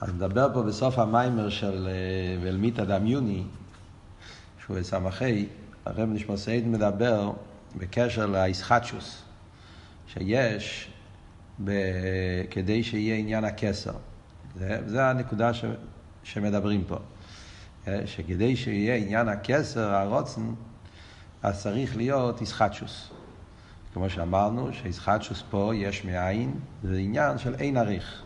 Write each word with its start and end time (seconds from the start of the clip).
אז 0.00 0.14
נדבר 0.14 0.48
פה 0.54 0.62
בסוף 0.62 0.98
המיימר 0.98 1.48
של 1.48 1.88
ולמיתא 2.42 2.84
דמיוני, 2.84 3.42
שהוא 4.64 4.82
סמכי, 4.82 5.46
הרב 5.86 6.08
נשמע 6.12 6.36
סעיד 6.36 6.66
מדבר 6.66 7.32
בקשר 7.76 8.26
לאיסחטשוס, 8.26 9.22
שיש 10.06 10.90
ב... 11.64 11.72
כדי 12.50 12.82
שיהיה 12.82 13.16
עניין 13.16 13.44
הכסר. 13.44 13.94
זה, 14.58 14.80
זה 14.86 15.06
הנקודה 15.06 15.54
ש... 15.54 15.64
שמדברים 16.22 16.84
פה. 16.84 16.96
שכדי 18.06 18.56
שיהיה 18.56 18.96
עניין 18.96 19.28
הכסר, 19.28 19.94
הרוצן, 19.94 20.42
אז 21.42 21.62
צריך 21.62 21.96
להיות 21.96 22.40
איסחטשוס. 22.40 23.10
כמו 23.94 24.10
שאמרנו, 24.10 24.72
שאיסחטשוס 24.72 25.42
פה 25.50 25.72
יש 25.74 26.04
מאין, 26.04 26.54
זה 26.82 26.96
עניין 26.98 27.38
של 27.38 27.54
אין 27.54 27.76
עריך. 27.76 28.22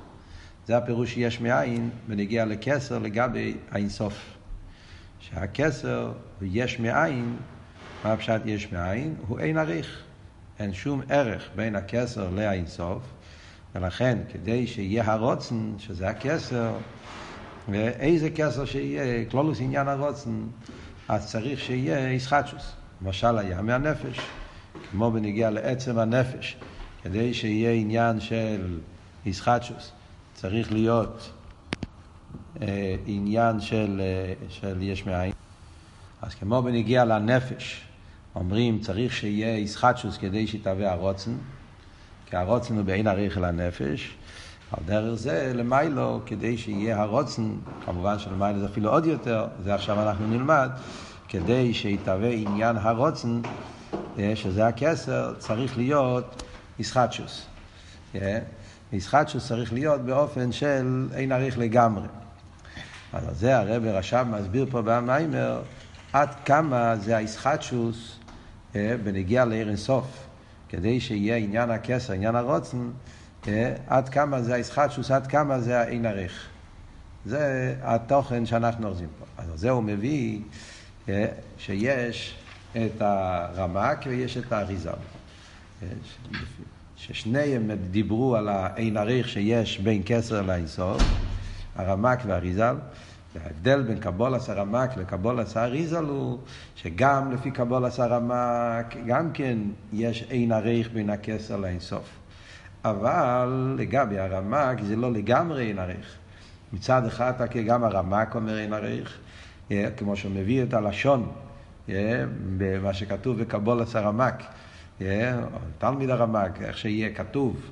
זה 0.67 0.77
הפירוש 0.77 1.15
שיש 1.15 1.41
מאין 1.41 1.91
ונגיע 2.09 2.45
לכסר 2.45 2.99
לגבי 2.99 3.55
האינסוף. 3.71 4.15
שהכסר 5.21 6.13
יש 6.43 6.81
מאין, 6.81 7.37
מה 8.05 8.13
הפשט 8.13 8.41
יש 8.45 8.73
מאין? 8.73 9.15
הוא 9.29 9.39
אין 9.39 9.59
עריך. 9.59 10.03
אין 10.59 10.73
שום 10.73 11.03
ערך 11.09 11.49
בין 11.57 11.77
הכסר 11.77 12.31
לאינסוף, 12.31 13.03
ולכן 13.75 14.19
כדי 14.33 14.67
שיהיה 14.67 15.13
הרוצן, 15.13 15.73
שזה 15.79 16.09
הכסר, 16.09 16.73
ואיזה 17.69 18.31
כסר 18.31 18.65
שיהיה, 18.65 19.25
כלולוס 19.31 19.61
עניין 19.61 19.89
הרוצן, 19.89 20.31
אז 21.09 21.27
צריך 21.27 21.61
שיהיה 21.61 22.09
איסחטשוס. 22.09 22.73
למשל 23.03 23.39
היה 23.39 23.63
מהנפש, 23.63 24.19
כמו 24.91 25.11
בנגיע 25.11 25.51
לעצם 25.51 25.99
הנפש, 25.99 26.57
כדי 27.03 27.35
שיהיה 27.35 27.73
עניין 27.73 28.21
של 28.21 28.79
איסחטשוס. 29.27 29.93
צריך 30.43 30.73
להיות 30.73 31.31
אה, 32.63 32.97
עניין 33.07 33.61
של, 33.61 34.01
אה, 34.01 34.33
של 34.49 34.83
יש 34.83 35.07
מאין. 35.07 35.33
אז 36.23 36.35
כמו 36.35 36.63
בנגיע 36.63 37.05
לנפש, 37.05 37.81
אומרים 38.35 38.81
צריך 38.81 39.13
שיהיה 39.13 39.55
איסחטשוס 39.55 40.19
כדי 40.19 40.47
שיתהווה 40.47 40.93
הרוצן, 40.93 41.31
כי 42.27 42.37
הרוצן 42.37 42.77
הוא 42.77 42.85
בעין 42.85 43.07
עריך 43.07 43.39
לנפש. 43.39 44.15
על 44.73 44.85
דרך 44.87 45.15
זה 45.15 45.53
למיילו, 45.55 46.21
כדי 46.27 46.59
שיהיה 46.59 47.03
הרוצן, 47.03 47.55
כמובן 47.85 48.19
שלמיילו 48.19 48.61
זה 48.61 48.67
אפילו 48.67 48.91
עוד 48.91 49.07
יותר, 49.07 49.47
זה 49.65 49.75
עכשיו 49.75 50.03
אנחנו 50.03 50.27
נלמד, 50.27 50.71
כדי 51.29 51.75
שיתהווה 51.75 52.31
עניין 52.31 52.77
הרוצן, 52.77 53.41
אה, 54.19 54.33
שזה 54.35 54.67
הכסר, 54.67 55.35
צריך 55.39 55.77
להיות 55.77 56.43
איסחטשוס. 56.79 57.47
אה, 58.15 58.39
איסחטשוס 58.93 59.49
צריך 59.49 59.73
להיות 59.73 60.01
באופן 60.01 60.53
של 60.53 61.09
אין 61.15 61.33
עריך 61.33 61.59
לגמרי. 61.59 62.07
אז 63.13 63.39
זה 63.39 63.59
הרב 63.59 63.85
רש"ב 63.85 64.23
מסביר 64.23 64.67
פה 64.71 64.83
במיימר 64.83 65.63
עד 66.13 66.29
כמה 66.45 66.97
זה 66.97 67.17
האיסחטשוס 67.17 68.19
אה, 68.77 68.97
בנגיע 69.05 69.45
לעיר 69.45 69.69
אינסוף, 69.69 70.27
כדי 70.69 71.01
שיהיה 71.01 71.37
עניין 71.37 71.71
הכסר, 71.71 72.13
עניין 72.13 72.35
הרוצן, 72.35 72.91
עד 73.87 74.09
כמה 74.09 74.43
זה 74.43 74.55
האיסחטשוס, 74.55 75.11
עד 75.11 75.27
כמה 75.27 75.61
זה 75.61 75.81
האין 75.81 76.07
עריך. 76.07 76.49
זה 77.27 77.75
התוכן 77.83 78.47
שאנחנו 78.47 78.89
אוחזים 78.89 79.09
פה. 79.19 79.43
אז 79.43 79.61
זה 79.61 79.71
הוא 79.71 79.83
מביא 79.83 80.41
שיש 81.59 82.37
את 82.73 83.01
הרמק 83.01 83.99
ויש 84.07 84.37
את 84.37 84.53
האריזה. 84.53 84.91
ששניהם 87.07 87.71
דיברו 87.91 88.37
על 88.37 88.49
האין 88.49 88.97
עריך 88.97 89.29
שיש 89.29 89.79
בין 89.79 90.03
כסר 90.07 90.43
לאינסוף, 90.43 91.03
הרמק 91.77 92.19
והאריזל. 92.27 92.77
וההבדל 93.35 93.83
בין 93.83 93.99
קבולס 93.99 94.51
הרמק 94.51 94.97
לקבולס 94.97 95.57
האריזל 95.57 96.05
הוא 96.05 96.39
שגם 96.77 97.33
לפי 97.33 97.51
קבולס 97.51 98.01
הרמק, 98.01 98.97
גם 99.07 99.33
כן 99.33 99.59
יש 99.93 100.25
אין 100.31 100.53
עריך 100.53 100.91
בין 100.93 101.11
הכסר 101.11 101.57
לאינסוף. 101.57 102.11
אבל 102.85 103.75
לגבי 103.79 104.19
הרמק 104.19 104.83
זה 104.83 104.97
לא 104.97 105.13
לגמרי 105.13 105.69
אין 105.69 105.79
עריך. 105.79 106.17
מצד 106.73 107.07
אחד 107.07 107.33
גם 107.67 107.85
הרמק 107.85 108.35
אומר 108.35 108.59
אין 108.59 108.73
עריך, 108.73 109.19
כמו 109.97 110.17
שהוא 110.17 110.33
מביא 110.33 110.63
את 110.63 110.75
הלשון, 110.75 111.33
במה 112.59 112.95
שכתוב 112.95 113.41
בקבולס 113.41 113.97
הרמק. 113.97 114.43
תלמיד 115.79 116.11
הרמק, 116.11 116.63
איך 116.63 116.79
שיהיה 116.79 117.15
כתוב, 117.15 117.71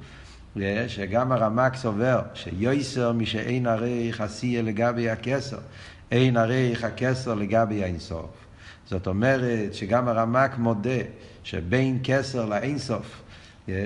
שגם 0.86 1.32
הרמק 1.32 1.76
סובר 1.76 2.20
שיויסר 2.34 3.12
מי 3.12 3.26
שאין 3.26 3.66
עריך 3.66 4.20
עשייה 4.20 4.62
לגבי 4.62 5.10
הכסר, 5.10 5.58
אין 6.10 6.36
עריך 6.36 6.84
הכסר 6.84 7.34
לגבי 7.34 7.82
האינסוף. 7.84 8.30
זאת 8.86 9.06
אומרת 9.06 9.74
שגם 9.74 10.08
הרמק 10.08 10.58
מודה 10.58 11.00
שבין 11.42 11.98
כסר 12.04 12.44
לאינסוף, 12.44 13.22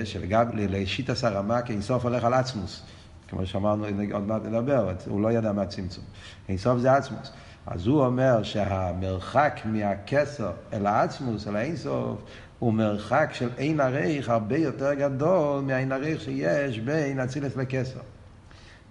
שלגבי, 0.03 0.67
לשיטס 0.67 1.23
הרמק 1.23 1.69
אינסוף 1.69 2.03
הולך 2.03 2.23
על 2.23 2.33
עצמוס. 2.33 2.81
כמו 3.27 3.45
שאמרנו, 3.45 3.85
עוד 4.13 4.23
מעט 4.27 4.41
נדבר, 4.45 4.93
הוא 5.07 5.21
לא 5.21 5.31
ידע 5.31 5.51
מה 5.51 5.65
צמצום. 5.65 6.03
אינסוף 6.49 6.79
זה 6.79 6.93
עצמוס. 6.93 7.31
אז 7.67 7.87
הוא 7.87 8.05
אומר 8.05 8.43
שהמרחק 8.43 9.59
מהכסר 9.65 10.51
אל 10.73 10.85
העצמוס, 10.85 11.47
אל 11.47 11.55
האינסוף, 11.55 12.21
הוא 12.59 12.73
מרחק 12.73 13.29
של 13.33 13.49
אין 13.57 13.79
עריך 13.79 14.29
הרבה 14.29 14.57
יותר 14.57 14.93
גדול 14.93 15.61
מהאין 15.61 15.91
עריך 15.91 16.21
שיש 16.21 16.79
בין 16.79 17.19
אצילס 17.19 17.55
לכסר. 17.55 17.99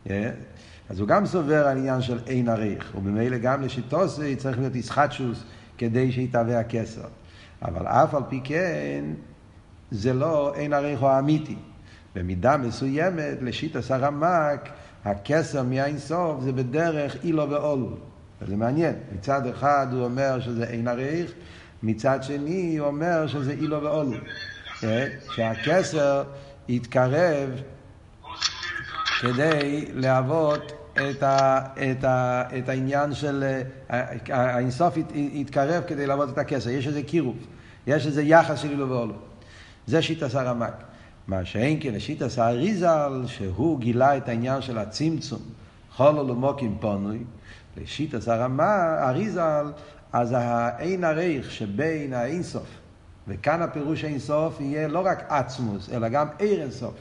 Yeah. 0.07 0.11
אז 0.89 1.01
הוא 1.01 1.09
גם 1.09 1.27
סובר 1.27 1.67
על 1.67 1.79
עניין 1.79 2.01
של 2.01 2.19
אין 2.27 2.49
עריך, 2.49 2.93
וממילא 2.95 3.39
גם 3.39 3.63
לשיטוסי 3.63 4.37
צריך 4.37 4.59
להיות 4.59 4.75
איסחטשוס 4.75 5.45
כדי 5.79 6.13
שיתהווה 6.13 6.61
הכסר. 6.61 7.09
אבל 7.63 7.87
אף 7.87 8.15
על 8.15 8.23
פי 8.29 8.41
כן, 8.45 9.05
זה 9.91 10.13
לא 10.13 10.55
אין 10.55 10.73
עריך 10.73 11.01
הוא 11.01 11.19
אמיתי. 11.19 11.57
במידה 12.15 12.57
מסוימת, 12.57 13.39
לשיטס 13.41 13.91
הרמק, 13.91 14.69
מהאין 15.65 15.99
סוף 15.99 16.43
זה 16.43 16.53
בדרך 16.53 17.25
אילו 17.25 17.51
ואולו. 17.51 17.97
וזה 18.43 18.57
מעניין. 18.57 18.95
מצד 19.15 19.47
אחד 19.47 19.87
הוא 19.93 20.05
אומר 20.05 20.41
שזה 20.41 20.65
אין 20.65 20.89
עריך, 20.89 21.33
מצד 21.85 22.23
שני 22.23 22.77
הוא 22.77 22.87
אומר 22.87 23.27
שזה 23.27 23.53
אילו 23.53 23.83
ואולו. 23.83 24.17
כן? 24.81 25.09
שהכסר 25.31 26.23
יתקרב 26.69 27.51
כדי 29.19 29.85
להוות 29.93 30.73
את, 30.93 31.23
ה, 31.23 31.61
את, 31.91 32.05
ה, 32.05 32.43
את 32.59 32.69
העניין 32.69 33.15
של 33.15 33.61
האינסוף 34.29 34.95
יתקרב 35.15 35.83
כדי 35.87 36.07
להוות 36.07 36.29
את 36.29 36.39
הכסר. 36.39 36.71
יש 36.71 36.87
איזה 36.87 37.03
קירוב, 37.03 37.37
יש 37.87 38.07
איזה 38.07 38.23
יחס 38.23 38.59
של 38.59 38.71
אילו 38.71 38.91
ואולו. 38.91 39.15
זה 39.87 40.03
שיטס 40.03 40.35
הרמק. 40.35 40.75
מה 41.27 41.45
שאין 41.45 41.79
כן, 41.81 41.99
שיטס 41.99 42.39
האריזל, 42.39 43.23
שהוא 43.27 43.81
גילה 43.81 44.17
את 44.17 44.29
העניין 44.29 44.63
של 44.63 44.79
הצמצום, 44.79 45.43
חולו 45.97 46.29
למוקים 46.29 46.77
פונוי, 46.81 47.19
לשיטס 47.77 48.29
הרמה, 48.29 48.97
אריזל, 49.09 49.67
אז 50.15 50.35
האין 50.37 51.05
הריך 51.05 51.51
שבין 51.51 52.13
האינסוף, 52.13 52.67
וכאן 53.29 53.63
הפירוש 53.63 54.05
אינסוף 54.05 54.61
יהיה 54.61 54.89
לא 54.89 55.07
רק 55.07 55.25
עצמוס, 55.29 55.91
אלא 55.93 56.09
גם 56.09 56.27
עיר 56.39 56.63
אינסוף. 56.63 56.95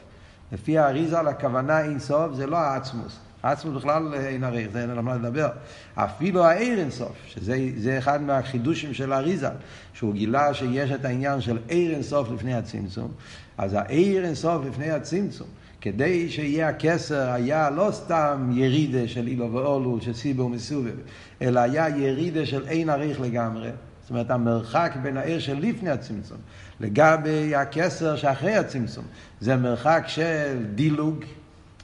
לפי 0.51 0.77
האריזל 0.77 1.27
הכוונה 1.27 1.81
אינסוף 1.81 2.33
זה 2.33 2.47
לא 2.47 2.57
העצמוס. 2.57 3.19
העצמוס 3.43 3.75
בכלל 3.75 4.13
אין 4.13 4.43
הריך, 4.43 4.71
זה 4.71 4.81
אין 4.81 4.89
על 4.89 4.99
מה 4.99 5.15
לדבר. 5.15 5.49
אפילו 5.95 6.45
העיר 6.45 6.79
אינסוף, 6.79 7.15
שזה 7.27 7.97
אחד 7.97 8.21
מהחידושים 8.21 8.93
של 8.93 9.13
האריזל, 9.13 9.55
שהוא 9.93 10.13
גילה 10.13 10.53
שיש 10.53 10.91
את 10.91 11.05
העניין 11.05 11.41
של 11.41 11.57
עיר 11.67 11.93
אינסוף 11.93 12.31
לפני 12.31 12.53
הצמצום, 12.53 13.11
אז 13.57 13.73
העיר 13.73 14.25
אינסוף 14.25 14.65
לפני 14.65 14.91
הצמצום. 14.91 15.47
כדי 15.83 16.29
שיהיה 16.29 16.69
הכסר 16.69 17.29
היה 17.29 17.69
לא 17.69 17.89
סתם 17.91 18.49
ירידה 18.53 19.07
של 19.07 19.27
אילו 19.27 19.53
ואולו, 19.53 19.97
של 20.01 20.13
סיבו 20.13 20.43
ומסובב, 20.43 20.95
אלא 21.41 21.59
היה 21.59 21.89
ירידה 21.89 22.45
של 22.45 22.67
אין 22.67 22.89
עריך 22.89 23.21
לגמרי. 23.21 23.69
זאת 24.01 24.09
אומרת, 24.09 24.31
המרחק 24.31 24.93
בין 25.01 25.17
העיר 25.17 25.39
של 25.39 25.59
לפני 25.59 25.89
הצמצום 25.89 26.37
לגבי 26.79 27.55
הכסר 27.55 28.15
שאחרי 28.15 28.55
הצמצום, 28.55 29.05
זה 29.41 29.55
מרחק 29.55 30.03
של 30.07 30.65
דילוג, 30.75 31.15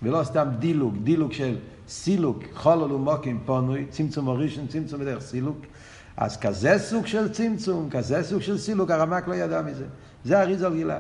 ולא 0.04 0.24
סתם 0.24 0.48
דילוג, 0.60 0.98
דילוג 1.04 1.34
של 1.34 1.56
סילוק, 1.88 2.44
חולול 2.54 2.92
ומוקים 2.92 3.40
פונוי, 3.46 3.86
צמצום 3.90 4.30
הראשון, 4.30 4.68
צמצום 4.68 5.00
בדרך 5.00 5.22
סילוק. 5.22 5.58
אז 6.18 6.38
כזה 6.38 6.80
סוג 6.80 7.08
של 7.08 7.30
צמצום, 7.30 7.90
כזה 7.92 8.24
סוג 8.24 8.42
של 8.42 8.58
סילוק, 8.58 8.92
הרמק 8.92 9.28
לא 9.28 9.34
ידע 9.34 9.62
מזה. 9.62 9.86
זה 10.26 10.42
אריזל 10.42 10.74
גילה. 10.74 11.00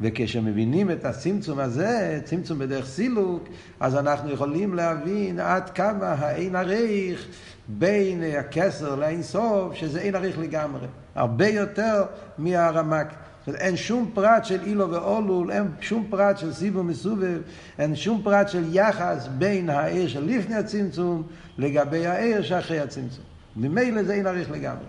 וכשמבינים 0.00 0.90
את 0.90 1.04
הצמצום 1.04 1.58
הזה, 1.58 2.20
צמצום 2.24 2.58
בדרך 2.58 2.86
סילוק, 2.86 3.48
אז 3.80 3.96
אנחנו 3.96 4.30
יכולים 4.30 4.74
להבין 4.74 5.40
עד 5.40 5.70
כמה 5.70 6.06
האין 6.06 6.56
עריך 6.56 7.26
בין 7.68 8.22
הכסר 8.38 8.94
לאין 8.94 9.22
סוף, 9.22 9.74
שזה 9.74 10.00
אין 10.00 10.14
עריך 10.14 10.38
לגמרי. 10.38 10.86
הרבה 11.14 11.48
יותר 11.48 12.04
מהרמק. 12.38 13.06
אין 13.54 13.76
שום 13.76 14.10
פרט 14.14 14.44
של 14.44 14.60
אילו 14.66 14.90
ואולול, 14.90 15.50
אין 15.50 15.64
שום 15.80 16.06
פרט 16.10 16.38
של 16.38 16.52
סיבוב 16.52 16.86
מסובב, 16.86 17.38
אין 17.78 17.96
שום 17.96 18.20
פרט 18.24 18.48
של 18.48 18.64
יחס 18.72 19.28
בין 19.38 19.70
העיר 19.70 20.08
של 20.08 20.24
לפני 20.24 20.54
הצמצום 20.54 21.22
לגבי 21.58 22.06
העיר 22.06 22.42
שאחרי 22.42 22.80
הצמצום. 22.80 23.24
ממילא 23.56 24.02
זה 24.02 24.14
אין 24.14 24.26
עריך 24.26 24.50
לגמרי. 24.50 24.84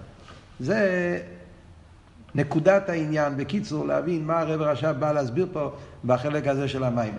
זה 0.60 1.20
נקודת 2.36 2.90
העניין, 2.90 3.38
בקיצור, 3.38 3.88
להבין 3.88 4.26
מה 4.26 4.40
הרב 4.40 4.62
רש"ב 4.62 4.92
בא 4.92 5.12
להסביר 5.12 5.48
פה 5.52 5.72
בחלק 6.06 6.48
הזה 6.48 6.68
של 6.68 6.84
המים. 6.84 7.14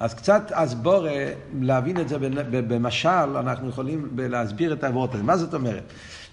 אז 0.00 0.14
קצת 0.14 0.52
הסבורה, 0.54 1.26
להבין 1.60 2.00
את 2.00 2.08
זה 2.08 2.16
במשל, 2.50 3.08
אנחנו 3.36 3.68
יכולים 3.68 4.08
להסביר 4.16 4.72
את 4.72 4.84
העברות 4.84 5.12
האלה. 5.12 5.24
מה 5.24 5.36
זאת 5.36 5.54
אומרת? 5.54 5.82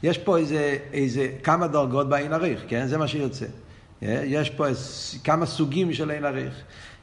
יש 0.04 0.18
פה 0.18 0.38
איזה, 0.38 0.78
איזה 0.94 1.28
כמה 1.44 1.68
דרגות 1.68 2.10
בעין 2.10 2.34
עריך, 2.34 2.64
כן? 2.68 2.88
זה 2.88 2.98
מה 2.98 3.08
שיוצא. 3.08 3.46
יש 4.02 4.50
פה 4.50 4.66
כמה 5.24 5.46
סוגים 5.46 5.94
של 5.94 6.12
עין 6.12 6.26
עריך. 6.26 6.54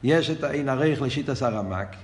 יש 0.03 0.29
את 0.29 0.43
העין 0.43 0.69
עריך 0.69 1.01
לשיטת 1.01 1.41
הרמק, 1.41 1.95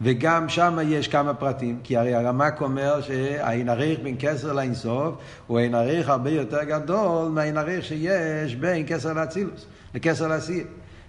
וגם 0.00 0.48
שם 0.48 0.78
יש 0.84 1.08
כמה 1.08 1.34
פרטים, 1.34 1.78
כי 1.84 1.96
הרי 1.96 2.14
הרמק 2.14 2.60
אומר 2.60 3.00
שהעין 3.00 3.68
עריך 3.68 4.00
בין 4.02 4.16
כסר 4.18 4.52
לאינסוף 4.52 5.14
הוא 5.46 5.58
עין 5.58 5.74
עריך 5.74 6.08
הרבה 6.08 6.30
יותר 6.30 6.64
גדול 6.64 7.28
מהעין 7.28 7.58
עריך 7.58 7.84
שיש 7.84 8.54
בין 8.54 8.84
כסר 8.86 9.12
לאצילוס, 9.12 9.66
לכסר 9.94 10.28
לעשייה. 10.28 10.64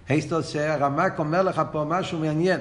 היסטוס 0.08 0.48
שהרמק 0.48 1.18
אומר 1.18 1.42
לך 1.42 1.62
פה 1.72 1.84
משהו 1.88 2.18
מעניין. 2.18 2.60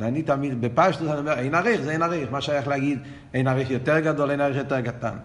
ואני 0.00 0.22
תמיד, 0.22 0.60
בפשטוס 0.60 1.08
אני 1.08 1.18
אומר, 1.18 1.38
אין 1.38 1.54
עריך, 1.54 1.80
זה 1.80 1.90
אין 1.90 2.02
עריך. 2.02 2.32
מה 2.32 2.40
שייך 2.40 2.68
להגיד, 2.68 2.98
אין 3.34 3.48
עריך 3.48 3.70
יותר 3.70 4.00
גדול, 4.00 4.30
אין 4.30 4.40
עריך 4.40 4.56
יותר 4.56 4.80
קטן. 4.80 5.16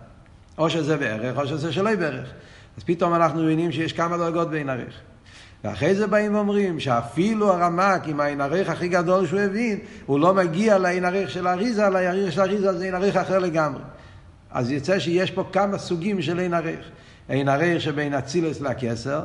או 0.57 0.69
שזה 0.69 0.97
בערך, 0.97 1.37
או 1.37 1.47
שזה 1.47 1.73
שלא 1.73 1.95
בערך. 1.95 2.29
אז 2.77 2.83
פתאום 2.83 3.15
אנחנו 3.15 3.43
מבינים 3.43 3.71
שיש 3.71 3.93
כמה 3.93 4.17
דרגות 4.17 4.49
בעין 4.49 4.69
עריך. 4.69 4.93
ואחרי 5.63 5.95
זה 5.95 6.07
באים 6.07 6.35
ואומרים 6.35 6.79
שאפילו 6.79 7.53
הרמק 7.53 8.07
עם 8.07 8.19
העין 8.19 8.41
עריך 8.41 8.69
הכי 8.69 8.87
גדול 8.87 9.27
שהוא 9.27 9.39
הבין, 9.39 9.79
הוא 10.05 10.19
לא 10.19 10.33
מגיע 10.33 10.77
לעין 10.77 11.05
עריך 11.05 11.29
של 11.29 11.47
האריזה, 11.47 11.87
אלא 11.87 11.97
העריך 11.97 12.31
של 12.31 12.41
האריזה 12.41 12.77
זה 12.77 12.83
עין 12.83 12.95
עריך 12.95 13.15
אחר 13.15 13.39
לגמרי. 13.39 13.81
אז 14.51 14.71
יוצא 14.71 14.99
שיש 14.99 15.31
פה 15.31 15.43
כמה 15.51 15.77
סוגים 15.77 16.21
של 16.21 16.39
עין 16.39 16.53
עריך. 16.53 16.89
עין 17.29 17.49
עריך 17.49 17.81
שבין 17.81 18.13
אצילס 18.13 18.61
לכסר, 18.61 19.21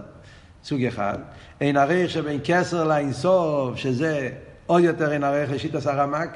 סוג 0.65 0.85
אחד. 0.85 1.19
עין 1.61 1.77
עריך 1.77 2.11
שבין 2.11 2.41
כסר 2.45 2.85
לאינסוף, 2.85 3.77
שזה 3.77 4.31
עוד 4.67 4.85
יותר 4.85 5.11
עין 5.11 5.25
עריך 5.25 5.51
לשיטס 5.51 5.87
הרמק. 5.87 6.31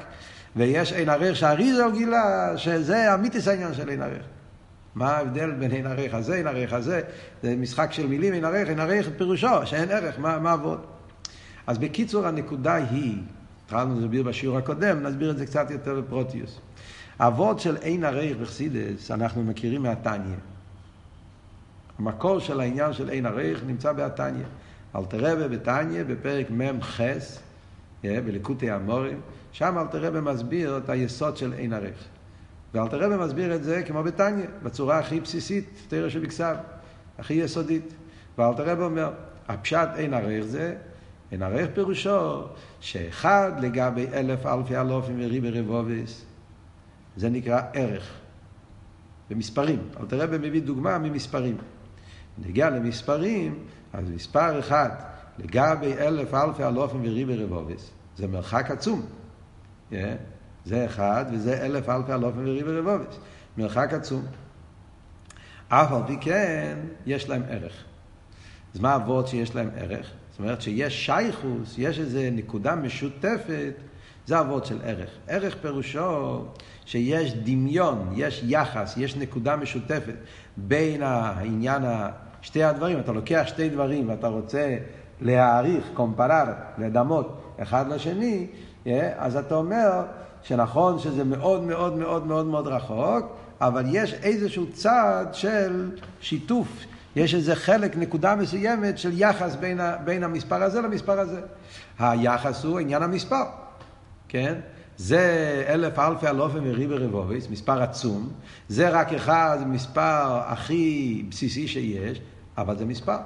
ויש 0.55 0.93
עין 0.93 1.09
עריך 1.09 1.35
שהאריזה 1.35 1.83
גילה, 1.93 2.53
שזה 2.57 3.13
אמיתיס 3.13 3.47
העניין 3.47 3.73
של 3.73 3.89
עין 3.89 4.01
עריך. 4.01 4.23
מה 4.99 5.09
ההבדל 5.09 5.51
בין 5.51 5.71
אין 5.71 5.87
ערך 5.87 6.13
הזה, 6.13 6.35
אין 6.35 6.47
ערך 6.47 6.73
הזה? 6.73 7.01
זה 7.43 7.55
משחק 7.55 7.91
של 7.91 8.07
מילים, 8.07 8.33
אין 8.33 8.45
ערך, 8.45 8.69
אין 8.69 8.79
ערך 8.79 9.09
פירושו, 9.17 9.65
שאין 9.65 9.91
ערך, 9.91 10.19
מה, 10.19 10.39
מה 10.39 10.51
עבוד? 10.51 10.79
אז 11.67 11.77
בקיצור, 11.77 12.27
הנקודה 12.27 12.75
היא, 12.75 13.21
התחלנו 13.65 13.95
להסביר 13.95 14.23
בשיעור 14.23 14.57
הקודם, 14.57 15.03
נסביר 15.03 15.31
את 15.31 15.37
זה 15.37 15.45
קצת 15.45 15.71
יותר 15.71 16.01
בפרוטיוס. 16.01 16.59
אבות 17.19 17.59
של 17.59 17.77
אין 17.77 18.03
ערך 18.03 18.37
בחסידס, 18.37 19.11
אנחנו 19.11 19.43
מכירים 19.43 19.83
מהתניא. 19.83 20.35
המקור 21.99 22.39
של 22.39 22.59
העניין 22.59 22.93
של 22.93 23.09
אין 23.09 23.25
ערך 23.25 23.63
נמצא 23.67 23.93
בהתניא. 23.93 24.45
אלתרבה 24.95 25.47
בתניא, 25.47 26.03
בפרק 26.03 26.51
מ"ח, 26.51 27.01
אה, 28.05 28.21
בליקוטי 28.25 28.71
המורים, 28.71 29.19
שם 29.51 29.77
אלתרבה 29.77 30.21
מסביר 30.21 30.77
את 30.77 30.89
היסוד 30.89 31.37
של 31.37 31.53
אין 31.53 31.73
ערך. 31.73 32.18
ואלתר 32.73 33.03
רבי 33.03 33.25
מסביר 33.25 33.55
את 33.55 33.63
זה 33.63 33.83
כמו 33.83 34.03
בתניא, 34.03 34.45
בצורה 34.63 34.99
הכי 34.99 35.19
בסיסית, 35.19 35.85
תרא 35.87 36.09
שבכסב, 36.09 36.55
הכי 37.19 37.33
יסודית. 37.33 37.93
ואלתר 38.37 38.69
רבי 38.69 38.83
אומר, 38.83 39.11
הפשט 39.47 39.89
אין 39.95 40.13
ערך 40.13 40.45
זה, 40.45 40.75
אין 41.31 41.43
ערך 41.43 41.69
פירושו 41.73 42.43
שאחד 42.79 43.51
לגבי 43.61 44.07
אלף 44.13 44.45
אלפי 44.45 44.77
אלופים 44.77 45.15
וריבי 45.19 45.51
רבוביס, 45.51 46.25
זה 47.17 47.29
נקרא 47.29 47.61
ערך. 47.73 48.19
במספרים. 49.29 49.79
אלתר 49.99 50.21
רבי 50.21 50.49
מביא 50.49 50.61
דוגמה 50.61 50.97
ממספרים. 50.97 51.57
נגיע 52.37 52.69
למספרים, 52.69 53.59
אז 53.93 54.09
מספר 54.09 54.59
אחד 54.59 54.89
לגבי 55.39 55.93
אלף 55.93 56.33
אלפי 56.33 56.63
אלופים 56.65 57.01
וריבי 57.03 57.35
רבוביס, 57.35 57.91
זה 58.17 58.27
מרחק 58.27 58.71
עצום. 58.71 59.05
Yeah. 59.91 59.95
זה 60.65 60.85
אחד, 60.85 61.25
וזה 61.31 61.65
אלף 61.65 61.89
אלפי 61.89 62.13
אלופים 62.13 62.47
וריבי 62.47 62.71
רבובס. 62.71 63.19
מרחק 63.57 63.93
עצום. 63.93 64.25
אף 65.69 65.91
על 65.91 66.01
פי 66.07 66.17
כן, 66.21 66.77
יש 67.05 67.29
להם 67.29 67.43
ערך. 67.49 67.83
אז 68.75 68.79
מה 68.79 68.95
אבות 68.95 69.27
שיש 69.27 69.55
להם 69.55 69.69
ערך? 69.77 70.11
זאת 70.31 70.39
אומרת 70.39 70.61
שיש 70.61 71.05
שייכוס, 71.05 71.75
יש 71.77 71.99
איזו 71.99 72.19
נקודה 72.31 72.75
משותפת, 72.75 73.73
זה 74.25 74.39
אבות 74.39 74.65
של 74.65 74.79
ערך. 74.83 75.09
ערך 75.27 75.55
פירושו 75.61 76.45
שיש 76.85 77.33
דמיון, 77.33 78.13
יש 78.15 78.43
יחס, 78.47 78.97
יש 78.97 79.15
נקודה 79.15 79.55
משותפת 79.55 80.15
בין 80.57 81.03
העניין, 81.03 81.83
שתי 82.41 82.63
הדברים. 82.63 82.99
אתה 82.99 83.11
לוקח 83.11 83.43
שתי 83.45 83.69
דברים 83.69 84.09
ואתה 84.09 84.27
רוצה 84.27 84.77
להעריך, 85.21 85.83
קומפרר, 85.93 86.45
לדמות 86.77 87.41
אחד 87.57 87.87
לשני, 87.87 88.47
אז 89.17 89.35
אתה 89.35 89.55
אומר, 89.55 90.03
שנכון 90.43 90.99
שזה 90.99 91.23
מאוד 91.23 91.63
מאוד 91.63 91.97
מאוד 91.97 92.27
מאוד 92.27 92.45
מאוד 92.45 92.67
רחוק, 92.67 93.25
אבל 93.61 93.83
יש 93.87 94.13
איזשהו 94.13 94.65
צד 94.73 95.25
של 95.33 95.91
שיתוף, 96.21 96.67
יש 97.15 97.35
איזה 97.35 97.55
חלק, 97.55 97.97
נקודה 97.97 98.35
מסוימת 98.35 98.97
של 98.97 99.11
יחס 99.13 99.55
בין, 99.55 99.79
ה, 99.79 99.97
בין 100.03 100.23
המספר 100.23 100.63
הזה 100.63 100.81
למספר 100.81 101.19
הזה. 101.19 101.41
היחס 101.99 102.63
הוא 102.63 102.79
עניין 102.79 103.03
המספר, 103.03 103.43
כן? 104.27 104.55
זה 104.97 105.63
אלף 105.67 105.99
אלפי 105.99 106.27
אלופים 106.27 106.61
וריבי 106.65 106.95
רבוביס, 106.95 107.49
מספר 107.49 107.81
עצום. 107.81 108.29
זה 108.69 108.89
רק 108.89 109.13
אחד, 109.13 109.57
מספר 109.65 110.41
הכי 110.45 111.23
בסיסי 111.29 111.67
שיש, 111.67 112.21
אבל 112.57 112.77
זה 112.77 112.85
מספר. 112.85 113.17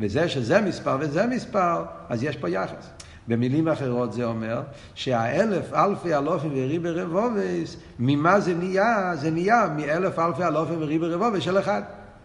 וזה 0.00 0.28
שזה 0.28 0.60
מספר 0.60 0.96
וזה 1.00 1.26
מספר, 1.26 1.84
אז 2.08 2.22
יש 2.22 2.36
פה 2.36 2.48
יחס. 2.48 2.90
במילים 3.28 3.68
אחרות 3.68 4.12
זה 4.12 4.24
אומר 4.24 4.62
שהאלף 4.94 5.72
אלפי 5.72 6.14
אלופים 6.14 6.50
וריבי 6.54 6.90
רבובס, 6.90 7.76
ממה 7.98 8.40
זה 8.40 8.54
נהיה? 8.54 9.10
זה 9.14 9.30
נהיה 9.30 9.66
מאלף 9.76 10.18
אלפי 10.18 10.44
אלופים 10.44 10.76
וריבי 10.82 11.06
רבובס 11.06 11.42
של 11.42 11.58
אחד. 11.58 11.82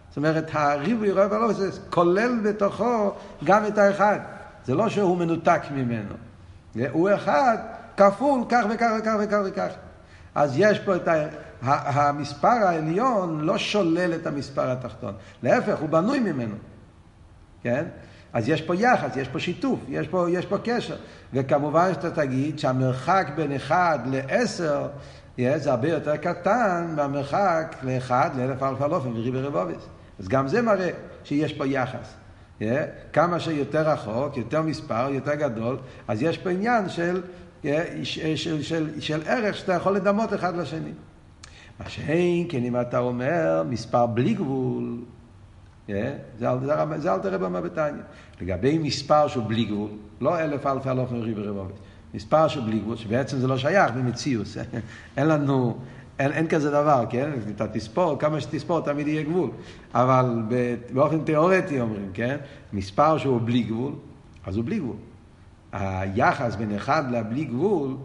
זאת 0.08 0.16
אומרת, 0.16 0.50
הריבי 0.52 1.12
רבובס 1.12 1.56
זה 1.56 1.70
כולל 1.90 2.40
בתוכו 2.44 3.12
גם 3.44 3.66
את 3.66 3.78
האחד. 3.78 4.18
זה 4.64 4.74
לא 4.74 4.88
שהוא 4.88 5.18
מנותק 5.18 5.60
ממנו. 5.74 6.14
הוא 6.90 7.10
אחד 7.14 7.56
כפול 7.96 8.44
כך 8.48 8.64
וכך 8.70 8.90
וכך 8.98 9.14
וכך 9.20 9.38
וכך. 9.44 9.70
אז 10.34 10.52
יש 10.56 10.78
פה 10.78 10.96
את 10.96 11.08
ה... 11.08 11.26
המספר 11.62 12.48
העליון 12.48 13.40
לא 13.40 13.58
שולל 13.58 14.14
את 14.14 14.26
המספר 14.26 14.70
התחתון. 14.70 15.14
להפך, 15.42 15.78
הוא 15.80 15.88
בנוי 15.88 16.20
ממנו. 16.20 16.54
כן? 17.62 17.84
אז 18.32 18.48
יש 18.48 18.62
פה 18.62 18.74
יחס, 18.74 19.16
יש 19.16 19.28
פה 19.28 19.38
שיתוף, 19.38 19.80
יש 19.88 20.08
פה, 20.08 20.26
יש 20.30 20.46
פה 20.46 20.58
קשר. 20.64 20.96
וכמובן 21.32 21.94
שאתה 21.94 22.10
תגיד 22.10 22.58
שהמרחק 22.58 23.30
בין 23.36 23.56
1 23.56 24.00
ל-10 24.06 24.62
זה 25.56 25.70
הרבה 25.70 25.88
יותר 25.88 26.16
קטן 26.16 26.92
מהמרחק 26.96 27.76
ל-1 27.82 28.12
לאלף 28.36 28.62
אלף 28.62 28.82
אלופים 28.82 29.12
וריבי 29.16 29.40
רבוביס. 29.40 29.88
אז 30.18 30.28
גם 30.28 30.48
זה 30.48 30.62
מראה 30.62 30.90
שיש 31.24 31.52
פה 31.52 31.66
יחס. 31.66 32.14
Yeah, 32.60 32.62
כמה 33.12 33.40
שיותר 33.40 33.90
רחוק, 33.90 34.36
יותר 34.36 34.62
מספר, 34.62 35.08
יותר 35.10 35.34
גדול, 35.34 35.78
אז 36.08 36.22
יש 36.22 36.38
פה 36.38 36.50
עניין 36.50 36.88
של, 36.88 37.22
yeah, 37.64 37.66
של, 38.02 38.36
של, 38.36 38.62
של, 38.62 39.00
של 39.00 39.22
ערך 39.26 39.56
שאתה 39.56 39.72
יכול 39.72 39.96
לדמות 39.96 40.34
אחד 40.34 40.56
לשני. 40.56 40.92
מה 41.80 41.88
שאין, 41.88 42.46
כן 42.48 42.64
אם 42.64 42.80
אתה 42.80 42.98
אומר 42.98 43.62
מספר 43.68 44.06
בלי 44.06 44.34
גבול, 44.34 44.98
זה 46.38 47.12
אל 47.14 47.18
תראה 47.18 47.38
במה 47.38 47.60
בתניא. 47.60 48.02
לגבי 48.40 48.78
מספר 48.78 49.28
שהוא 49.28 49.44
בלי 49.46 49.64
גבול, 49.64 49.90
לא 50.20 50.40
אלף 50.40 50.66
אלף 50.66 50.86
אלף 50.86 51.12
ריבי 51.12 51.42
רבובת, 51.42 51.74
מספר 52.14 52.48
שהוא 52.48 52.64
בלי 52.64 52.78
גבול, 52.78 52.96
שבעצם 52.96 53.38
זה 53.38 53.46
לא 53.46 53.58
שייך 53.58 53.92
במציאוס. 53.92 54.56
אין 55.16 55.26
לנו, 55.26 55.78
אין, 56.18 56.32
אין 56.32 56.48
כזה 56.48 56.70
דבר, 56.70 57.04
כן? 57.10 57.30
אתה 57.56 57.68
תספור, 57.68 58.18
כמה 58.18 58.40
שתספור 58.40 58.80
תמיד 58.80 59.08
יהיה 59.08 59.22
גבול. 59.22 59.50
אבל 59.94 60.42
באופן 60.92 61.24
תיאורטי 61.24 61.80
אומרים, 61.80 62.10
כן? 62.14 62.36
מספר 62.72 63.18
שהוא 63.18 63.40
בלי 63.44 63.62
גבול, 63.62 63.92
אז 64.46 64.56
הוא 64.56 64.64
בלי 64.64 64.78
גבול. 64.78 64.96
היחס 65.72 66.56
בין 66.56 66.74
אחד 66.74 67.04
לבלי 67.10 67.44
גבול, 67.44 67.96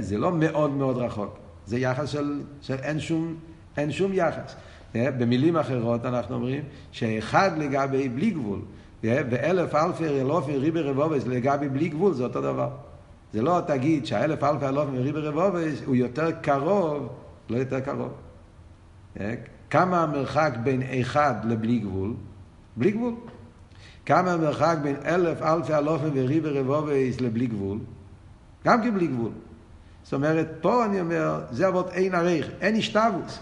זה 0.00 0.18
לא 0.18 0.32
מאוד 0.32 0.70
מאוד 0.70 0.96
רחוק. 0.96 1.38
זה 1.66 1.78
יחס 1.78 2.08
של, 2.08 2.42
של 2.60 2.74
אין, 2.74 3.00
שום, 3.00 3.34
אין 3.76 3.92
שום 3.92 4.12
יחס. 4.12 4.54
במילים 4.94 5.56
אחרות 5.56 6.04
אנחנו 6.04 6.34
אומרים 6.34 6.62
שאחד 6.92 7.50
לגבי 7.58 8.08
בלי 8.08 8.30
גבול, 8.30 8.60
ואלף 9.04 9.74
אלפי 9.74 10.06
אלופי 10.06 10.56
ריבי 10.56 10.80
רבובס 10.80 11.26
לגבי 11.26 11.68
בלי 11.68 11.88
גבול 11.88 12.14
זה 12.14 12.24
אותו 12.24 12.40
דבר. 12.40 12.68
זה 13.32 13.42
לא 13.42 13.60
תגיד 13.66 14.06
שהאלף 14.06 14.44
אלפי 14.44 14.66
אלופי 14.66 14.98
ריבי 14.98 15.20
רבובס 15.20 15.82
הוא 15.86 15.96
יותר 15.96 16.30
קרוב, 16.30 17.08
לא 17.50 17.56
יותר 17.56 17.80
קרוב. 17.80 18.12
כמה 19.70 20.02
המרחק 20.02 20.54
בין 20.62 20.82
אחד 21.00 21.34
לבלי 21.44 21.78
גבול? 21.78 22.14
בלי 22.76 22.90
גבול. 22.90 23.14
כמה 24.06 24.32
המרחק 24.32 24.76
בין 24.82 24.96
אלף 25.04 25.42
אלפי 25.42 25.74
אלופים 25.74 26.10
וריבי 26.14 26.48
רבובייס 26.48 27.20
לבלי 27.20 27.46
גבול? 27.46 27.78
גם 28.64 28.82
כן 28.82 28.94
בלי 28.94 29.06
גבול. 29.06 29.30
זאת 30.02 30.14
אומרת, 30.14 30.48
פה 30.60 30.84
אני 30.84 31.00
אומר, 31.00 31.40
זה 31.50 31.68
אבות 31.68 31.90
אין 31.92 32.14
ערך, 32.14 32.46
אין 32.60 32.76
השתבוס. 32.76 33.38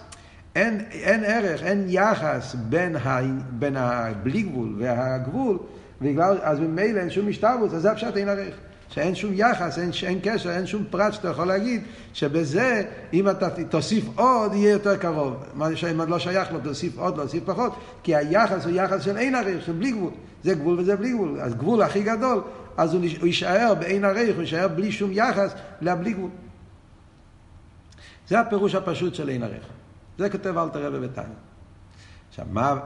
אין, 0.55 0.81
אין 0.91 1.25
ערך, 1.25 1.63
אין 1.63 1.85
יחס 1.89 2.55
בין, 2.69 2.97
ה, 2.97 3.21
בין 3.51 3.77
הבלי 3.77 4.43
גבול 4.43 4.75
והגבול, 4.79 5.59
בגלל, 6.03 6.39
אז 6.43 6.61
ממילא 6.61 7.01
אין 7.01 7.11
שום 7.11 7.29
השתבוס, 7.29 7.75
אז 7.75 7.83
זה 7.83 7.93
הפשט 7.93 8.17
אין 8.17 8.29
ערך. 8.29 8.55
שאין 8.89 9.15
שום 9.15 9.31
יחס, 9.35 9.79
אין, 9.79 9.91
אין 10.07 10.19
קשר, 10.23 10.51
אין 10.51 10.67
שום 10.67 10.85
פרט 10.91 11.13
שאתה 11.13 11.29
יכול 11.29 11.47
להגיד 11.47 11.83
שבזה, 12.13 12.83
אם 13.13 13.29
אתה 13.29 13.49
תוסיף 13.69 14.05
עוד, 14.15 14.55
יהיה 14.55 14.71
יותר 14.71 14.97
קרוב. 14.97 15.45
מה 15.55 15.77
שאם 15.77 16.01
לא 16.01 16.19
שייך 16.19 16.53
לו, 16.53 16.61
תוסיף 16.61 16.99
עוד, 16.99 17.17
להוסיף 17.17 17.45
פחות, 17.45 17.73
כי 18.03 18.17
היחס 18.17 18.65
הוא 18.65 18.73
יחס 18.75 19.03
של 19.03 19.17
אין 19.17 19.35
ערך, 19.35 19.65
של 19.67 19.73
בלי 19.73 19.91
גבול. 19.93 20.11
זה 20.45 20.55
גבול 20.55 20.81
וזה 20.81 20.97
בלי 20.97 21.13
גבול. 21.13 21.41
אז 21.41 21.55
גבול 21.55 21.83
הכי 21.83 22.03
גדול, 22.03 22.43
אז 22.77 22.95
הוא, 22.95 23.03
הוא 23.21 23.27
יישאר 23.27 23.75
באין 23.75 24.05
ערך, 24.05 24.35
הוא 24.35 24.41
יישאר 24.41 24.69
בלי 24.69 24.93
שום 24.93 25.11
יחס 25.13 25.55
לבלי 25.81 26.13
גבול. 26.13 26.31
זה 28.29 28.41
הפירוש 28.41 28.75
הפשוט 28.75 29.15
של 29.15 29.29
אין 29.29 29.43
ערך. 29.43 29.82
זה 30.19 30.31
כותב 30.31 30.59
אל 30.59 30.69
תראה 30.69 30.91
בביתיים. 30.91 31.33
עכשיו, 32.29 32.47
מה, 32.51 32.79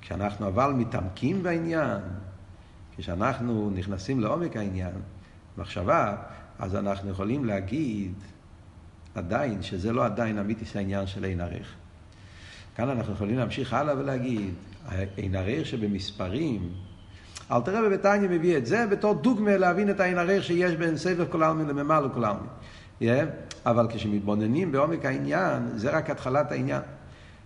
כשאנחנו 0.00 0.48
אבל 0.48 0.72
מתעמקים 0.72 1.42
בעניין, 1.42 2.00
כשאנחנו 2.96 3.70
נכנסים 3.74 4.20
לעומק 4.20 4.56
העניין, 4.56 4.94
מחשבה, 5.58 6.16
אז 6.58 6.76
אנחנו 6.76 7.10
יכולים 7.10 7.44
להגיד 7.44 8.12
עדיין 9.14 9.62
שזה 9.62 9.92
לא 9.92 10.04
עדיין 10.04 10.38
אמיתיס 10.38 10.76
העניין 10.76 11.06
של 11.06 11.24
אין 11.24 11.40
ערך. 11.40 11.74
כאן 12.76 12.88
אנחנו 12.88 13.12
יכולים 13.12 13.38
להמשיך 13.38 13.74
הלאה 13.74 13.98
ולהגיד, 13.98 14.54
אין 15.18 15.34
ערך 15.34 15.66
שבמספרים, 15.66 16.72
אל 17.50 17.60
תראה 17.60 17.82
בביתניה 17.82 18.28
מביא 18.28 18.56
את 18.56 18.66
זה 18.66 18.86
בתור 18.86 19.14
דוגמה 19.14 19.56
להבין 19.56 19.90
את 19.90 20.00
העין 20.00 20.18
ערך 20.18 20.44
שיש 20.44 20.72
בין 20.72 20.96
סבב 20.96 21.26
כל 21.30 21.42
העלמין 21.42 21.66
לממלא 21.66 22.08
כל 22.14 22.24
העלמין. 22.24 22.50
אבל 23.66 23.86
כשמתבוננים 23.90 24.72
בעומק 24.72 25.04
העניין, 25.04 25.68
זה 25.74 25.90
רק 25.90 26.10
התחלת 26.10 26.52
העניין. 26.52 26.82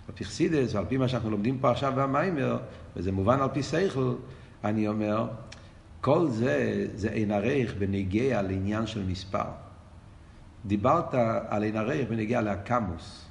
על 0.08 0.14
פי 0.14 0.24
חסידס, 0.24 0.74
ועל 0.74 0.84
פי 0.88 0.96
מה 0.96 1.08
שאנחנו 1.08 1.30
לומדים 1.30 1.58
פה 1.58 1.70
עכשיו 1.70 1.92
במיימר, 1.96 2.58
וזה 2.96 3.12
מובן 3.12 3.40
על 3.40 3.48
פי 3.52 3.62
סייכל, 3.62 4.14
אני 4.64 4.88
אומר, 4.88 5.28
כל 6.00 6.28
זה, 6.28 6.86
זה 6.94 7.08
אין 7.08 7.30
ערך 7.30 7.74
בנגיע 7.78 8.42
לעניין 8.42 8.86
של 8.86 9.04
מספר. 9.06 9.44
דיברת 10.66 11.14
על 11.48 11.62
אין 11.62 11.76
ערך 11.76 12.08
בנגיע 12.08 12.42
לקמוס. 12.42 13.24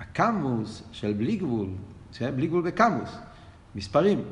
הקמוס 0.00 0.82
של 0.92 1.12
בלי 1.12 1.36
גבול, 1.36 1.68
בלי 2.20 2.46
גבול 2.46 2.62
בקמוס, 2.62 3.16
מספרים. 3.74 4.22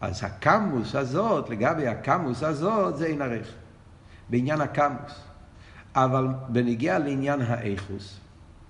אז 0.00 0.24
הקמוס 0.24 0.94
הזאת, 0.94 1.50
לגבי 1.50 1.86
הקמוס 1.86 2.42
הזאת, 2.42 2.96
זה 2.96 3.06
אין 3.06 3.22
ערך. 3.22 3.52
בעניין 4.30 4.60
הקמוס. 4.60 5.25
אבל 5.96 6.26
בנגיע 6.48 6.98
לעניין 6.98 7.40
האיכוס, 7.40 8.20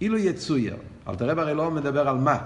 אילו 0.01 0.19
יצויר, 0.19 0.77
תראה 1.19 1.43
הרי 1.43 1.55
לא 1.55 1.71
מדבר 1.71 2.09
על 2.09 2.17
מה, 2.17 2.39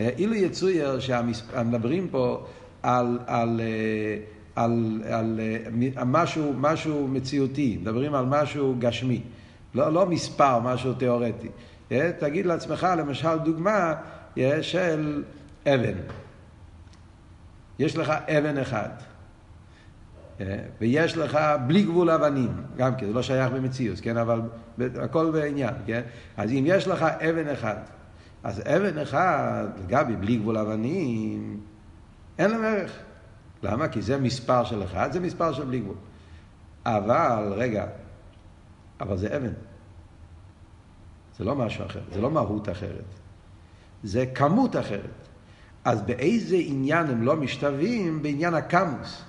אילו 0.00 0.34
יצויר 0.34 1.00
שמדברים 1.00 2.08
פה 2.10 2.46
על, 2.82 3.18
על, 3.26 3.60
אה, 3.60 4.18
על, 4.56 5.02
על, 5.04 5.12
על 5.12 5.40
אה, 5.96 6.04
משהו, 6.04 6.52
משהו 6.56 7.08
מציאותי, 7.08 7.78
מדברים 7.80 8.14
על 8.14 8.26
משהו 8.26 8.74
גשמי, 8.78 9.22
לא, 9.74 9.92
לא 9.92 10.06
מספר, 10.06 10.58
משהו 10.58 10.94
תיאורטי. 10.94 11.48
אה, 11.92 12.10
תגיד 12.18 12.46
לעצמך, 12.46 12.86
למשל, 12.98 13.38
דוגמה 13.44 13.94
של 14.60 15.22
אבן. 15.66 15.98
יש 17.78 17.96
לך 17.96 18.10
אבן 18.10 18.58
אחד, 18.58 18.88
ויש 20.80 21.16
לך 21.16 21.38
בלי 21.66 21.82
גבול 21.82 22.10
אבנים, 22.10 22.62
גם 22.76 22.96
כן, 22.96 23.06
זה 23.06 23.12
לא 23.12 23.22
שייך 23.22 23.52
במציאות, 23.52 24.00
כן, 24.00 24.16
אבל 24.16 24.40
הכל 25.02 25.30
בעניין, 25.30 25.74
כן? 25.86 26.02
אז 26.36 26.50
אם 26.52 26.64
יש 26.66 26.88
לך 26.88 27.02
אבן 27.02 27.48
אחד, 27.48 27.76
אז 28.42 28.62
אבן 28.66 28.98
אחד, 28.98 29.66
לגבי 29.84 30.16
בלי 30.16 30.36
גבול 30.36 30.58
אבנים, 30.58 31.60
אין 32.38 32.50
להם 32.50 32.64
ערך. 32.64 32.98
למה? 33.62 33.88
כי 33.88 34.02
זה 34.02 34.18
מספר 34.18 34.64
של 34.64 34.82
אחד, 34.82 35.12
זה 35.12 35.20
מספר 35.20 35.52
של 35.52 35.64
בלי 35.64 35.80
גבול. 35.80 35.96
אבל, 36.86 37.52
רגע, 37.56 37.86
אבל 39.00 39.16
זה 39.16 39.36
אבן. 39.36 39.52
זה 41.38 41.44
לא 41.44 41.54
משהו 41.54 41.86
אחר, 41.86 42.00
זה 42.12 42.20
לא 42.20 42.30
מהות 42.30 42.68
אחרת. 42.68 43.04
זה 44.02 44.26
כמות 44.34 44.76
אחרת. 44.76 45.28
אז 45.84 46.02
באיזה 46.02 46.56
עניין 46.58 47.06
הם 47.06 47.22
לא 47.22 47.36
משתווים? 47.36 48.22
בעניין 48.22 48.54
הקמוס. 48.54 49.27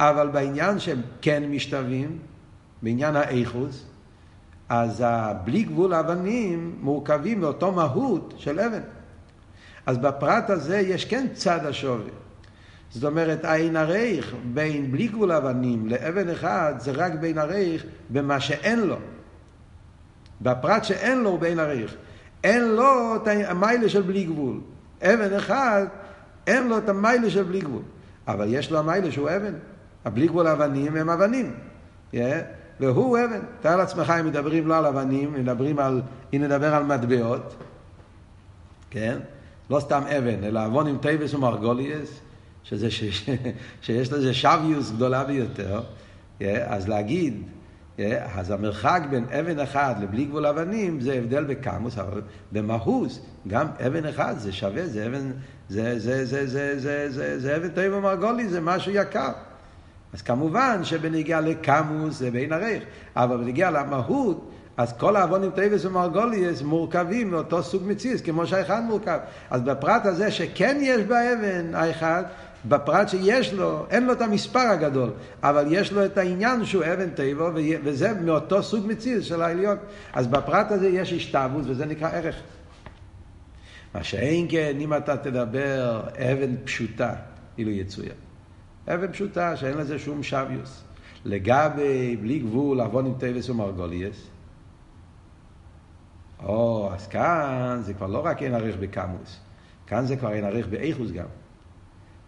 אבל 0.00 0.28
בעניין 0.28 0.78
שהם 0.78 1.00
כן 1.20 1.42
משתווים, 1.50 2.18
בעניין 2.82 3.16
האיכוס, 3.16 3.84
אז 4.68 5.02
הבלי 5.06 5.62
גבול 5.62 5.92
האבנים 5.94 6.76
מורכבים 6.80 7.40
מאותו 7.40 7.72
מהות 7.72 8.34
של 8.36 8.60
אבן. 8.60 8.80
אז 9.86 9.98
בפרט 9.98 10.50
הזה 10.50 10.78
יש 10.78 11.04
כן 11.04 11.26
צד 11.34 11.66
השווי. 11.66 12.10
זאת 12.90 13.04
אומרת, 13.04 13.44
העין 13.44 13.76
הרייך 13.76 14.34
בין 14.54 14.92
בלי 14.92 15.06
גבול 15.08 15.32
אבנים 15.32 15.86
לאבן 15.86 16.28
אחד 16.28 16.74
זה 16.78 16.92
רק 16.92 17.12
בין 17.12 17.38
הרייך 17.38 17.84
במה 18.10 18.40
שאין 18.40 18.80
לו. 18.80 18.96
בפרט 20.40 20.84
שאין 20.84 21.20
לו 21.20 21.30
הוא 21.30 21.38
בין 21.38 21.58
הרייך. 21.58 21.94
אין 22.44 22.64
לו 22.64 23.16
את 23.16 23.28
המעלה 23.28 23.88
של 23.88 24.02
בלי 24.02 24.24
גבול. 24.24 24.60
אבן 25.02 25.32
אחד, 25.36 25.86
אין 26.46 26.68
לו 26.68 26.78
את 26.78 26.88
המעלה 26.88 27.30
של 27.30 27.42
בלי 27.42 27.60
גבול. 27.60 27.82
אבל 28.28 28.46
יש 28.54 28.70
לו 28.70 28.78
המעלה 28.78 29.12
שהוא 29.12 29.30
אבן. 29.30 29.54
הבלי 30.04 30.26
גבול 30.26 30.46
אבנים 30.46 30.96
הם 30.96 31.10
אבנים. 31.10 31.54
Yeah. 32.12 32.16
והוא 32.80 33.18
אבן. 33.18 33.40
תאר 33.60 33.76
לעצמך 33.76 34.12
אם 34.20 34.26
מדברים 34.26 34.66
לא 34.66 34.78
על 34.78 34.86
אבנים, 34.86 35.34
אם 35.34 35.40
מדברים 35.42 35.78
על, 35.78 36.02
אם 36.34 36.42
נדבר 36.42 36.74
על 36.74 36.84
מטבעות, 36.84 37.54
כן? 38.90 39.18
לא 39.70 39.80
סתם 39.80 40.02
אבן, 40.18 40.44
אלא 40.44 40.66
אבנים 40.66 40.98
טובות 40.98 41.34
ומרגליות, 41.34 42.20
שזה, 42.64 42.90
ש, 42.90 43.04
שיש 43.82 44.12
לזה 44.12 44.34
שוויות 44.34 44.90
גדולה 44.90 45.24
ביותר, 45.24 45.80
yeah, 46.40 46.42
אז 46.66 46.88
להגיד, 46.88 47.42
yeah, 47.98 48.00
אז 48.36 48.50
המרחק 48.50 49.02
בין 49.10 49.24
אבן 49.40 49.60
אחד 49.60 49.94
לבלי 50.02 50.24
גבול 50.24 50.46
אבנים 50.46 51.00
זה 51.00 51.14
הבדל 51.14 51.44
בכמות, 51.44 51.98
אבל 51.98 52.22
במהות, 52.52 53.20
גם 53.48 53.66
אבן 53.86 54.06
אחד 54.06 54.34
זה 54.38 54.52
שווה, 54.52 54.86
זה 54.86 55.06
אבן, 55.06 55.30
זה, 55.68 55.98
זה, 55.98 56.24
זה, 56.24 56.46
זה, 56.46 56.78
זה, 56.78 57.10
זה, 57.10 57.40
זה 57.40 57.56
אבן 57.56 57.68
טוב 57.68 57.92
ומרגלית, 57.92 58.48
זה 58.48 58.60
משהו 58.60 58.92
יקר. 58.92 59.32
אז 60.14 60.22
כמובן 60.22 60.80
שבנוגע 60.84 61.40
לכמות 61.40 62.18
זה 62.18 62.30
באין 62.30 62.52
ערך, 62.52 62.82
אבל 63.16 63.36
בנוגע 63.36 63.70
למהות, 63.70 64.50
אז 64.76 64.92
כל 64.92 65.16
האבנים 65.16 65.50
טובות 65.50 65.84
ומרגליות 65.84 66.62
מורכבים 66.62 67.30
מאותו 67.30 67.62
סוג 67.62 67.82
מציאות, 67.86 68.20
כמו 68.20 68.46
שהאחד 68.46 68.82
מורכב. 68.84 69.18
אז 69.50 69.62
בפרט 69.62 70.06
הזה 70.06 70.30
שכן 70.30 70.78
יש 70.80 71.02
באבן 71.02 71.74
האחד, 71.74 72.22
בפרט 72.64 73.08
שיש 73.08 73.52
לו, 73.52 73.86
אין 73.90 74.06
לו 74.06 74.12
את 74.12 74.20
המספר 74.20 74.58
הגדול, 74.58 75.10
אבל 75.42 75.66
יש 75.70 75.92
לו 75.92 76.04
את 76.04 76.18
העניין 76.18 76.64
שהוא 76.64 76.84
אבן 76.84 77.10
טבע, 77.10 77.50
וזה 77.84 78.12
מאותו 78.12 78.62
סוג 78.62 78.86
מציאס 78.86 79.24
של 79.24 79.42
העליון. 79.42 79.76
אז 80.12 80.26
בפרט 80.26 80.70
הזה 80.70 80.88
יש 80.88 81.12
השתוות, 81.12 81.62
וזה 81.66 81.86
נקרא 81.86 82.08
ערך. 82.08 82.36
מה 83.94 84.04
שאין 84.04 84.46
כן, 84.50 84.76
אם 84.80 84.94
אתה 84.94 85.16
תדבר 85.16 86.00
אבן 86.18 86.54
פשוטה, 86.64 87.14
אילו 87.58 87.70
יצויה. 87.70 88.23
אבן 88.88 89.12
פשוטה 89.12 89.56
שאין 89.56 89.78
לזה 89.78 89.98
שום 89.98 90.22
שוויוס. 90.22 90.84
לגבי, 91.24 92.16
בלי 92.16 92.38
גבול, 92.38 92.80
עוון 92.80 93.06
עם 93.06 93.14
טייבס 93.18 93.50
ומרגוליאס. 93.50 94.26
או, 96.42 96.90
אז 96.94 97.06
כאן 97.06 97.80
זה 97.82 97.94
כבר 97.94 98.06
לא 98.06 98.26
רק 98.26 98.42
אין 98.42 98.54
ערך 98.54 98.76
בקמוס, 98.80 99.40
כאן 99.86 100.06
זה 100.06 100.16
כבר 100.16 100.32
אין 100.32 100.44
ערך 100.44 100.66
באיכוס 100.66 101.10
גם. 101.10 101.26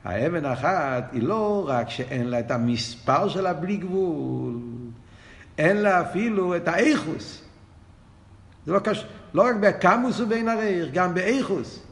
האבן 0.05 0.45
האחת 0.45 1.09
היא 1.13 1.23
לא 1.23 1.65
רק 1.69 1.91
שאין 1.91 2.27
לה 2.27 2.41
את 2.41 2.51
המספר 2.51 3.29
שלה 3.29 3.55
בלי 3.55 3.77
גבול, 3.77 4.59
אין 5.59 5.77
לה 5.77 6.01
אפילו 6.01 6.57
את 6.57 6.69
האיכוס. 6.69 7.43
זה 8.67 8.73
לא 8.73 8.79
קשור, 8.79 9.05
לא 9.35 9.43
רק 9.43 9.57
בקמוס 9.61 10.21
ובין 10.21 10.49
ערך, 10.49 10.93
גם 10.93 11.15
באיכוס. 11.15 11.86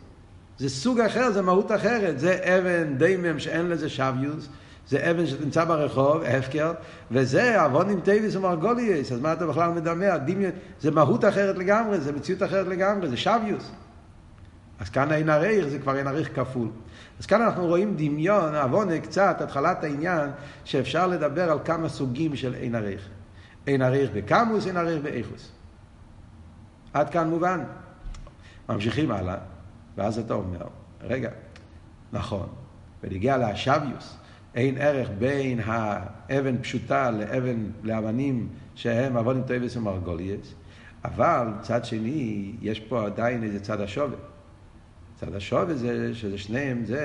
זה 0.58 0.68
סוג 0.68 1.00
אחר, 1.00 1.30
זה 1.30 1.42
מהות 1.42 1.72
אחרת. 1.72 2.18
זה 2.18 2.38
אבן 2.42 2.98
דיימם 2.98 3.38
שאין 3.38 3.68
לזה 3.68 3.88
שוויוס, 3.88 4.48
זה 4.88 5.10
אבן 5.10 5.26
שנמצא 5.26 5.64
ברחוב, 5.64 6.22
הפקר, 6.22 6.72
וזה 7.10 7.62
עוונים 7.62 8.00
טייביס 8.00 8.36
ומרגוליאס, 8.36 9.12
אז 9.12 9.20
מה 9.20 9.32
אתה 9.32 9.46
בכלל 9.46 9.70
מדמה? 9.70 10.18
דמיון, 10.18 10.52
זה 10.80 10.90
מהות 10.90 11.24
אחרת 11.24 11.58
לגמרי, 11.58 12.00
זה 12.00 12.12
מציאות 12.12 12.42
אחרת 12.42 12.66
לגמרי, 12.66 13.08
זה 13.08 13.16
שוויוס. 13.16 13.70
אז 14.80 14.90
כאן 14.90 15.12
אין 15.12 15.30
עריך, 15.30 15.68
זה 15.68 15.78
כבר 15.78 15.96
אין 15.96 16.06
עריך 16.06 16.36
כפול. 16.36 16.68
אז 17.20 17.26
כאן 17.26 17.42
אנחנו 17.42 17.66
רואים 17.66 17.94
דמיון, 17.96 18.54
עוונה 18.54 19.00
קצת, 19.00 19.36
התחלת 19.40 19.84
העניין, 19.84 20.30
שאפשר 20.64 21.06
לדבר 21.06 21.50
על 21.50 21.58
כמה 21.64 21.88
סוגים 21.88 22.36
של 22.36 22.54
אין 22.54 22.74
עריך. 22.74 23.08
אין 23.66 23.82
עריך 23.82 24.10
בקמוס, 24.14 24.66
אין 24.66 24.76
עריך 24.76 25.02
באיכוס. 25.02 25.52
עד 26.92 27.10
כאן 27.10 27.28
מובן. 27.28 27.60
ממשיכים 28.68 29.10
הלאה. 29.10 29.53
ואז 29.96 30.18
אתה 30.18 30.34
אומר, 30.34 30.66
רגע, 31.00 31.30
נכון, 32.12 32.48
ונגיע 33.02 33.36
לאשביוס, 33.36 34.16
אין 34.54 34.78
ערך 34.78 35.10
בין 35.18 35.60
האבן 35.64 36.58
פשוטה 36.62 37.10
לאבן, 37.10 37.66
לאבנים 37.82 38.48
שהם 38.74 39.16
אבונים 39.16 39.42
טויבס 39.42 39.76
ומרגוליאס, 39.76 40.54
אבל 41.04 41.48
צד 41.60 41.84
שני, 41.84 42.52
יש 42.60 42.80
פה 42.80 43.06
עדיין 43.06 43.42
איזה 43.42 43.60
צד 43.60 43.80
השווה. 43.80 44.16
צד 45.16 45.34
השווה 45.34 45.74
זה 45.74 46.14
שזה 46.14 46.38
שניהם, 46.38 46.84
זה 46.84 47.02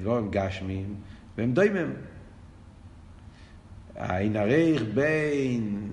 דבורים 0.00 0.28
גשמים, 0.30 0.94
והם 1.38 1.52
דוימם. 1.52 1.90
העין 3.96 4.36
הרייך 4.36 4.82
בין 4.94 5.92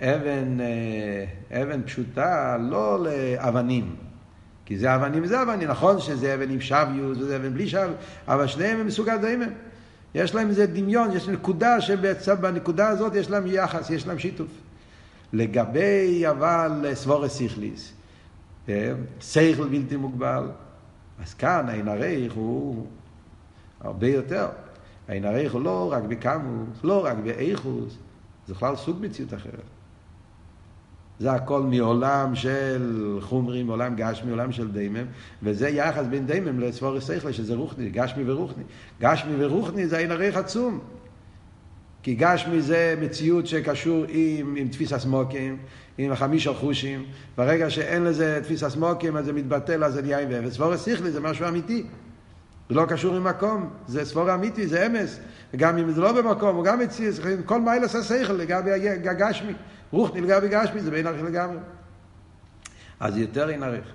אבן, 0.00 0.60
אה, 0.60 1.62
אבן 1.62 1.82
פשוטה 1.82 2.56
לא 2.70 3.04
לאבנים. 3.04 3.96
כי 4.68 4.78
זה 4.78 4.94
אבנים 4.94 5.22
וזה 5.22 5.42
אבנים, 5.42 5.68
נכון 5.68 6.00
שזה 6.00 6.34
אבן 6.34 6.50
עם 6.50 6.60
שוויוס 6.60 7.18
וזה 7.18 7.36
אבן 7.36 7.54
בלי 7.54 7.68
שוויוס, 7.68 7.96
אבל 8.28 8.46
שניהם 8.46 8.80
הם 8.80 8.86
מסוג 8.86 9.08
הדיימם. 9.08 9.48
יש 10.14 10.34
להם 10.34 10.48
איזה 10.48 10.66
דמיון, 10.66 11.12
יש 11.12 11.28
נקודה 11.28 11.80
שבנקודה 11.80 12.88
הזאת 12.88 13.14
יש 13.14 13.30
להם 13.30 13.46
יחס, 13.46 13.90
יש 13.90 14.06
להם 14.06 14.18
שיתוף. 14.18 14.48
לגבי 15.32 16.24
אבל 16.30 16.84
סבורס 16.94 17.32
סיכליס, 17.32 17.92
אה, 18.68 18.92
שכל 19.20 19.68
בלתי 19.68 19.96
מוגבל, 19.96 20.50
אז 21.24 21.34
כאן 21.34 21.68
העין 21.68 21.88
הרייך 21.88 22.32
הוא 22.32 22.86
הרבה 23.80 24.08
יותר. 24.08 24.48
העין 25.08 25.24
הרייך 25.24 25.52
הוא 25.52 25.62
לא 25.62 25.92
רק 25.92 26.02
בכמוס, 26.02 26.78
לא 26.84 27.04
רק 27.04 27.16
באיכוס, 27.24 27.96
זה 28.46 28.54
בכלל 28.54 28.76
סוג 28.76 28.96
מציאות 29.00 29.34
אחרת. 29.34 29.77
זה 31.20 31.32
הכל 31.32 31.62
מעולם 31.62 32.34
של 32.34 33.18
חומרים, 33.20 33.68
עולם 33.68 33.94
גשמי, 33.96 34.30
עולם 34.30 34.52
של 34.52 34.70
דיימם, 34.70 35.06
וזה 35.42 35.68
יחס 35.68 36.04
בין 36.10 36.26
דיימם 36.26 36.60
לסבורס 36.60 37.06
שכל, 37.06 37.32
שזה 37.32 37.54
רוחני, 37.54 37.90
גשמי 37.90 38.30
ורוחני. 38.30 38.64
גשמי 39.00 39.44
ורוחני 39.44 39.86
זה 39.86 39.98
עין 39.98 40.10
הרייך 40.10 40.36
עצום. 40.36 40.80
כי 42.02 42.14
גשמי 42.14 42.60
זה 42.60 42.94
מציאות 43.00 43.46
שקשור 43.46 44.04
עם, 44.08 44.54
עם 44.56 44.68
תפיס 44.68 44.92
הסמוקים, 44.92 45.56
עם 45.98 46.12
החמיש 46.12 46.46
החושים. 46.46 47.04
ברגע 47.36 47.70
שאין 47.70 48.04
לזה 48.04 48.40
תפיס 48.42 48.62
הסמוקים, 48.62 49.16
אז 49.16 49.24
זה 49.24 49.32
מתבטל, 49.32 49.84
אז 49.84 49.94
זה 49.94 50.02
נהיה 50.02 50.20
עם 50.20 50.28
ואפס. 50.30 50.84
שכלי 50.84 51.10
זה 51.10 51.20
משהו 51.20 51.48
אמיתי. 51.48 51.86
זה 52.68 52.74
לא 52.74 52.86
קשור 52.88 53.16
עם 53.16 53.24
מקום, 53.24 53.70
זה 53.86 54.04
סבור 54.04 54.34
אמיתי, 54.34 54.66
זה 54.66 54.86
אמס. 54.86 55.20
וגם 55.54 55.78
אם 55.78 55.90
זה 55.90 56.00
לא 56.00 56.22
במקום, 56.22 56.56
הוא 56.56 56.64
גם 56.64 56.78
מציע, 56.78 57.10
כל 57.46 57.60
מייל 57.60 57.84
עשה 57.84 58.02
שכל 58.02 58.32
לגבי 58.32 58.88
הגשמי. 59.10 59.52
רוחני 59.90 60.20
לגבי 60.20 60.48
גשמי, 60.48 60.80
זה 60.80 60.90
בין 60.90 61.06
ערך 61.06 61.22
לגמרי. 61.22 61.58
אז 63.00 63.16
יותר 63.16 63.50
אין 63.50 63.62
ערך. 63.62 63.92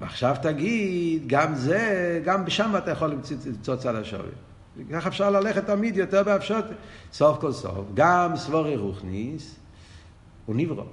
ועכשיו 0.00 0.36
תגיד, 0.42 1.22
גם 1.26 1.54
זה, 1.54 2.20
גם 2.24 2.50
שם 2.50 2.74
אתה 2.78 2.90
יכול 2.90 3.10
למצוא 3.10 3.76
צד 3.76 3.94
השווי. 3.94 4.30
ככה 4.92 5.08
אפשר 5.08 5.30
ללכת 5.30 5.66
תמיד 5.66 5.96
יותר 5.96 6.22
באפשרות. 6.22 6.64
סוף 7.12 7.40
כל 7.40 7.52
סוף, 7.52 7.86
גם 7.94 8.36
סבורי 8.36 8.76
רוחניס 8.76 9.56
הוא 10.46 10.56
נברא. 10.56 10.84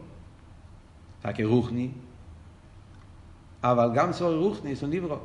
רק 1.25 1.39
רוחני, 1.39 1.91
אבל 3.63 3.89
גם 3.93 4.13
סבורי 4.13 4.35
רוחניס 4.35 4.81
הוא 4.81 4.89
נברא. 4.89 5.17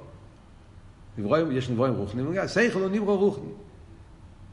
נברא, 1.19 1.39
יש 1.53 1.71
נברואים 1.71 1.95
רוחני, 1.95 2.23
שכל 2.49 2.81
הוא 2.81 2.91
נברא 2.91 3.15
רוחני. 3.15 3.51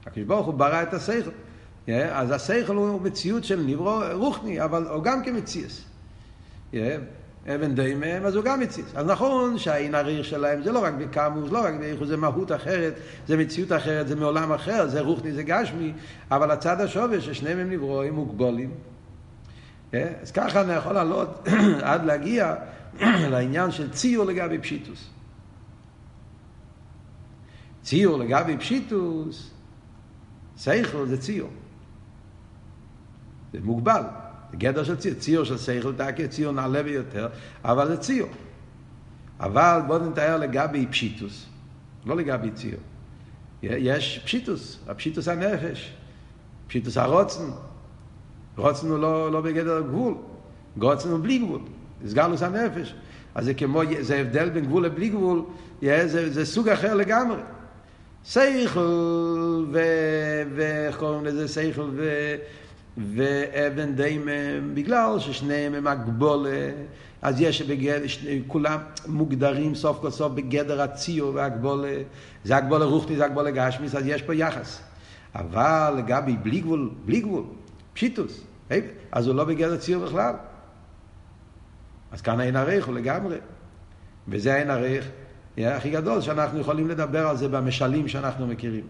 הקדוש 0.06 0.24
ברוך 0.24 0.46
הוא 0.46 0.54
ברא 0.54 0.84
את 0.84 0.94
השכל. 0.94 1.32
אז 2.12 2.32
השכל 2.32 2.76
הוא 2.76 3.02
מציאות 3.02 3.44
של 3.44 3.60
נברא 3.66 4.14
רוחני, 4.14 4.64
אבל 4.64 4.88
הוא 4.88 5.04
גם 5.04 5.24
כמציאס. 5.24 5.86
אבן 7.48 7.76
דיימם, 7.76 8.26
אז 8.26 8.36
הוא 8.36 8.44
גם 8.44 8.60
מציץ. 8.60 8.86
אז 8.96 9.06
נכון 9.06 9.58
שהעין 9.58 9.96
הריר 9.96 10.24
שלהם 10.24 10.64
זה 10.64 10.72
לא 10.72 10.84
רק 10.84 10.94
בקמוס, 10.94 11.52
לא 11.52 11.60
רק 11.66 11.74
באיכות, 11.80 12.08
זה 12.08 12.18
מהות 12.18 12.52
אחרת, 12.52 12.94
זה 13.28 13.38
מציאות 13.38 13.72
אחרת, 13.72 14.08
זה 14.08 14.16
מעולם 14.16 14.52
אחר, 14.52 14.88
זה 14.88 15.02
רוחני, 15.02 15.32
זה 15.32 15.44
גשמי, 15.44 15.94
אבל 16.32 16.52
הצד 16.52 16.82
השווה 16.82 17.22
ששניהם 17.22 17.60
הם 17.60 17.72
נברואים 17.72 18.14
מוגבולים. 18.14 18.72
אז 19.94 20.32
ככה 20.34 20.62
אני 20.62 20.74
יכול 20.74 20.94
לעלות 20.94 21.48
עד 21.82 22.06
להגיע 22.06 22.56
לעניין 23.02 23.72
של 23.72 23.92
ציור 23.92 24.26
לגבי 24.26 24.60
פשיטוס. 24.60 25.10
ציור 27.84 28.18
לגבי 28.18 28.58
פשיטוס, 28.58 29.52
סייכל 30.58 31.08
זה 31.08 31.22
ציור. 31.22 31.50
זה 33.54 33.60
מוגבל. 33.64 34.02
זה 34.52 34.58
גדר 34.58 34.84
של 34.84 34.96
ציור, 34.96 35.16
ציור 35.16 35.44
של 35.44 35.58
שכל 35.58 35.94
תקי, 35.94 36.28
ציור 36.28 36.52
נעלה 36.52 36.84
ביותר, 36.84 37.28
אבל 37.64 37.88
זה 37.88 37.98
ציור. 37.98 38.30
אבל 39.40 39.82
בואו 39.88 40.10
נתאר 40.10 40.38
לגבי 40.38 40.88
פשיטוס, 40.88 41.46
לא 42.06 42.16
לגבי 42.16 42.52
ציור. 42.52 42.82
יש 43.64 44.20
פשיטוס, 44.26 44.80
הפשיטוס 44.88 45.28
הנפש, 45.28 45.94
פשיטוס 46.68 46.98
הרוצן. 46.98 47.50
רוצן 48.58 48.88
הוא 48.88 49.00
לא, 49.00 49.32
לא 49.32 49.42
בגדר 49.42 49.82
גבול, 49.82 50.16
רוצן 50.82 51.10
הוא 51.10 51.24
בלי 51.24 51.38
גבול, 51.38 51.62
סגלוס 52.08 52.44
הנפש. 52.44 52.96
אז 53.36 53.46
זה 53.46 53.54
כמו, 53.54 53.82
זה 54.00 54.16
הבדל 54.16 54.50
בין 54.50 54.66
גבול 54.66 54.86
לבלי 54.86 55.10
גבול, 55.10 55.42
זה, 55.82 56.34
זה 56.34 56.46
סוג 56.46 56.70
אחר 56.70 56.94
לגמרי. 56.94 57.38
סייכל, 58.26 59.66
ואיך 60.56 60.98
קוראים 60.98 61.26
לזה 61.26 61.48
סייכל, 61.48 61.90
ו... 61.96 62.36
ואבן 62.98 63.96
דיימם, 63.96 64.74
בגלל 64.74 65.20
ששניהם 65.20 65.74
הם 65.74 65.88
הגבולה, 65.88 66.70
אז 67.22 67.42
יש 67.42 67.62
בגדר, 67.62 68.06
כולם 68.48 68.80
מוגדרים 69.08 69.76
סוף 69.76 69.98
כל 70.02 70.10
סוף 70.10 70.32
בגדר 70.32 70.82
הציור 70.82 71.32
והגבולה, 71.36 71.94
זה 72.44 72.56
הגבולה 72.56 72.86
רוחני, 72.86 73.16
זה 73.16 73.26
הגבולה 73.26 73.52
גשמיס, 73.52 73.96
אז 73.96 74.08
יש 74.08 74.22
פה 74.22 74.36
יחס. 74.36 74.82
אבל 75.36 75.94
לגבי 75.98 76.36
בלי 76.44 76.60
גבול, 76.60 76.90
בלי 77.06 77.22
גבול, 77.22 77.44
פשיטוס, 77.94 78.42
אז 79.12 79.28
הוא 79.28 79.36
לא 79.36 79.44
בגדר 79.44 79.78
ציור 79.78 80.06
בכלל. 80.06 80.34
אז 82.14 82.22
כאן 82.22 82.42
אין 82.42 82.56
ערך 82.56 82.86
הוא 82.86 82.96
לגמרי. 82.96 83.38
וזה 84.28 84.56
אין 84.56 84.70
ערך 84.70 85.06
הכי 85.58 85.90
גדול 85.90 86.22
שאנחנו 86.22 86.60
יכולים 86.60 86.88
לדבר 86.88 87.28
על 87.28 87.38
זה 87.38 87.48
במשלים 87.48 88.08
שאנחנו 88.08 88.48
מכירים. 88.48 88.86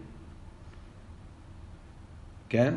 כן? 2.48 2.74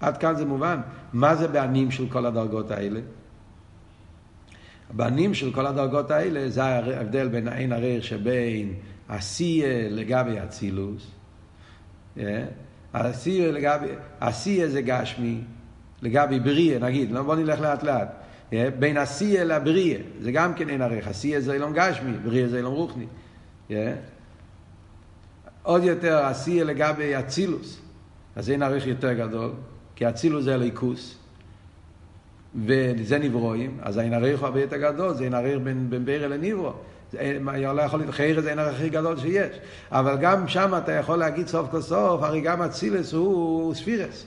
עד 0.00 0.16
כאן 0.16 0.36
זה 0.36 0.44
מובן. 0.44 0.80
מה 1.12 1.34
זה 1.34 1.48
בנים 1.48 1.90
של 1.90 2.08
כל 2.08 2.26
הדרגות 2.26 2.70
האלה? 2.70 3.00
הבנים 4.90 5.34
של 5.34 5.52
כל 5.52 5.66
הדרגות 5.66 6.10
האלה 6.10 6.50
זה 6.50 6.64
ההבדל 6.64 7.28
בין 7.28 7.48
העין 7.48 7.72
הריח 7.72 8.04
שבין 8.04 8.74
עשייה 9.08 9.88
לגבי 9.90 10.40
אצילוס. 10.44 11.10
אה? 12.18 12.44
לגבי, 13.28 13.86
עשייה 14.20 14.68
זה 14.68 14.82
גשמי, 14.82 15.40
לגבי 16.02 16.40
בריאה, 16.40 16.78
נגיד, 16.78 17.16
בוא 17.16 17.34
נלך 17.34 17.60
לאט 17.60 17.82
לאט. 17.82 18.21
אה? 18.52 18.68
בין 18.78 18.96
עשייה 18.96 19.44
לבריאה, 19.44 20.00
זה 20.20 20.32
גם 20.32 20.54
כן 20.54 20.68
אין 20.68 20.82
ערך. 20.82 21.08
עשייה 21.08 21.40
זה 21.40 21.52
אילום 21.52 21.72
גשמי, 21.72 22.12
בריאה 22.24 22.48
זה 22.48 22.56
אילום 22.56 22.74
רוחני. 22.74 23.06
אה? 23.70 23.94
עוד 25.62 25.84
יותר 25.84 26.24
עשייה 26.24 26.64
לגבי 26.64 27.18
אצילוס, 27.18 27.80
אז 28.36 28.50
אין 28.50 28.62
ערך 28.62 28.86
יותר 28.86 29.12
גדול. 29.12 29.50
כי 29.96 30.08
אצילוס 30.08 30.44
זה 30.44 30.54
הליכוס, 30.54 31.18
וזה 32.66 33.18
נברואים, 33.18 33.78
אז 33.82 33.96
הריח 33.96 34.40
הוא 34.40 34.46
הרבה 34.46 34.60
יותר 34.60 34.76
גדול, 34.76 35.14
זה 35.14 35.24
עין 35.24 35.34
הריח 35.34 35.58
בין, 35.64 35.90
בין 35.90 36.04
בירה 36.04 36.28
לנברו. 36.28 36.72
לא 37.74 37.82
יכול 37.82 38.00
להיות, 38.00 38.14
חיירה 38.14 38.42
זה 38.42 38.48
העין 38.48 38.58
הריח 38.58 38.74
הכי 38.74 38.88
גדול 38.88 39.18
שיש. 39.18 39.56
אבל 39.90 40.16
גם 40.20 40.48
שם 40.48 40.74
אתה 40.78 40.92
יכול 40.92 41.18
להגיד 41.18 41.46
סוף 41.46 41.70
כל 41.70 41.80
סוף, 41.80 42.22
הרי 42.22 42.40
גם 42.40 42.62
אצילס 42.62 43.12
הוא 43.12 43.74
ספירס. 43.74 44.26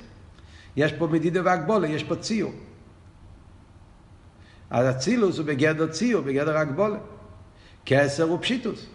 יש 0.78 0.94
פה 0.94 1.08
מדידה 1.08 1.42
והגבולה, 1.44 1.88
יש 1.88 2.04
פה 2.04 2.16
ציור. 2.16 2.52
אז 4.76 4.96
אצילוס 4.96 5.38
הוא 5.38 5.46
בגדר 5.46 5.88
ציור, 5.88 6.22
בגדר 6.22 6.58
הגבולה. 6.58 6.98
כסר 7.86 8.24
הוא 8.24 8.40
פשיטוס. 8.42 8.86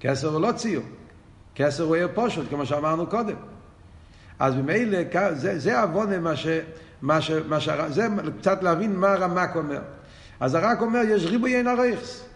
כסר 0.00 0.28
הוא 0.28 0.40
לא 0.40 0.52
ציור. 0.52 0.84
כסר 1.54 1.82
הוא 1.82 1.96
עיר 1.96 2.08
פושט, 2.14 2.42
כמו 2.50 2.66
שאמרנו 2.66 3.06
קודם. 3.06 3.36
אז 4.38 4.54
ממילא, 4.54 4.98
זה, 5.32 5.58
זה 5.58 5.80
עוונה 5.80 6.18
מה 6.18 6.36
ש... 6.36 6.46
מה 7.02 7.20
ש... 7.20 7.30
מה 7.30 7.60
ש... 7.60 7.68
זה 7.88 8.06
קצת 8.40 8.62
להבין 8.62 8.96
מה 8.96 9.12
הרמק 9.12 9.56
אומר. 9.56 9.80
אז 10.40 10.54
הרק 10.54 10.80
אומר, 10.80 11.00
יש 11.08 11.24
ריבוי 11.24 11.56
אין 11.56 11.66
הרייכס. 11.66 12.27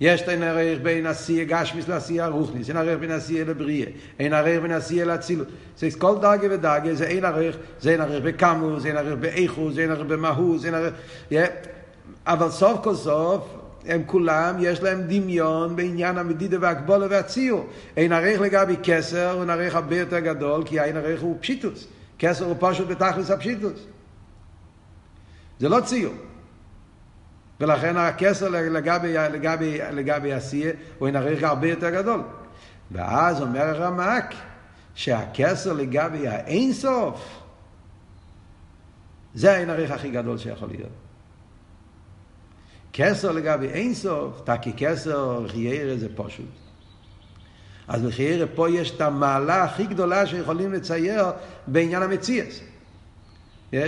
יש 0.00 0.22
אין 0.22 0.42
הרייך 0.42 0.78
בין 0.82 1.06
עשייה 1.06 1.44
גשמיס 1.44 1.88
לעשייה 1.88 2.26
רוחניס, 2.26 2.68
אין 2.68 2.76
הרייך 2.76 2.98
בין 2.98 3.10
עשייה 3.10 3.44
לבריאה, 3.44 3.86
אין 4.18 4.32
הרייך 4.32 4.62
בין 4.62 4.72
עשייה 4.72 5.04
לאצילות. 5.04 5.48
זה 5.78 5.88
כל 5.98 6.18
דרגה 6.20 6.48
ודרגה, 6.50 6.94
זה 6.94 7.04
אין 7.06 7.24
הרייך, 7.24 7.56
זה 7.80 7.90
אין 7.90 8.00
הרייך 8.00 8.24
בכמוס, 8.24 8.82
זה 8.82 8.88
אין 8.88 8.96
הרייך 8.96 9.18
באיכוס, 9.20 9.74
זה 9.74 9.80
אין 9.80 9.90
הרייך 9.90 10.06
במהות, 10.06 10.60
זה 10.60 10.66
אין 10.66 10.74
הרייך... 10.74 11.50
אבל 12.26 12.50
סוף 12.50 12.84
כל 12.84 12.94
סוף, 12.94 13.48
הם 13.86 14.02
כולם, 14.06 14.56
יש 14.60 14.82
להם 14.82 15.02
דמיון 15.02 15.76
בעניין 15.76 16.18
המדידה 16.18 16.56
והגבולה 16.60 17.06
והציור. 17.10 17.66
אין 17.96 18.12
ערך 18.12 18.40
לגבי 18.40 18.76
כסר, 18.82 19.30
הוא 19.30 19.52
ערך 19.52 19.74
הרבה 19.74 19.98
יותר 19.98 20.18
גדול, 20.18 20.62
כי 20.64 20.80
אין 20.80 20.96
ערך 20.96 21.20
הוא 21.20 21.36
פשיטוס. 21.40 21.86
כסר 22.18 22.44
הוא 22.44 22.56
פשוט 22.60 22.88
בתכלס 22.88 23.30
הפשיטוס. 23.30 23.80
זה 25.60 25.68
לא 25.68 25.80
ציור. 25.80 26.14
ולכן 27.64 27.96
הכסר 27.96 28.48
לגבי, 28.48 29.14
לגבי, 29.14 29.78
לגבי 29.92 30.32
עשייה 30.32 30.72
הוא 30.98 31.08
ערך 31.08 31.42
הרבה 31.42 31.68
יותר 31.68 31.90
גדול. 31.90 32.20
ואז 32.90 33.42
אומר 33.42 33.62
הרמק 33.62 34.34
שהכסר 34.94 35.72
לגבי 35.72 36.28
האינסוף 36.28 37.40
זה 39.34 39.52
האין 39.52 39.70
ערך 39.70 39.90
הכי 39.90 40.10
גדול 40.10 40.38
שיכול 40.38 40.68
להיות. 40.68 40.90
כסר 42.92 43.32
לגבי 43.32 43.66
אינסוף, 43.66 44.40
תקי 44.44 44.72
כסר, 44.76 45.48
חיירה 45.48 45.96
זה 45.96 46.08
פשוט. 46.16 46.46
אז 47.88 48.02
בחיירה 48.02 48.46
פה 48.54 48.70
יש 48.70 48.90
את 48.90 49.00
המעלה 49.00 49.64
הכי 49.64 49.86
גדולה 49.86 50.26
שיכולים 50.26 50.72
לצייר 50.72 51.24
בעניין 51.66 52.02
המציאס. 52.02 52.60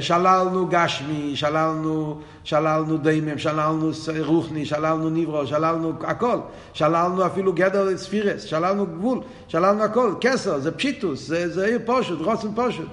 שללנו 0.00 0.66
גשמי, 0.70 1.36
שללנו, 1.36 2.20
שללנו 2.44 2.98
דיימם, 2.98 3.38
שללנו 3.38 3.90
רוחני, 4.24 4.64
שללנו 4.64 5.10
ניברו, 5.10 5.46
שללנו 5.46 5.92
הכל, 6.00 6.38
שללנו 6.72 7.26
אפילו 7.26 7.52
גדר 7.52 7.96
ספירס, 7.96 8.42
שללנו 8.42 8.86
גבול, 8.86 9.20
שללנו 9.48 9.82
הכל, 9.82 10.14
כסר, 10.20 10.58
זה 10.58 10.72
פשיטוס, 10.72 11.26
זה, 11.26 11.48
זה 11.48 11.66
עיר 11.66 11.78
פושט, 11.86 12.14
רוצן 12.20 12.54
פושט. 12.54 12.88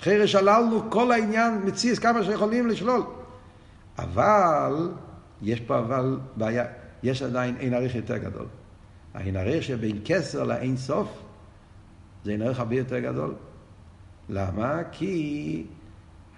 אחרי 0.00 0.28
שללנו 0.28 0.90
כל 0.90 1.12
העניין 1.12 1.62
מציאס 1.64 1.98
כמה 1.98 2.24
שיכולים 2.24 2.66
לשלול. 2.66 3.02
אבל, 3.98 4.90
יש 5.42 5.60
פה 5.60 5.78
אבל 5.78 6.18
בעיה, 6.36 6.64
יש 7.02 7.22
עדיין 7.22 7.56
אין 7.60 7.74
עריך 7.74 7.94
יותר 7.94 8.16
גדול. 8.16 8.46
האין 9.14 9.36
עריך 9.36 9.62
שבין 9.62 9.98
כסר 10.04 10.44
לאין 10.44 10.76
סוף, 10.76 11.08
זה 12.24 12.30
אין 12.30 12.42
עריך 12.42 12.58
הרבה 12.58 12.74
יותר 12.74 12.98
גדול. 12.98 13.34
למה? 14.28 14.78
כי 14.92 15.64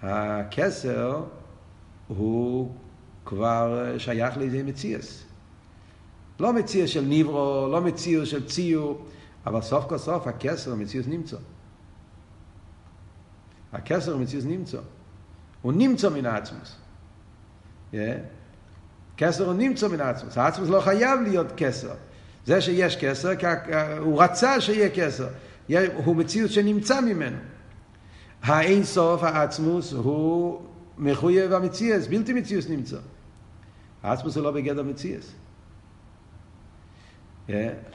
הכסר 0.07 1.23
הוא 2.07 2.71
כבר 3.25 3.95
שייך 3.97 4.37
לאיזה 4.37 4.63
מציאס. 4.63 5.23
לא 6.39 6.53
מציאס 6.53 6.89
של 6.89 7.01
ניברו, 7.01 7.67
לא 7.71 7.81
מציאס 7.81 8.27
של 8.27 8.47
ציור, 8.47 9.05
אבל 9.45 9.61
סוף 9.61 9.85
כל 9.89 9.97
סוף 9.97 10.27
הכסר 10.27 10.75
מציאס 10.75 11.07
נמצא. 11.07 11.37
הכסר 13.73 14.17
מציאס 14.17 14.45
נמצא. 14.45 14.79
הוא 15.61 15.73
נמצא 15.73 16.09
מן 16.09 16.25
העצמוס. 16.25 16.75
Yeah. 17.93 17.95
כסר 19.17 19.45
הוא 19.45 19.53
נמצא 19.53 19.87
מן 19.87 20.01
העצמוס. 20.01 20.37
העצמוס 20.37 20.69
לא 20.69 20.81
חייב 20.81 21.21
להיות 21.21 21.47
כסר. 21.57 21.93
זה 22.45 22.61
שיש 22.61 22.97
כסר, 22.97 23.29
הוא 23.99 24.21
רצה 24.21 24.61
שיהיה 24.61 24.89
כסר. 24.89 25.27
הוא 25.95 26.15
מציאות 26.15 26.51
שנמצא 26.51 27.01
ממנו. 27.01 27.37
האין 28.45 28.83
סוף, 28.83 29.23
העצמוס, 29.23 29.93
הוא 29.93 30.61
מחויב 30.97 31.53
המציאס, 31.53 32.07
בלתי 32.07 32.33
מציאס 32.33 32.69
נמצא. 32.69 32.97
העצמוס 34.03 34.35
הוא 34.35 34.43
לא 34.43 34.51
בגדר 34.51 34.83
מציאס. 34.83 35.31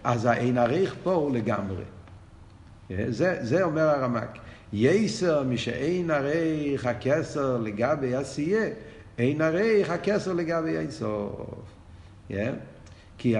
אז 0.05 0.25
האין 0.25 0.59
עריך 0.59 0.97
פה 1.03 1.13
הוא 1.13 1.35
לגמרי. 1.35 1.85
זה, 3.09 3.39
זה 3.41 3.63
אומר 3.63 3.89
הרמק. 3.89 4.39
יסר 4.73 5.43
משאין 5.43 6.11
עריך 6.11 6.87
הכסר 6.87 7.57
לגבי 7.57 8.15
עשייה, 8.15 8.69
אין 9.19 9.41
עריך 9.41 9.91
הכסר 9.91 10.33
לגבי 10.33 10.77
אין 10.77 10.91
סוף. 10.91 11.73
כי 13.19 13.37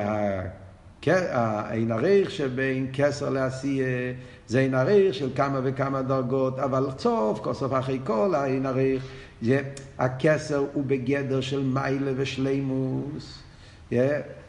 האין 1.07 1.93
עריך 1.93 2.31
שבין 2.31 2.91
כסר 2.93 3.31
לעשייה 3.31 4.15
זה 4.51 4.61
אין 4.61 4.75
עריך 4.75 5.15
של 5.15 5.29
כמה 5.37 5.61
וכמה 5.63 6.03
דרגות, 6.03 6.59
אבל 6.59 6.87
סוף, 6.99 7.41
כל 7.41 7.55
סוף 7.55 7.73
אחרי 7.73 8.01
כל 8.05 8.35
האין 8.35 8.67
עריך, 8.67 9.03
זה, 9.43 9.61
הכסר 9.99 10.65
הוא 10.73 10.85
בגדר 10.87 11.41
של 11.41 11.63
מיילה 11.63 12.13
ושלימוס. 12.17 13.39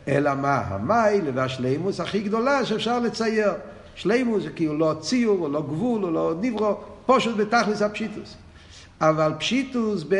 אלא 0.07 0.35
מה? 0.35 0.57
המיילה 0.57 1.31
והשלימוס 1.33 1.99
הכי 1.99 2.21
גדולה 2.21 2.65
שאפשר 2.65 2.99
לצייר. 2.99 3.51
שלימוס 3.95 4.43
זה 4.43 4.49
כאילו 4.49 4.77
לא 4.77 4.95
ציור, 4.99 5.39
או 5.39 5.49
לא 5.49 5.61
גבול, 5.61 6.05
או 6.05 6.11
לא 6.11 6.33
נברו, 6.41 6.77
פושט 7.05 7.35
בתכלס 7.37 7.81
הפשיטוס. 7.81 8.35
אבל 9.01 9.33
פשיטוס 9.39 10.05
ב, 10.09 10.15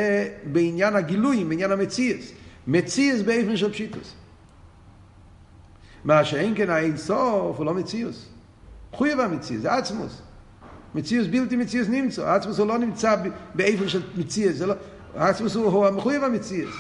בעניין 0.52 0.96
הגילויים, 0.96 1.50
בעניין 1.50 1.72
המציאס. 1.72 2.32
מציאס 2.68 3.22
באופן 3.22 3.58
של 3.58 3.72
פשיטוס. 3.72 4.14
מה 6.04 6.26
שאין 6.26 6.54
כן 6.56 6.70
האין 6.70 6.98
סוף 6.98 7.58
הוא 7.58 7.66
לא 7.66 7.74
מציאוס. 7.74 8.31
חויב 8.92 9.20
המציאוס, 9.20 9.62
זה 9.62 9.74
עצמוס. 9.74 10.22
מציאוס 10.96 11.28
בלתי 11.28 11.56
מציאוס 11.56 11.88
נמצא, 11.90 12.34
עצמוס 12.34 12.60
הוא 12.60 12.68
לא 12.68 12.78
נמצא 12.78 13.16
באיפן 13.56 13.90
של 13.90 14.02
מציאוס, 14.16 14.56
זה 14.56 14.66
לא, 14.66 14.74
עצמוס 15.16 15.56
הוא, 15.56 15.66
הוא 15.66 15.88
המחויב 15.88 16.24
המציאוס. 16.24 16.76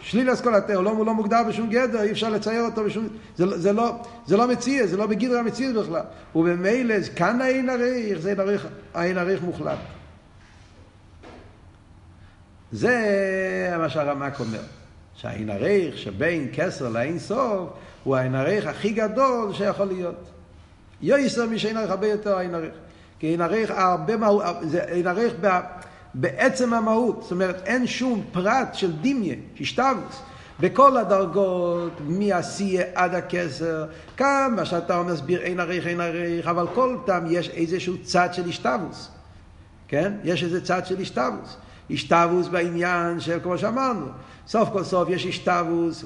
שלילס 0.00 0.40
כל 0.40 0.54
התר, 0.54 0.80
לא, 0.80 0.90
הוא 0.90 1.06
לא 1.06 1.14
מוגדר 1.14 1.42
בשום 1.48 1.70
גדר, 1.70 2.02
אי 2.02 2.12
אפשר 2.12 2.28
לצייר 2.28 2.62
אותו 2.62 2.84
בשום... 2.84 3.08
זה, 3.36 3.58
זה, 3.58 3.72
לא, 3.72 4.02
זה 4.26 4.36
לא 4.36 4.48
מציאס, 4.48 4.90
זה 4.90 4.96
לא 4.96 5.06
בגדר 5.06 5.38
המציאס 5.38 5.72
בכלל. 5.76 6.02
ובמילא, 6.34 6.94
כאן 7.16 7.40
האין 7.40 7.70
עריך, 7.70 8.18
זה 8.18 8.34
האין 8.94 9.18
עריך 9.18 9.42
מוחלט. 9.42 9.78
זה 12.72 13.74
מה 13.78 13.88
שהרמק 13.88 14.40
אומר. 14.40 14.62
שהאין 15.14 15.50
עריך 15.50 15.98
שבין 15.98 16.48
כסר 16.52 16.88
לאין 16.88 17.18
סוף, 17.18 17.70
הוא 18.04 18.16
האין 18.16 18.34
עריך 18.34 18.66
הכי 18.66 18.92
גדול 18.92 19.52
שיכול 19.52 19.86
להיות. 19.86 20.30
יויסר 21.02 21.46
מי 21.46 21.58
שאין 21.58 21.76
עריך 21.76 21.90
הרבה 21.90 22.06
יותר 22.06 22.36
האין 22.38 22.54
עריך. 22.54 22.74
כי 23.18 23.32
אין 23.32 23.40
עריך 23.40 23.70
הרבה 23.70 24.16
מהות, 24.16 24.46
זה 24.62 24.78
אין 24.78 25.06
עריך 25.06 25.34
בעצם 26.14 26.74
המהות. 26.74 27.22
זאת 27.22 27.32
אומרת, 27.32 27.62
אין 27.66 27.86
שום 27.86 28.24
פרט 28.32 28.74
של 28.74 28.92
דמיה, 29.02 29.34
השתבוס. 29.60 30.22
בכל 30.60 30.96
הדרגות, 30.96 31.92
מעשייה 32.00 32.84
עד 32.94 33.14
הכסר, 33.14 33.86
כמה 34.16 34.64
שאתה 34.64 35.02
מסביר 35.02 35.40
אין 35.40 35.60
עריך, 35.60 35.86
אין 35.86 36.00
עריך, 36.00 36.46
אבל 36.46 36.66
כל 36.74 36.96
פעם 37.06 37.26
יש 37.30 37.48
איזשהו 37.48 37.94
צד 38.02 38.28
של 38.32 38.48
השתבוס. 38.48 39.10
כן? 39.88 40.12
יש 40.24 40.44
איזה 40.44 40.64
צד 40.64 40.86
של 40.86 41.00
השתבוס. 41.00 41.56
השתבוס 41.90 42.48
בעניין 42.48 43.20
של, 43.20 43.38
כמו 43.42 43.58
שאמרנו, 43.58 44.06
סוף 44.46 44.68
כל 44.72 44.84
סוף 44.84 45.08
יש 45.08 45.26
השתבוס, 45.26 46.04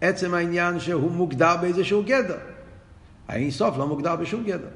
עצם 0.00 0.34
העניין 0.34 0.80
שהוא 0.80 1.10
מוגדר 1.10 1.56
באיזשהו 1.60 2.02
גדר. 2.06 2.38
האין 3.28 3.50
סוף 3.50 3.78
לא 3.78 3.86
מוגדר 3.86 4.16
בשום 4.16 4.44
גדר. 4.44 4.68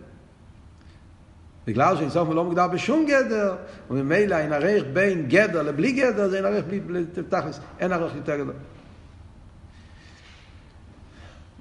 בגלל 1.67 1.97
שאין 1.97 2.11
סוף 2.11 2.29
לא 2.29 2.45
מוגדר 2.45 2.69
בשום 2.69 3.07
גדר, 3.07 3.57
וממילא 3.91 4.35
אין 4.35 4.53
ערך 4.53 4.85
בין 4.93 5.29
גדר 5.29 5.63
לבלי 5.63 5.93
גדר, 5.93 6.29
זה 6.29 6.37
אין 6.37 6.45
ערך 6.45 6.65
בלי, 6.65 6.81
בלי 6.81 7.05
תכלס, 7.29 7.61
אין 7.79 7.93
ערך 7.93 8.15
יותר 8.15 8.37
גדול. 8.37 8.55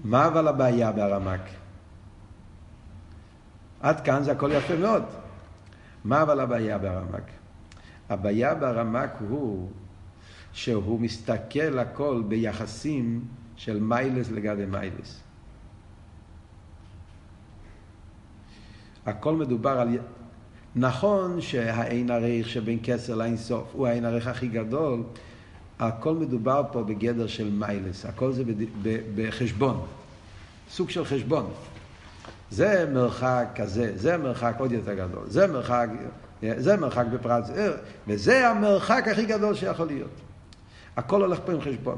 מה 0.03 0.27
אבל 0.27 0.47
הבעיה 0.47 0.91
ברמק? 0.91 1.41
עד 3.81 4.01
כאן 4.01 4.23
זה 4.23 4.31
הכל 4.31 4.51
יפה 4.51 4.75
מאוד. 4.75 5.03
מה 6.03 6.21
אבל 6.21 6.39
הבעיה 6.39 6.77
ברמק? 6.77 7.23
הבעיה 8.09 8.55
ברמק 8.55 9.09
הוא 9.29 9.69
שהוא 10.53 10.99
מסתכל 10.99 11.79
הכל 11.79 12.23
ביחסים 12.27 13.21
של 13.55 13.79
מיילס 13.79 14.31
לגבי 14.31 14.65
מיילס. 14.65 15.28
הכל 19.09 19.35
מדובר 19.35 19.79
על... 19.79 19.97
נכון 20.75 21.41
שהאין 21.41 22.11
ערך 22.11 22.49
שבין 22.49 22.79
כסר 22.83 23.15
לאין 23.15 23.37
סוף 23.37 23.69
הוא 23.73 23.87
האין 23.87 24.05
ערך 24.05 24.27
הכי 24.27 24.47
גדול, 24.47 25.03
הכל 25.79 26.13
מדובר 26.13 26.63
פה 26.71 26.83
בגדר 26.83 27.27
של 27.27 27.51
מיילס, 27.51 28.05
הכל 28.05 28.31
זה 28.31 28.43
בחשבון, 29.15 29.85
סוג 30.69 30.89
של 30.89 31.05
חשבון. 31.05 31.51
זה 32.51 32.89
מרחק 32.93 33.47
כזה, 33.55 33.91
זה 33.95 34.17
מרחק 34.17 34.55
עוד 34.57 34.71
יותר 34.71 34.93
גדול, 34.93 35.23
זה 35.27 35.47
מרחק, 35.47 35.89
זה 36.41 36.77
מרחק 36.77 37.05
בפרט, 37.13 37.43
וזה 38.07 38.49
המרחק 38.49 39.07
הכי 39.11 39.25
גדול 39.25 39.55
שיכול 39.55 39.87
להיות. 39.87 40.11
הכל 40.97 41.21
הולך 41.21 41.39
פה 41.45 41.51
עם 41.51 41.61
חשבון. 41.61 41.97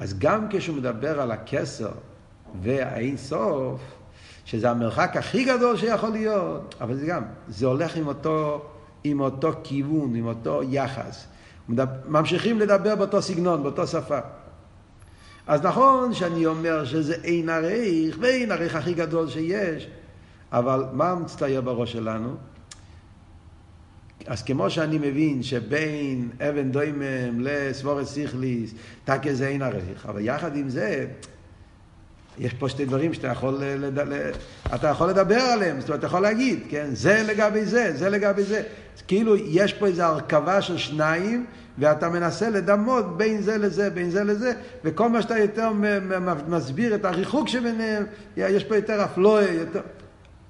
אז 0.00 0.18
גם 0.18 0.46
כשהוא 0.50 0.76
מדבר 0.76 1.20
על 1.20 1.30
הכסר 1.30 1.92
והאין 2.62 3.16
סוף, 3.16 3.80
שזה 4.46 4.70
המרחק 4.70 5.16
הכי 5.16 5.44
גדול 5.44 5.76
שיכול 5.76 6.10
להיות, 6.10 6.74
אבל 6.80 6.96
זה 6.96 7.06
גם, 7.06 7.22
זה 7.48 7.66
הולך 7.66 7.96
עם 7.96 8.06
אותו, 8.06 8.64
עם 9.04 9.20
אותו 9.20 9.52
כיוון, 9.64 10.14
עם 10.14 10.26
אותו 10.26 10.60
יחס. 10.68 11.26
ממשיכים 12.08 12.58
לדבר 12.58 12.96
באותו 12.96 13.22
סגנון, 13.22 13.62
באותו 13.62 13.86
שפה. 13.86 14.18
אז 15.46 15.62
נכון 15.62 16.14
שאני 16.14 16.46
אומר 16.46 16.84
שזה 16.84 17.14
אין 17.24 17.48
עריך, 17.48 18.16
ואין 18.20 18.52
עריך 18.52 18.76
הכי 18.76 18.94
גדול 18.94 19.28
שיש, 19.28 19.88
אבל 20.52 20.84
מה 20.92 21.14
מצטייר 21.14 21.60
בראש 21.60 21.92
שלנו? 21.92 22.34
אז 24.26 24.42
כמו 24.42 24.70
שאני 24.70 24.98
מבין 24.98 25.42
שבין 25.42 26.30
אבן 26.40 26.70
דוימם 26.70 27.40
לסבורס 27.40 28.12
סיכליס, 28.12 28.74
תקה 29.04 29.34
זה 29.34 29.48
אין 29.48 29.62
עריך, 29.62 30.06
אבל 30.06 30.20
יחד 30.20 30.56
עם 30.56 30.68
זה, 30.68 31.06
יש 32.38 32.54
פה 32.54 32.68
שתי 32.68 32.84
דברים 32.84 33.14
שאתה 33.14 33.28
יכול, 33.28 33.54
לד... 33.64 33.98
אתה 34.74 34.88
יכול 34.88 35.08
לדבר 35.08 35.40
עליהם, 35.40 35.80
זאת 35.80 35.88
אומרת, 35.88 35.98
אתה 35.98 36.06
יכול 36.06 36.20
להגיד, 36.20 36.60
כן, 36.68 36.86
זה 36.92 37.22
לגבי 37.26 37.64
זה, 37.64 37.92
זה 37.96 38.10
לגבי 38.10 38.42
זה. 38.42 38.62
כאילו 39.06 39.36
יש 39.36 39.72
פה 39.72 39.86
איזו 39.86 40.02
הרכבה 40.02 40.62
של 40.62 40.76
שניים, 40.76 41.46
ואתה 41.78 42.08
מנסה 42.08 42.50
לדמות 42.50 43.16
בין 43.16 43.42
זה 43.42 43.58
לזה, 43.58 43.90
בין 43.90 44.10
זה 44.10 44.24
לזה, 44.24 44.52
וכל 44.84 45.08
מה 45.08 45.22
שאתה 45.22 45.38
יותר 45.38 45.70
מסביר 46.48 46.94
את 46.94 47.04
הריחוק 47.04 47.48
שביניהם, 47.48 48.04
יש 48.36 48.64
פה 48.64 48.76
יותר 48.76 49.04
אפלואה, 49.04 49.52
יותר... 49.52 49.80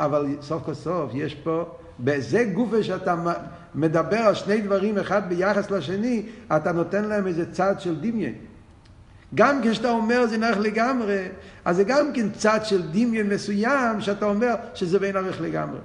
אבל 0.00 0.26
סוף 0.42 0.62
כל 0.64 0.74
סוף 0.74 1.10
יש 1.14 1.34
פה, 1.34 1.64
בזה 2.00 2.44
גופה 2.44 2.82
שאתה 2.82 3.16
מדבר 3.74 4.16
על 4.16 4.34
שני 4.34 4.60
דברים 4.60 4.98
אחד 4.98 5.28
ביחס 5.28 5.70
לשני, 5.70 6.22
אתה 6.56 6.72
נותן 6.72 7.04
להם 7.04 7.26
איזה 7.26 7.52
צד 7.52 7.74
של 7.78 7.96
דמיין. 8.00 8.34
גם 9.34 9.60
כשאתה 9.62 9.90
אומר 9.90 10.26
זה 10.26 10.38
נערך 10.38 10.58
לגמרי, 10.58 11.28
אז 11.64 11.76
זה 11.76 11.84
גם 11.84 12.12
כן 12.14 12.30
צד 12.30 12.60
של 12.64 12.82
דמיין 12.82 13.28
מסוים, 13.28 14.00
שאתה 14.00 14.26
אומר 14.26 14.54
שזה 14.74 14.98
בין 14.98 15.16
ערך 15.16 15.40
לגמרי. 15.40 15.78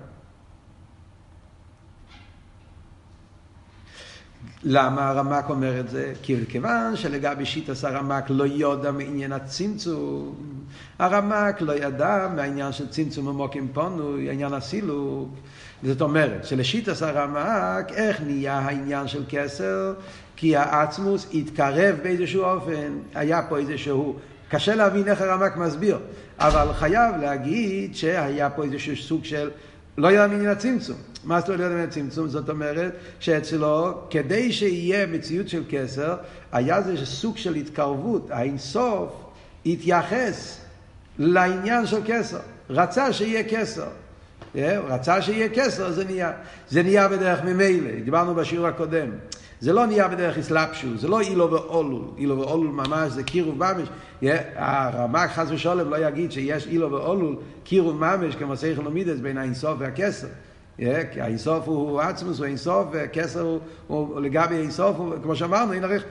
למה 4.64 5.10
הרמק 5.10 5.50
אומר 5.50 5.80
את 5.80 5.90
זה? 5.90 6.14
כי 6.22 6.36
כיוון 6.50 6.96
שלגבי 6.96 7.46
שיטס 7.46 7.86
הרמק 7.86 8.26
לא 8.30 8.44
יודע 8.44 8.92
מעניין 8.92 9.32
הצמצום, 9.32 10.36
הרמק 11.00 11.62
לא 11.62 11.74
ידע 11.74 12.28
מהעניין 12.36 12.72
של 12.72 12.90
צמצום 12.90 13.28
עמוקים 13.28 13.68
פונוי, 13.74 14.30
העניין 14.30 14.54
הסילוק. 14.54 15.30
זאת 15.84 16.02
אומרת 16.02 16.46
שלשיטס 16.46 17.04
הרמק, 17.04 17.92
איך 17.92 18.22
נהיה 18.22 18.60
העניין 18.60 19.08
של 19.08 19.24
כסר? 19.30 19.94
כי 20.42 20.56
העצמוס 20.56 21.28
התקרב 21.34 21.96
באיזשהו 22.04 22.44
אופן, 22.44 22.98
היה 23.16 23.42
פה 23.50 23.58
איזשהו, 23.58 24.16
קשה 24.50 24.76
להבין 24.76 25.08
איך 25.08 25.22
הרמק 25.22 25.58
מסביר, 25.58 26.00
אבל 26.40 26.74
חייב 26.74 27.16
להגיד 27.22 27.96
שהיה 27.96 28.50
פה 28.50 28.64
איזשהו 28.64 28.96
סוג 28.96 29.26
של 29.26 29.50
לא 29.98 30.12
ידע 30.12 30.28
מעניין 30.28 30.50
הצמצום. 30.50 30.96
מה 31.24 31.40
זאת 31.40 31.50
אומרת 31.50 31.60
לא 31.60 31.66
ידע 31.66 31.74
מעניין 31.74 31.90
הצמצום? 31.90 32.28
זאת 32.28 32.50
אומרת 32.50 32.94
שאצלו, 33.20 33.94
כדי 34.10 34.52
שיהיה 34.52 35.08
מציאות 35.08 35.50
של 35.50 35.64
כסר, 35.70 36.16
היה 36.52 36.82
זה 36.82 37.06
סוג 37.06 37.38
של 37.38 37.56
התקרבות, 37.56 38.28
האינסוף 38.32 39.10
התייחס 39.66 40.58
לעניין 41.20 41.86
של 41.86 42.00
כסר. 42.06 42.40
רצה 42.70 43.14
שיהיה 43.14 43.44
כסר. 43.44 43.88
רצה 44.56 45.22
שיהיה 45.22 45.50
כסר, 45.50 45.92
זה 45.92 46.06
נהיה. 46.06 46.32
זה 46.70 46.84
נהיה 46.84 47.08
בדרך 47.08 47.44
ממילא, 47.44 47.92
דיברנו 48.06 48.36
בשיעור 48.36 48.68
הקודם. 48.68 49.10
זה 49.62 49.74
לא 49.74 49.86
נהיה 49.86 50.08
בדרך 50.08 50.38
אסלאפשו, 50.38 50.98
זה 50.98 51.08
לא 51.08 51.22
אילו 51.22 51.52
ואולול, 51.52 52.02
אילו 52.18 52.40
ואולול 52.40 52.68
ממש 52.68 53.12
זה 53.12 53.24
קירוב 53.24 53.58
ממש. 53.58 53.90
הרמ"ק 54.56 55.30
חס 55.30 55.48
ושלום 55.50 55.90
לא 55.90 56.08
יגיד 56.08 56.32
שיש 56.32 56.68
אילו 56.68 56.92
ואולול, 56.92 57.36
קירוב 57.64 57.96
ממש 57.96 58.36
כמו 58.36 58.58
סייכל 58.58 58.88
ומידס 58.88 59.20
בין 59.20 59.38
האינסוף 59.38 59.76
והכסר. 59.80 60.28
כי 61.12 61.22
האינסוף 61.22 61.68
הוא 61.68 62.02
עצמוס, 62.02 62.38
הוא 62.38 62.46
אינסוף, 62.46 62.88
והכסר 62.92 63.42
הוא, 63.42 63.60
הוא 63.88 64.22
לגבי 64.22 64.56
אינסוף, 64.56 64.98
כמו 65.24 65.36
שאמרנו, 65.36 65.74
אין 65.74 65.84
ערך. 65.84 66.04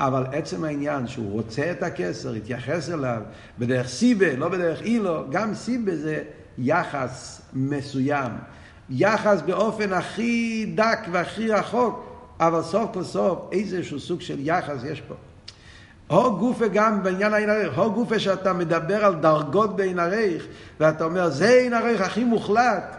אבל 0.00 0.24
עצם 0.32 0.64
העניין 0.64 1.06
שהוא 1.06 1.32
רוצה 1.32 1.70
את 1.70 1.82
הכסר, 1.82 2.32
התייחס 2.32 2.90
אליו 2.90 3.22
בדרך 3.58 3.88
סיבה, 3.88 4.36
לא 4.36 4.48
בדרך 4.48 4.82
אילו, 4.82 5.24
גם 5.30 5.54
סיבה 5.54 5.96
זה 5.96 6.22
יחס 6.58 7.42
מסוים. 7.52 8.32
יחס 8.90 9.42
באופן 9.46 9.92
הכי 9.92 10.66
דק 10.74 10.98
והכי 11.12 11.48
רחוק. 11.48 12.03
אבל 12.40 12.62
סוף 12.62 12.90
כל 12.94 13.04
סוף 13.04 13.48
איזשהו 13.52 14.00
סוג 14.00 14.20
של 14.20 14.36
יחס 14.38 14.84
יש 14.84 15.00
פה. 15.00 15.14
הו 16.08 16.36
גופה 16.36 16.68
גם 16.68 17.02
בעניין 17.02 17.34
העין 17.34 17.50
ערך, 17.50 17.78
הו 17.78 17.92
גופה 17.92 18.18
שאתה 18.18 18.52
מדבר 18.52 19.04
על 19.04 19.14
דרגות 19.14 19.76
בעין 19.76 19.98
ערך, 19.98 20.42
ואתה 20.80 21.04
אומר 21.04 21.30
זה 21.30 21.48
עין 21.48 21.74
ערך 21.74 22.00
הכי 22.00 22.24
מוחלט, 22.24 22.96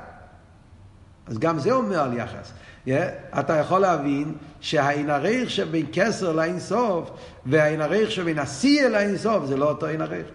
אז 1.28 1.40
גם 1.40 1.60
זה 1.60 1.72
אומר 1.72 2.00
על 2.00 2.14
יחס. 2.18 2.52
Yeah, 2.88 3.40
אתה 3.40 3.54
יכול 3.54 3.80
להבין 3.80 4.36
שהעין 4.62 5.10
ערך 5.10 5.50
שבין 5.50 5.86
כסר 5.94 6.32
לאין 6.32 6.60
סוף, 6.60 7.12
והעין 7.46 7.82
ערך 7.82 8.12
שבין 8.12 8.40
השיא 8.40 8.88
לאין 8.88 9.18
סוף, 9.18 9.46
זה 9.46 9.58
לא 9.58 9.70
אותו 9.70 9.86
עין 9.86 10.02
ערך. 10.02 10.26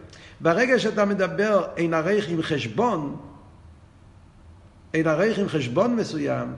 ברגע 0.41 0.79
שאתה 0.79 1.05
מדבר 1.05 1.65
עין 1.77 1.95
ערך 1.95 2.29
עם 2.29 2.43
חשבון, 2.43 3.17
עין 4.93 5.07
ערך 5.07 5.39
עם 5.39 5.49
חשבון 5.49 5.97
מסוים, 5.97 6.55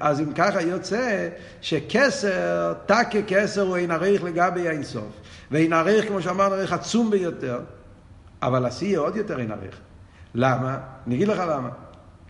אז 0.00 0.20
אם 0.20 0.32
ככה 0.32 0.62
יוצא 0.62 1.28
שכסר, 1.60 2.72
תקה 2.86 3.22
כסר 3.26 3.60
הוא 3.60 3.76
אין 3.76 3.90
עריך 3.90 4.24
לגבי 4.24 4.68
האינסוף. 4.68 5.12
ואין 5.50 5.72
עריך, 5.72 6.08
כמו 6.08 6.22
שאמרנו, 6.22 6.54
עריך 6.54 6.72
עצום 6.72 7.10
ביותר, 7.10 7.60
אבל 8.42 8.66
השיא 8.66 8.98
עוד 8.98 9.16
יותר 9.16 9.40
אין 9.40 9.50
עריך. 9.50 9.80
למה? 10.34 10.78
אני 11.06 11.14
אגיד 11.14 11.28
לך 11.28 11.38
למה. 11.38 11.68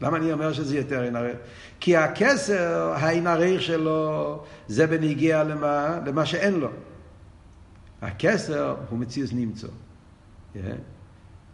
למה 0.00 0.16
אני 0.16 0.32
אומר 0.32 0.52
שזה 0.52 0.76
יותר 0.76 1.04
אין 1.04 1.16
עריך? 1.16 1.36
כי 1.80 1.96
הכסר, 1.96 2.92
האין 2.96 3.26
עריך 3.26 3.62
שלו, 3.62 4.42
זה 4.68 4.86
בניגיע 4.86 5.44
למה? 5.44 5.98
למה 6.06 6.26
שאין 6.26 6.54
לו. 6.54 6.68
הכסר 8.02 8.74
הוא 8.90 8.98
מציאוס 8.98 9.32
נמצא. 9.32 9.68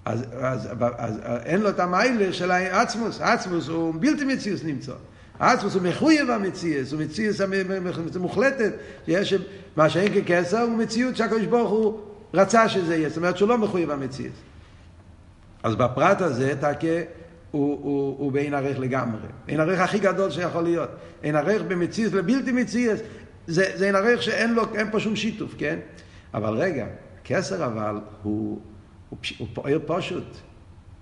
אז, 0.05 0.25
אז, 0.33 0.69
אז, 0.71 0.79
אז 0.97 1.19
אין 1.45 1.61
לו 1.61 1.69
את 1.69 1.81
המיילה 1.81 2.33
של 2.33 2.51
העצמוס, 2.51 3.21
העצמוס 3.21 3.69
הוא 3.69 3.95
בלתי 4.01 4.25
מציאוס 4.25 4.65
נמצא. 4.65 4.93
עצמוס 5.43 5.75
הוא 5.75 5.83
מחויב 5.83 6.31
המציאס, 6.31 6.93
הוא 6.93 7.01
מציאס 7.01 7.41
מוחלטת, 8.21 8.73
שיש 9.07 9.35
מה 9.77 9.91
שאין 9.91 10.25
ככסר 10.25 10.61
הוא 10.61 10.79
מציאות 10.79 11.17
שהקדוש 11.17 11.47
ברוך 11.47 11.71
הוא 11.71 12.01
רצה 12.35 12.69
שזה 12.69 12.97
יהיה, 12.97 13.09
זאת 13.09 13.17
אומרת 13.17 13.37
שהוא 13.37 13.49
לא 13.49 13.59
מחויב 13.59 13.91
המציאס. 13.91 14.33
אז 15.63 15.75
בפרט 15.75 16.21
הזה 16.21 16.55
תקה 16.61 16.87
הוא, 17.51 17.79
הוא, 17.83 18.19
הוא 18.19 18.33
באין 18.33 18.55
ערך 18.55 18.79
לגמרי, 18.79 19.21
אין 19.49 19.61
ערך 19.61 19.81
הכי 19.81 19.99
גדול 19.99 20.31
שיכול 20.31 20.63
להיות, 20.63 20.91
אין 21.23 21.37
ערך 21.37 21.63
במציאס 21.63 22.13
לבלתי 22.13 22.53
מציאס, 22.53 23.01
זה, 23.47 23.73
זה 23.75 23.87
אין 23.87 23.95
ערך 23.95 24.23
שאין 24.23 24.55
לו, 24.55 24.63
אין 24.75 24.91
פה 24.91 25.01
שום 25.01 25.17
שיתוף, 25.17 25.55
כן? 25.59 25.79
אבל 26.35 26.55
רגע, 26.55 26.87
כסר 27.25 27.67
אבל 27.67 28.01
הוא, 28.23 28.61
הוא, 29.09 29.19
הוא 29.39 29.49
פועל 29.55 29.79
פשוט, 29.87 30.37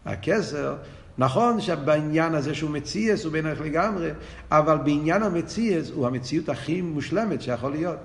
הכסר 0.04 0.76
נכון 1.20 1.60
שבעניין 1.60 2.34
הזה 2.34 2.54
שהוא 2.54 2.70
מציאס 2.70 3.24
הוא 3.24 3.32
בינך 3.32 3.60
לגמרי, 3.60 4.10
אבל 4.50 4.78
בעניין 4.78 5.22
המציאס 5.22 5.90
הוא 5.90 6.06
המציאות 6.06 6.48
הכי 6.48 6.80
מושלמת 6.80 7.42
שיכול 7.42 7.70
להיות. 7.70 7.96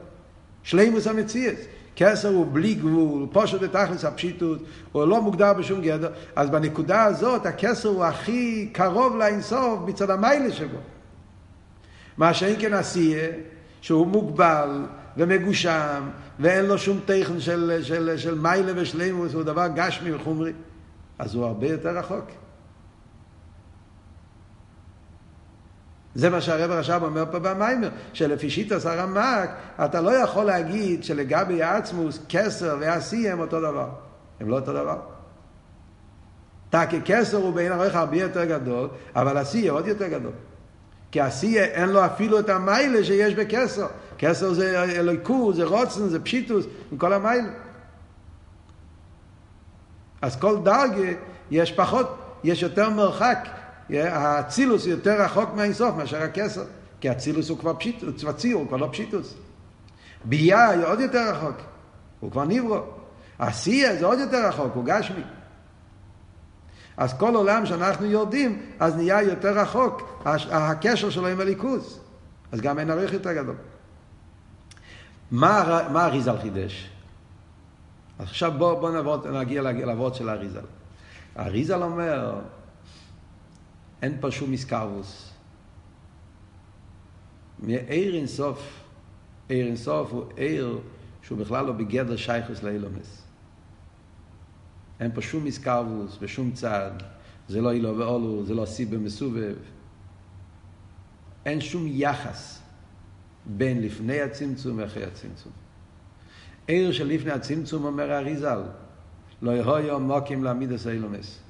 שלימוס 0.63 1.07
המציאס. 1.07 1.59
כסר 1.95 2.29
הוא 2.29 2.47
בלי 2.53 2.73
גבול, 2.73 3.27
פושט 3.31 3.57
ותכלס 3.61 4.05
הפשיטות, 4.05 4.59
הוא 4.91 5.05
לא 5.05 5.21
מוגדר 5.21 5.53
בשום 5.53 5.81
גדר, 5.81 6.09
אז 6.35 6.49
בנקודה 6.49 7.03
הזאת 7.03 7.45
הכסר 7.45 7.89
הוא 7.89 8.05
הכי 8.05 8.69
קרוב 8.71 9.17
לאינסוף 9.17 9.79
מצד 9.87 10.09
המיילה 10.09 10.51
שבו. 10.51 10.77
מה 12.17 12.33
שאין 12.33 12.55
כן 12.59 12.73
עשייה, 12.73 13.29
שהוא 13.81 14.07
מוגבל 14.07 14.85
ומגושם, 15.17 16.03
ואין 16.39 16.65
לו 16.65 16.77
שום 16.77 16.99
תכן 17.05 17.39
של, 17.39 17.79
של, 17.83 18.17
של 18.17 18.39
מיילה 18.39 18.71
ושלימוס, 18.75 19.33
הוא 19.33 19.43
דבר 19.43 19.67
גשמי 19.75 20.13
וחומרי, 20.13 20.53
אז 21.19 21.35
הוא 21.35 21.45
הרבה 21.45 21.67
יותר 21.67 21.97
רחוק. 21.97 22.44
זה 26.15 26.29
מה 26.29 26.41
שהרב 26.41 26.71
הרש"ב 26.71 26.99
אומר 27.03 27.25
פה 27.31 27.39
במיימר, 27.39 27.89
שלפי 28.13 28.49
שיטס 28.49 28.85
הרמ"ק, 28.85 29.49
אתה 29.85 30.01
לא 30.01 30.11
יכול 30.11 30.43
להגיד 30.43 31.03
שלגבי 31.03 31.63
העצמוס, 31.63 32.19
כסר 32.29 32.77
ועשי 32.79 33.29
הם 33.29 33.39
אותו 33.39 33.59
דבר. 33.59 33.89
הם 34.39 34.49
לא 34.49 34.55
אותו 34.55 34.73
דבר. 34.73 34.99
תקי 36.69 37.01
כסר 37.05 37.37
הוא 37.37 37.53
בעין 37.53 37.71
הרווח 37.71 37.95
הרבה 37.95 38.17
יותר 38.17 38.45
גדול, 38.45 38.89
אבל 39.15 39.37
עשי 39.37 39.67
עוד 39.67 39.87
יותר 39.87 40.07
גדול. 40.07 40.31
כי 41.11 41.21
עשי 41.21 41.59
אין 41.59 41.89
לו 41.89 42.05
אפילו 42.05 42.39
את 42.39 42.49
המיילה 42.49 43.03
שיש 43.03 43.35
בכסר. 43.35 43.87
כסר 44.17 44.53
זה 44.53 44.83
אלוהיקור, 44.83 45.53
זה 45.53 45.63
רוצן, 45.63 46.07
זה 46.07 46.19
פשיטוס, 46.19 46.65
עם 46.91 46.97
כל 46.97 47.13
המיילה. 47.13 47.49
אז 50.21 50.35
כל 50.35 50.57
דרגה 50.63 51.11
יש 51.51 51.71
פחות, 51.71 52.17
יש 52.43 52.61
יותר 52.61 52.89
מרחק 52.89 53.47
האצילוס 53.89 54.85
יותר 54.85 55.21
רחוק 55.21 55.49
מהאינסוף 55.55 55.95
מאשר 55.95 56.23
הכסר, 56.23 56.63
כי 56.99 57.09
האצילוס 57.09 57.49
הוא 57.49 57.57
כבר 57.57 57.73
פשיטוס, 57.73 58.15
צבציר, 58.15 58.55
הוא 58.55 58.67
כבר 58.67 58.77
לא 58.77 58.89
פשיטוס. 58.91 59.33
ביה 60.25 60.69
היא 60.69 60.83
עוד 60.85 60.99
יותר 60.99 61.31
רחוק, 61.31 61.57
הוא 62.19 62.31
כבר 62.31 62.45
נברו. 62.45 62.79
עשייה 63.39 63.95
זה 63.95 64.05
עוד 64.05 64.19
יותר 64.19 64.47
רחוק, 64.47 64.71
הוא 64.75 64.85
גשמי. 64.85 65.23
אז 66.97 67.17
כל 67.17 67.35
עולם 67.35 67.65
שאנחנו 67.65 68.05
יורדים, 68.05 68.61
אז 68.79 68.95
נהיה 68.95 69.21
יותר 69.21 69.59
רחוק 69.59 70.21
הקשר 70.51 71.09
שלו 71.09 71.27
עם 71.27 71.39
הליכוז. 71.39 71.99
אז 72.51 72.61
גם 72.61 72.79
אין 72.79 72.89
ערך 72.89 73.13
יותר 73.13 73.33
גדול. 73.33 73.55
מה, 75.31 75.87
מה 75.91 76.09
חידש? 76.41 76.89
עכשיו 78.19 78.51
בואו 78.57 78.79
בוא 78.79 78.91
נעבוד, 78.91 79.27
נגיע 79.27 79.61
לעבוד 79.61 80.15
של 80.15 80.29
אריזל. 80.29 80.65
אריזל 81.39 81.83
אומר, 81.83 82.39
אין 84.01 84.17
פה 84.19 84.31
שום 84.31 84.51
איסקרוס. 84.51 85.31
מאיר 87.59 88.15
אינסוף, 88.15 88.83
עיר 89.49 89.67
אינסוף 89.67 90.11
הוא 90.11 90.23
עיר 90.35 90.79
שהוא 91.21 91.37
בכלל 91.37 91.65
לא 91.65 91.71
בגדר 91.71 92.15
שייכוס 92.15 92.63
לאילומס. 92.63 93.21
אין 94.99 95.11
פה 95.11 95.21
שום 95.21 95.45
איסקרוס 95.45 96.17
ושום 96.21 96.51
צד, 96.51 96.91
זה 97.47 97.61
לא 97.61 97.71
אילו 97.71 97.97
ואולו, 97.97 98.45
זה 98.45 98.53
לא 98.53 98.65
סיבה 98.65 98.97
מסובב. 98.97 99.55
אין 101.45 101.61
שום 101.61 101.83
יחס 101.87 102.61
בין 103.45 103.81
לפני 103.81 104.21
הצמצום 104.21 104.77
ואחרי 104.77 105.03
הצמצום. 105.03 105.51
עיר 106.67 106.91
של 106.91 107.07
לפני 107.07 107.31
הצמצום 107.31 107.85
אומר 107.85 108.11
האריזל, 108.11 108.61
לא 109.41 109.51
יהיו 109.51 109.99
מוקים 109.99 110.43
להעמיד 110.43 110.71
את 110.71 110.87
אילומס. 110.87 111.44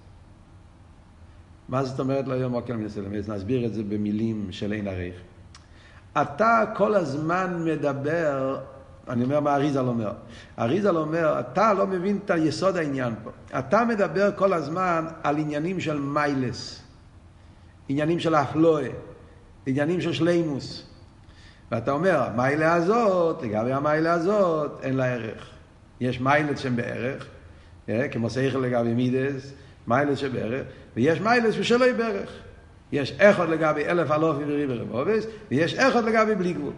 מה 1.69 1.83
זאת 1.83 1.99
אומרת 1.99 2.27
לא 2.27 2.47
מוקים 2.47 2.75
להעמיד 2.75 2.91
את 2.91 2.97
אילומס? 2.97 3.29
נסביר 3.29 3.65
את 3.65 3.73
זה 3.73 3.83
במילים 3.83 4.47
של 4.51 4.73
אין 4.73 4.87
עריך. 4.87 5.15
אתה 6.21 6.63
כל 6.75 6.95
הזמן 6.95 7.61
מדבר, 7.65 8.59
אני 9.09 9.23
אומר 9.23 9.39
מה 9.39 9.55
אריזל 9.55 9.87
אומר. 9.87 10.11
אריזל 10.59 10.97
אומר, 10.97 11.39
אתה 11.39 11.73
לא 11.73 11.87
מבין 11.87 12.19
את 12.25 12.31
יסוד 12.37 12.77
העניין 12.77 13.13
פה. 13.23 13.59
אתה 13.59 13.85
מדבר 13.85 14.29
כל 14.35 14.53
הזמן 14.53 15.05
על 15.23 15.37
עניינים 15.37 15.79
של 15.79 15.99
מיילס, 15.99 16.81
עניינים 17.89 18.19
של 18.19 18.35
אפלואה, 18.35 18.87
עניינים 19.65 20.01
של 20.01 20.13
שלימוס. 20.13 20.85
ואתה 21.71 21.91
אומר, 21.91 22.23
המיילה 22.23 22.73
הזאת, 22.73 23.43
לגבי 23.43 23.73
המיילה 23.73 24.13
הזאת, 24.13 24.71
אין 24.81 24.97
לה 24.97 25.05
ערך. 25.05 25.49
יש 25.99 26.21
מיילס 26.21 26.59
שהם 26.59 26.75
בערך, 26.75 27.27
אה, 27.89 28.07
כמו 28.07 28.29
שכל 28.29 28.59
לגבי 28.59 28.93
מידס, 28.93 29.53
מיילס 29.87 30.19
שבערך, 30.19 30.63
ויש 30.95 31.21
מיילס 31.21 31.55
ושלא 31.59 31.91
בערך. 31.91 32.29
יש 32.91 33.11
אחד 33.11 33.49
לגבי 33.49 33.85
אלף 33.85 34.11
אלופי 34.11 34.43
וריבי 34.47 34.73
רבובס, 34.73 35.25
ויש 35.51 35.73
אחד 35.73 36.03
לגבי 36.03 36.35
בלי 36.35 36.53
גבול. 36.53 36.73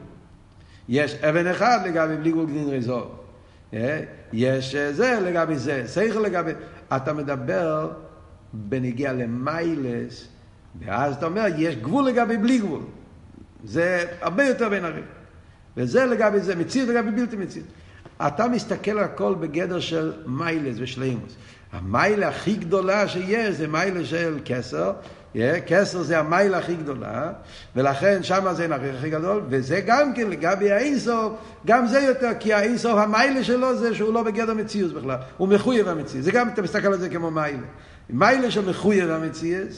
יש 0.89 1.15
אבן 1.15 1.47
אחד 1.47 1.79
לגבי 1.85 2.17
בלי 2.17 2.31
גבול 2.31 2.45
גדין 2.45 2.69
רזוב. 2.69 3.11
אה, 3.73 4.01
יש 4.33 4.75
אה, 4.75 4.93
זה 4.93 5.19
לגבי 5.25 5.55
זה, 5.55 5.87
שכל 5.87 6.19
לגבי... 6.19 6.51
אתה 6.95 7.13
מדבר 7.13 7.91
בנגיע 8.53 9.13
למיילס, 9.13 10.27
ואז 10.79 11.15
אתה 11.15 11.25
אומר, 11.25 11.45
יש 11.57 11.75
גבול 11.75 12.07
לגבי 12.07 12.37
בלי 12.37 12.57
גבול. 12.57 12.81
זה 13.63 14.05
הרבה 14.21 14.43
יותר 14.43 14.69
בין 14.69 14.85
הרי. 14.85 15.01
וזה 15.77 16.05
לגבי 16.05 16.39
זה, 16.39 16.55
מציאות 16.55 16.89
לגבי 16.89 17.11
בלתי 17.11 17.35
מציאות. 17.35 17.67
אתה 18.21 18.47
מסתכל 18.47 18.91
על 18.91 18.99
הכל 18.99 19.35
בגדר 19.39 19.79
של 19.79 20.13
מיילס 20.25 20.77
ושלימוס. 20.79 21.35
המיילה 21.71 22.27
הכי 22.27 22.55
גדולה 22.55 23.07
שיש 23.07 23.55
זה 23.55 23.67
מיילה 23.67 24.05
של 24.05 24.39
כסר, 24.45 24.93
כסר 25.65 26.01
זה 26.01 26.19
המיילה 26.19 26.57
הכי 26.57 26.75
גדולה, 26.75 27.31
ולכן 27.75 28.23
שם 28.23 28.53
זה 28.53 28.67
נחיך 28.67 28.95
הכי 28.97 29.09
גדול, 29.09 29.41
וזה 29.49 29.81
גם 29.85 30.13
כן 30.13 30.29
לגבי 30.29 30.71
האינסוף, 30.71 31.33
גם 31.65 31.87
זה 31.87 31.99
יותר, 31.99 32.31
כי 32.39 32.53
האינסוף, 32.53 32.97
המיילה 32.97 33.43
שלו 33.43 33.77
זה 33.77 33.95
שהוא 33.95 34.13
לא 34.13 34.23
בגדר 34.23 34.53
מציאות 34.53 34.93
בכלל, 34.93 35.17
הוא 35.37 35.47
מחויב 35.47 35.87
המציאות, 35.87 36.23
זה 36.23 36.31
גם, 36.31 36.49
אתה 36.49 36.61
מסתכל 36.61 36.87
על 36.87 36.99
זה 36.99 37.09
כמו 37.09 37.31
מיילה. 37.31 37.67
מיילה 38.09 38.51
של 38.51 38.69
מחויב 38.69 39.09
המציאות, 39.09 39.69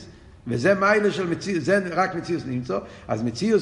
וזה 0.48 0.74
מיילה 0.74 1.12
של 1.12 1.28
מציאות, 1.28 1.64
זה 1.64 1.80
רק 1.92 2.16
מציאות 2.16 2.44
נמצא, 2.46 2.80
אז 3.08 3.24
מציאות, 3.24 3.62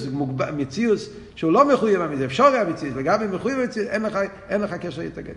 מציאות 0.58 1.00
שהוא 1.36 1.52
לא 1.52 1.74
מחויב 1.74 2.02
המציאות, 2.02 2.24
אפשר 2.24 2.46
המציאות, 2.46 2.96
לגבי 2.96 3.28
מחויב 3.28 3.60
המציאות, 3.60 3.90
אין 3.90 4.02
לך, 4.02 4.20
אין 4.50 4.62
לך 4.62 4.74
קשר 4.74 5.02
להתאגד. 5.02 5.34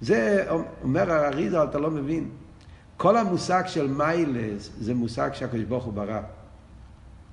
זה 0.00 0.46
אומר 0.82 1.12
האריזה, 1.12 1.64
אתה 1.64 1.78
לא 1.78 1.90
מבין. 1.90 2.28
כל 2.96 3.16
המושג 3.16 3.62
של 3.66 3.88
מיילס 3.88 4.70
זה 4.80 4.94
מושג 4.94 5.30
שהקדוש 5.32 5.64
ברוך 5.64 5.84
הוא 5.84 5.92
ברא. 5.92 6.20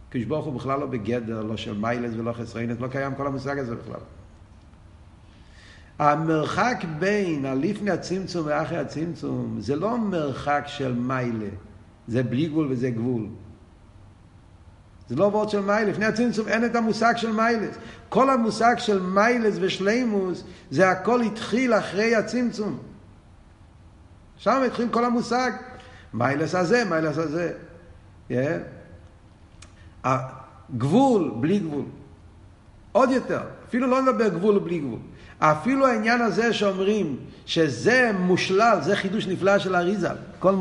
הקדוש 0.10 0.26
ברוך 0.26 0.46
הוא 0.46 0.54
בכלל 0.54 0.80
לא 0.80 0.86
בגדר, 0.86 1.42
לא 1.42 1.58
של 1.58 1.78
מיילס 1.78 2.14
ולא 2.18 2.32
חסריינת, 2.32 2.82
לא 2.82 2.88
קיים 2.88 3.16
כל 3.16 3.28
המושג 3.28 3.60
הזה 3.60 3.76
בכלל. 3.76 4.00
המרחק 6.00 6.84
בין 7.00 7.46
הלפני 7.46 7.92
הצמצום 7.92 8.46
ואחרי 8.46 8.78
הצמצום 8.78 9.58
זה 9.60 9.76
לא 9.76 9.98
מרחק 9.98 10.64
של 10.68 10.94
מיילה, 10.94 11.50
זה 12.08 12.24
בלי 12.24 12.46
גבול 12.46 12.68
וזה 12.72 12.90
גבול. 12.90 13.28
זה 15.10 15.16
לא 15.16 15.24
וורד 15.24 15.50
של 15.50 15.60
מיילה, 15.60 15.92
לפני 15.92 16.06
הצמצום 16.06 16.48
אין 16.48 16.66
את 16.66 16.76
המושג 16.76 17.14
של 17.18 17.32
מיילס. 17.32 17.76
כל 18.10 18.30
המושג 18.30 18.76
של 18.78 19.02
מיילס 19.02 19.56
ושלימוס, 19.62 20.44
זה 20.72 20.90
הכל 20.90 21.22
התחיל 21.22 21.74
אחרי 21.74 22.16
הצמצום. 22.16 22.80
שם 24.38 24.62
התחיל 24.68 24.90
כל 24.92 25.06
המושג. 25.06 25.52
מיילס 26.14 26.56
הזה, 26.56 26.86
מיילס 26.86 27.18
הזה. 27.18 27.54
Yeah. 28.30 28.34
הגבול 30.04 31.32
בלי 31.40 31.60
גבול. 31.60 31.86
עוד 32.92 33.12
יותר, 33.12 33.42
אפילו 33.70 33.88
לא 33.88 34.02
נדבר 34.02 34.28
גבול 34.28 34.60
בלי 34.60 34.80
גבול. 34.80 35.00
אפילו 35.40 35.88
העניין 35.88 36.22
הזה 36.22 36.54
שאומרים 36.54 37.18
שזה 37.46 38.12
מושלל, 38.20 38.78
זה 38.82 38.96
חידוש 38.96 39.28
נפלא 39.28 39.60
של 39.60 39.76
אריזה. 39.76 40.10
כל... 40.40 40.56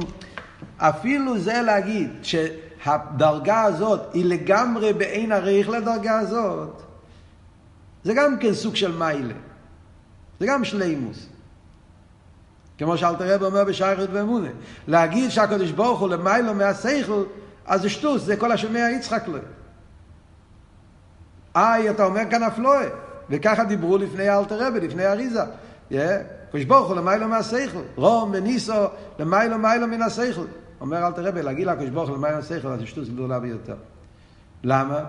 אפילו 0.79 1.38
זה 1.38 1.62
להגיד 1.62 2.11
שהדרגה 2.22 3.62
הזאת 3.62 4.01
היא 4.12 4.25
לגמרי 4.25 4.92
בעין 4.92 5.33
הריח 5.33 5.68
לדרגה 5.68 6.18
הזאת, 6.18 6.83
זה 8.05 8.14
גם 8.14 8.38
כן 8.38 8.55
סוג 8.55 8.77
של 8.77 8.96
מיילה. 8.96 9.35
זה 10.40 10.46
גם 10.46 10.64
שלימוס. 10.64 11.27
כמו 12.79 12.98
שאלתר 12.98 13.35
רב 13.35 13.42
אומר 13.42 13.64
בשייכות 13.64 14.11
ואמונה. 14.12 14.48
להגיד 14.88 15.31
שהקדוש 15.31 15.70
ברוך 15.70 16.01
הוא 16.01 16.09
למיילו 16.09 16.55
מהסייכל, 16.55 17.22
אז 17.66 17.83
זה 17.83 17.88
שטוס, 17.88 18.22
זה 18.22 18.37
כל 18.37 18.53
השומע 18.53 18.90
יצחק 18.90 19.29
לו. 19.29 19.38
איי, 21.57 21.90
אתה 21.90 22.05
אומר 22.05 22.22
כאן 22.31 22.42
אפלואה. 22.42 22.88
וככה 23.31 23.64
דיברו 23.64 23.98
לפני 23.98 24.31
אלתר 24.31 24.66
רבי, 24.66 24.81
לפני 24.81 25.07
אריזה. 25.07 25.42
קדוש 26.53 26.65
ברוך 26.65 26.88
הוא 26.88 26.97
למיילו 26.97 27.29
מהסייכל. 27.29 27.83
רום 27.97 28.31
וניסו 28.35 28.73
למיילו 29.19 29.59
מיילו 29.59 29.87
מן 29.87 30.03
הסייכל. 30.03 30.45
אומר 30.81 31.07
אלתר 31.07 31.27
רבי, 31.27 31.43
להגיד 31.43 31.67
לקדוש 31.67 31.91
ברוך 31.91 32.09
הוא 32.09 32.17
למיילו 32.17 32.37
מהסייכל, 32.37 32.69
אז 32.69 32.81
זה 32.81 32.87
שטוס 32.87 33.09
גדולה 33.09 33.41
ביותר. 33.41 33.77
למה? 34.65 35.05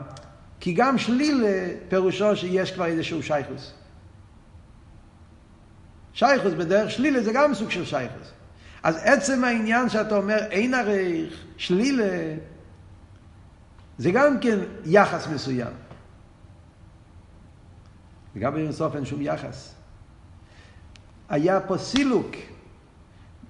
כי 0.59 0.73
גם 0.73 0.97
שלילה 0.97 1.67
פירושו 1.89 2.35
שיש 2.35 2.71
כבר 2.71 2.85
איזשהו 2.85 3.23
שייכוס. 3.23 3.73
שייכוס 6.13 6.53
בדרך 6.53 6.91
שלילה 6.91 7.23
זה 7.23 7.31
גם 7.33 7.53
סוג 7.53 7.69
של 7.69 7.85
שייכוס. 7.85 8.31
אז 8.83 8.99
עצם 9.03 9.43
העניין 9.43 9.89
שאתה 9.89 10.17
אומר 10.17 10.37
אין 10.51 10.73
עריך, 10.73 11.43
שלילה, 11.57 12.35
זה 13.97 14.11
גם 14.11 14.39
כן 14.39 14.59
יחס 14.85 15.27
מסוים. 15.27 15.73
וגם 18.35 18.53
באינסוף 18.53 18.95
אין 18.95 19.05
שום 19.05 19.21
יחס. 19.21 19.73
היה 21.29 21.59
פה 21.59 21.77
סילוק. 21.77 22.31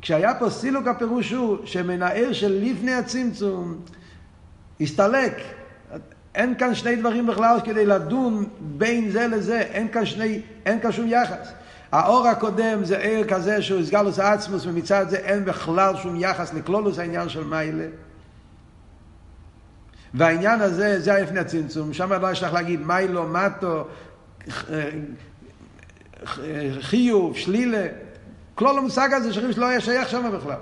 כשהיה 0.01 0.35
פה 0.35 0.49
סילוק 0.49 0.87
הפירוש 0.87 1.31
הוא 1.31 1.57
שמנהל 1.65 2.33
של 2.33 2.59
לפני 2.63 2.93
הצמצום 2.93 3.81
הסתלק. 4.81 5.33
אין 6.35 6.55
כאן 6.57 6.75
שני 6.75 6.95
דברים 6.95 7.27
בכלל 7.27 7.57
כדי 7.63 7.85
לדון 7.85 8.45
בין 8.59 9.09
זה 9.09 9.27
לזה, 9.27 9.59
אין 9.59 9.87
כאן, 9.87 10.05
שני, 10.05 10.41
אין 10.65 10.79
כאן 10.79 10.91
שום 10.91 11.07
יחס. 11.07 11.51
האור 11.91 12.27
הקודם 12.27 12.85
זה 12.85 12.97
עיר 12.97 13.27
כזה 13.27 13.61
שהוא 13.61 13.79
הסגלוס 13.79 14.19
עצמוס, 14.19 14.65
ומצד 14.65 15.05
זה 15.09 15.17
אין 15.17 15.45
בכלל 15.45 15.95
שום 15.95 16.15
יחס 16.15 16.53
לכלולוס 16.53 16.99
העניין 16.99 17.29
של 17.29 17.43
מיילה. 17.43 17.85
והעניין 20.13 20.61
הזה, 20.61 20.99
זה 20.99 21.13
לפני 21.13 21.39
הצמצום, 21.39 21.93
שם 21.93 22.13
לא 22.13 22.31
יש 22.31 22.43
לך 22.43 22.53
להגיד 22.53 22.81
מיילו, 22.87 23.27
מטו, 23.27 23.87
חיוב, 26.81 27.37
שלילה. 27.37 27.87
כלול 28.55 28.77
המושג 28.77 29.09
הזה 29.13 29.33
שחושב 29.33 29.51
שלא 29.51 29.65
היה 29.65 29.81
שייך 29.81 30.09
שם 30.09 30.31
בכלל. 30.33 30.59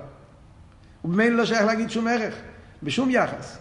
ובמילא 1.06 1.36
לא 1.36 1.46
שייך 1.46 1.62
להגיד 1.62 1.90
שום 1.90 2.08
ערך, 2.08 2.36
בשום 2.84 3.10
יחס. 3.10 3.58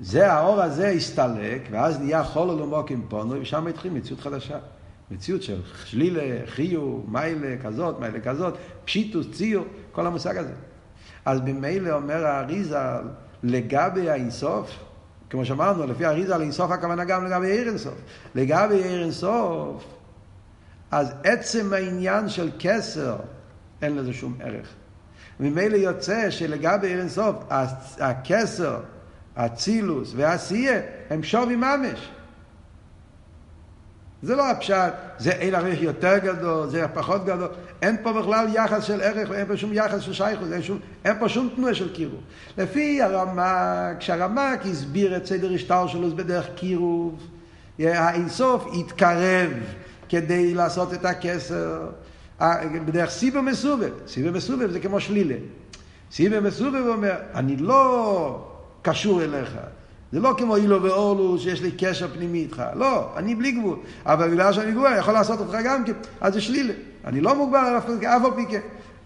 זה 0.00 0.32
האור 0.32 0.62
הזה 0.62 0.88
הסתלק, 0.88 1.62
ואז 1.70 2.00
נהיה 2.00 2.24
חול 2.24 2.50
ולמוקים 2.50 3.06
פונו, 3.08 3.40
ושם 3.40 3.66
התחיל 3.66 3.92
מציאות 3.92 4.20
חדשה. 4.20 4.58
מציאות 5.10 5.42
של 5.42 5.60
שלילה, 5.84 6.46
חיו, 6.46 7.00
מיילה 7.08 7.62
כזאת, 7.62 8.00
מיילה 8.00 8.20
כזאת, 8.20 8.54
פשיטוס, 8.84 9.26
ציור, 9.32 9.64
כל 9.92 10.06
המושג 10.06 10.36
הזה. 10.36 10.52
אז 11.24 11.40
במילא 11.40 11.90
אומר 11.90 12.26
האריזה 12.26 12.78
לגבי 13.42 14.10
האינסוף, 14.10 14.70
כמו 15.30 15.44
שאמרנו, 15.44 15.86
לפי 15.86 16.04
האריזה 16.04 16.34
על 16.34 16.42
אינסוף 16.42 16.70
הכוונה 16.70 17.04
גם 17.04 17.26
לגבי 17.26 17.50
עיר 17.50 17.68
אינסוף. 17.68 17.94
לגבי 18.34 18.74
עיר 18.74 19.02
אינסוף, 19.02 19.84
אז 20.96 21.14
עצם 21.24 21.72
העניין 21.72 22.28
של 22.28 22.50
כסר, 22.58 23.16
אין 23.82 23.96
לזה 23.96 24.12
שום 24.12 24.34
ערך. 24.40 24.68
ממילא 25.40 25.76
יוצא 25.76 26.30
שלגבי 26.30 26.86
עיר 26.86 27.00
אינסוף, 27.00 27.36
הכסר, 28.00 28.80
הצילוס 29.36 30.12
והעשייה 30.16 30.80
הם 31.10 31.22
שווי 31.22 31.56
ממש. 31.56 32.10
זה 34.22 34.36
לא 34.36 34.50
הפשט, 34.50 34.92
זה 35.18 35.30
אין 35.30 35.54
ערך 35.54 35.82
יותר 35.82 36.18
גדול, 36.18 36.70
זה 36.70 36.88
פחות 36.94 37.24
גדול. 37.24 37.48
אין 37.82 37.96
פה 38.02 38.12
בכלל 38.12 38.46
יחס 38.54 38.84
של 38.84 39.00
ערך, 39.00 39.32
אין 39.32 39.46
פה 39.46 39.56
שום 39.56 39.72
יחס 39.72 40.00
של 40.00 40.12
שייכות, 40.12 40.52
אין, 40.52 40.62
שום, 40.62 40.78
אין 41.04 41.18
פה 41.18 41.28
שום 41.28 41.48
תנועה 41.56 41.74
של 41.74 41.94
קירוב. 41.94 42.20
לפי 42.58 43.02
הרמק, 43.02 43.98
כשהרמק 43.98 44.66
הסביר 44.70 45.16
את 45.16 45.26
סדר 45.26 45.52
השטר 45.54 45.86
שלו 45.86 46.16
בדרך 46.16 46.46
קירוב, 46.54 47.28
האינסוף 47.78 48.66
התקרב 48.80 49.50
כדי 50.08 50.54
לעשות 50.54 50.94
את 50.94 51.04
הכסר, 51.04 51.86
בדרך 52.84 53.10
סיבה 53.10 53.40
מסובב. 53.40 53.90
סיבה 54.06 54.30
מסובב 54.30 54.70
זה 54.70 54.80
כמו 54.80 55.00
שלילה. 55.00 55.34
סיבה 56.12 56.40
מסובב 56.40 56.86
אומר, 56.86 57.14
אני 57.34 57.56
לא 57.56 58.48
קשור 58.82 59.22
אליך. 59.22 59.56
זה 60.12 60.20
לא 60.20 60.34
כמו 60.38 60.56
אילו 60.56 60.82
ואורלו 60.82 61.38
שיש 61.38 61.62
לי 61.62 61.72
קשר 61.78 62.08
פנימי 62.08 62.38
איתך. 62.38 62.62
לא, 62.74 63.08
אני 63.16 63.34
בלי 63.34 63.52
גבול. 63.52 63.78
אבל 64.06 64.30
בגלל 64.30 64.52
שאני 64.52 64.72
גבול, 64.72 64.86
אני 64.86 64.98
יכול 64.98 65.14
לעשות 65.14 65.40
אותך 65.40 65.56
גם 65.64 65.84
כן. 65.84 65.92
אז 66.20 66.34
זה 66.34 66.40
שלילה. 66.40 66.74
אני 67.04 67.20
לא 67.20 67.34
מוגבל 67.34 67.58
על 67.58 67.78
אף 67.78 67.88
על 68.24 68.30
פי 68.36 68.46
כן. 68.50 68.60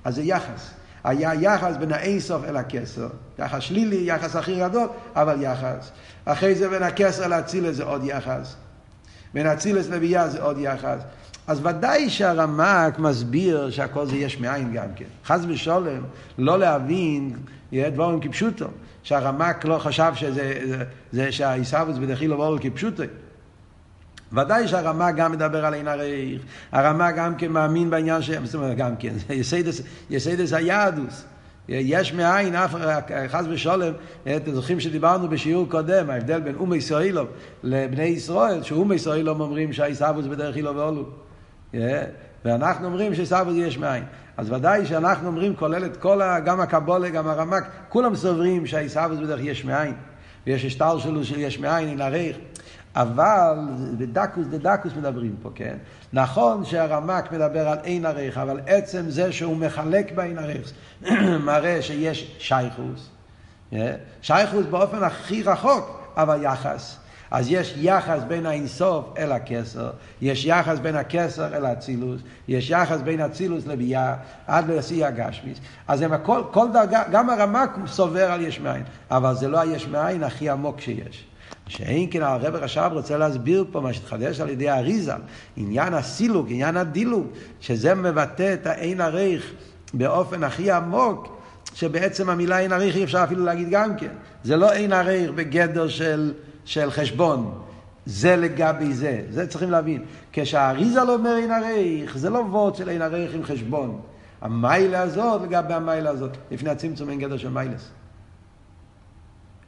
אז 0.05 0.15
זה 0.15 0.23
יחס. 0.23 0.71
היה 1.05 1.35
יחס 1.35 1.77
בין 1.77 1.93
האינסוף 1.93 2.45
אל 2.45 2.57
הכסר. 2.57 3.09
יחס 3.39 3.61
שלילי, 3.61 3.97
יחס 3.97 4.37
הכי 4.37 4.61
גדול, 4.61 4.89
אבל 5.17 5.43
יחס. 5.43 5.91
אחרי 6.25 6.55
זה 6.55 6.69
בין 6.69 6.83
הכסר 6.83 7.29
לאצילס 7.29 7.77
זה 7.77 7.85
עוד 7.85 8.05
יחס. 8.05 8.55
בין 9.35 9.47
אצילס 9.47 9.89
לביאה 9.89 10.28
זה 10.28 10.43
עוד 10.43 10.59
יחס. 10.59 11.01
אז 11.47 11.66
ודאי 11.66 12.11
שהרמק 12.11 12.99
מסביר 12.99 13.70
שהכל 13.70 14.07
זה 14.07 14.16
יש 14.16 14.41
מאין 14.41 14.72
גם 14.72 14.89
כן. 14.97 15.05
חס 15.24 15.41
ושלום, 15.49 16.03
לא 16.39 16.59
להבין 16.59 17.37
דבורים 17.72 18.20
כפשוטו. 18.20 18.66
שהרמק 19.03 19.64
לא 19.64 19.78
חשב 19.78 20.12
שזה, 20.14 20.61
זה, 20.68 20.85
זה 21.12 21.33
שהעיסאוויץ 21.33 21.97
בדחילו 21.97 22.39
ואורל 22.39 22.59
כפשוטו. 22.61 23.03
ודאי 24.33 24.68
שהרמה 24.68 25.12
גם 25.12 25.33
מדבר 25.33 25.64
על 25.66 25.74
עין 25.74 25.89
הרייך, 25.89 26.43
הרמה 26.72 27.12
גם 27.12 27.35
כן 27.35 27.53
מאמין 27.53 27.91
בעניין 27.91 28.22
ש... 28.22 28.31
זאת 28.31 28.55
אומרת, 28.55 28.76
גם 28.76 28.97
כן, 28.97 29.14
יסיידס 30.11 30.53
היהדוס. 30.53 31.24
יש 31.71 32.12
מאין, 32.12 32.55
אף 32.55 32.75
חס 33.29 33.45
ושלום, 33.49 33.95
אתם 34.37 34.55
זוכרים 34.55 34.81
שדיברנו 34.81 35.29
בשיעור 35.29 35.66
קודם, 35.68 36.11
ההבדל 36.11 36.41
בין 36.41 36.55
אומי 36.55 36.77
ישראלוב 36.77 37.29
לבני 37.62 38.03
ישראל, 38.03 38.62
שאומי 38.62 38.95
ישראלוב 38.95 39.41
אומרים 39.41 39.73
שהעיסאוויץ 39.73 40.27
בדרך 40.27 40.57
אילו 40.57 40.77
ואולו. 40.77 41.05
ואנחנו 42.45 42.87
אומרים 42.87 43.14
שעיסאוויץ 43.14 43.57
יש 43.57 43.79
מאין. 43.79 44.05
אז 44.37 44.53
ודאי 44.53 44.87
שאנחנו 44.87 45.27
אומרים, 45.27 45.57
כולל 45.57 45.85
את 45.85 45.97
כל, 45.97 46.21
גם 46.45 46.61
הקבולה, 46.61 47.09
גם 47.09 47.29
הרמק, 47.29 47.64
כולם 47.89 48.14
סוברים 48.14 48.66
שהעיסאוויץ 48.66 49.18
בדרך 49.18 49.41
יש 49.43 49.64
מאין. 49.64 49.95
ויש 50.47 50.64
השטר 50.64 50.99
שלו 50.99 51.25
של 51.25 51.39
יש 51.39 51.59
מאין, 51.59 51.89
אין 51.89 52.01
הרייך. 52.01 52.37
אבל 52.97 53.55
בדקוס 53.99 54.47
דדקוס 54.47 54.93
מדברים 54.97 55.36
פה, 55.43 55.51
כן? 55.55 55.76
נכון 56.12 56.64
שהרמק 56.64 57.32
מדבר 57.32 57.68
על 57.68 57.78
אין 57.84 58.07
ערך, 58.07 58.38
אבל 58.38 58.61
עצם 58.66 59.11
זה 59.11 59.32
שהוא 59.32 59.57
מחלק 59.57 60.12
באין 60.12 60.38
ערך 60.38 60.72
מראה 61.47 61.82
שיש 61.82 62.36
שייכוס. 62.38 63.11
שייכוס 64.22 64.66
באופן 64.70 65.03
הכי 65.03 65.43
רחוק, 65.43 66.01
אבל 66.16 66.43
יחס. 66.43 66.97
אז 67.30 67.47
יש 67.51 67.74
יחס 67.76 68.22
בין 68.28 68.47
האינסוף 68.47 69.05
אל 69.18 69.32
הכסר, 69.32 69.91
יש 70.22 70.45
יחס 70.45 70.78
בין 70.78 70.97
הכסר 70.97 71.57
אל 71.57 71.64
האצילוס, 71.64 72.20
יש 72.49 72.70
יחס 72.70 73.01
בין 73.01 73.20
אצילוס 73.20 73.66
לביאה 73.66 74.14
עד 74.47 74.70
לשיא 74.70 75.07
הגשמיס. 75.07 75.59
אז 75.88 76.03
הם 76.03 76.12
הכל, 76.12 76.43
כל 76.51 76.66
דרגה, 76.72 77.03
גם 77.12 77.30
הרמק 77.30 77.70
סובר 77.86 78.32
על 78.32 78.41
יש 78.41 78.61
מאין, 78.61 78.82
אבל 79.11 79.34
זה 79.34 79.49
לא 79.49 79.61
היש 79.61 79.86
מאין 79.86 80.22
הכי 80.22 80.51
עמוק 80.51 80.80
שיש. 80.80 81.30
שאין 81.71 82.07
כן 82.11 82.23
הרב 82.23 82.55
רש"ב 82.55 82.91
רוצה 82.93 83.18
להסביר 83.18 83.64
פה 83.73 83.81
מה 83.81 83.93
שהתחדש 83.93 84.41
על 84.41 84.49
ידי 84.49 84.68
האריזה, 84.68 85.12
עניין 85.57 85.95
הסילוק, 85.95 86.47
עניין 86.51 86.77
הדילוג, 86.77 87.27
שזה 87.61 87.95
מבטא 87.95 88.55
את 88.55 88.66
האין 88.66 89.01
עריך 89.01 89.53
באופן 89.95 90.45
הכי 90.45 90.71
עמוק, 90.71 91.41
שבעצם 91.75 92.31
המילה 92.31 92.59
אין 92.59 92.73
עריך 92.73 92.97
אי 92.97 93.05
אפשר 93.05 93.25
אפילו 93.25 93.45
להגיד 93.45 93.71
גם 93.71 93.97
כן. 93.97 94.12
זה 94.45 94.57
לא 94.57 94.73
אין 94.73 94.93
עריך 94.93 95.31
בגדר 95.31 95.89
של, 95.89 96.33
של 96.64 96.91
חשבון. 96.91 97.61
זה 98.07 98.37
לגבי 98.37 98.93
זה, 98.93 99.23
זה 99.31 99.47
צריכים 99.47 99.71
להבין. 99.71 100.03
כשהאריזה 100.33 101.05
לא 101.05 101.14
אומר 101.14 101.37
אין 101.37 101.51
עריך, 101.51 102.18
זה 102.18 102.31
לא 102.31 102.39
וורד 102.39 102.75
של 102.75 102.89
אין 102.89 103.03
עריך 103.03 103.35
עם 103.35 103.43
חשבון. 103.43 104.01
המיילה 104.41 105.01
הזאת 105.01 105.43
לגבי 105.43 105.75
המיילה 105.75 106.11
הזאת. 106.11 106.37
לפני 106.51 106.71
הצמצום 106.71 107.11
אין 107.11 107.18
גדר 107.18 107.37
של 107.37 107.51
מיילס. 107.51 107.89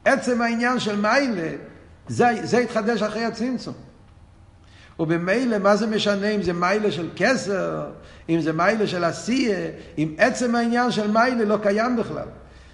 עצם 0.05 0.41
העניין 0.41 0.79
של 0.79 1.01
מיילה 1.01 1.51
זה, 2.07 2.25
זה 2.43 2.57
התחדש 2.57 3.01
אחרי 3.01 3.25
הצמצום. 3.25 3.73
ובמילא, 4.99 5.57
מה 5.57 5.75
זה 5.75 5.87
משנה 5.87 6.27
אם 6.27 6.41
זה 6.41 6.53
מיילה 6.53 6.91
של 6.91 7.09
כסר, 7.15 7.85
אם 8.29 8.41
זה 8.41 8.53
מיילה 8.53 8.87
של 8.87 9.03
עשייה, 9.03 9.69
אם 9.97 10.13
עצם 10.17 10.55
העניין 10.55 10.91
של 10.91 11.11
מיילה 11.11 11.45
לא 11.45 11.57
קיים 11.63 11.97
בכלל. 11.97 12.27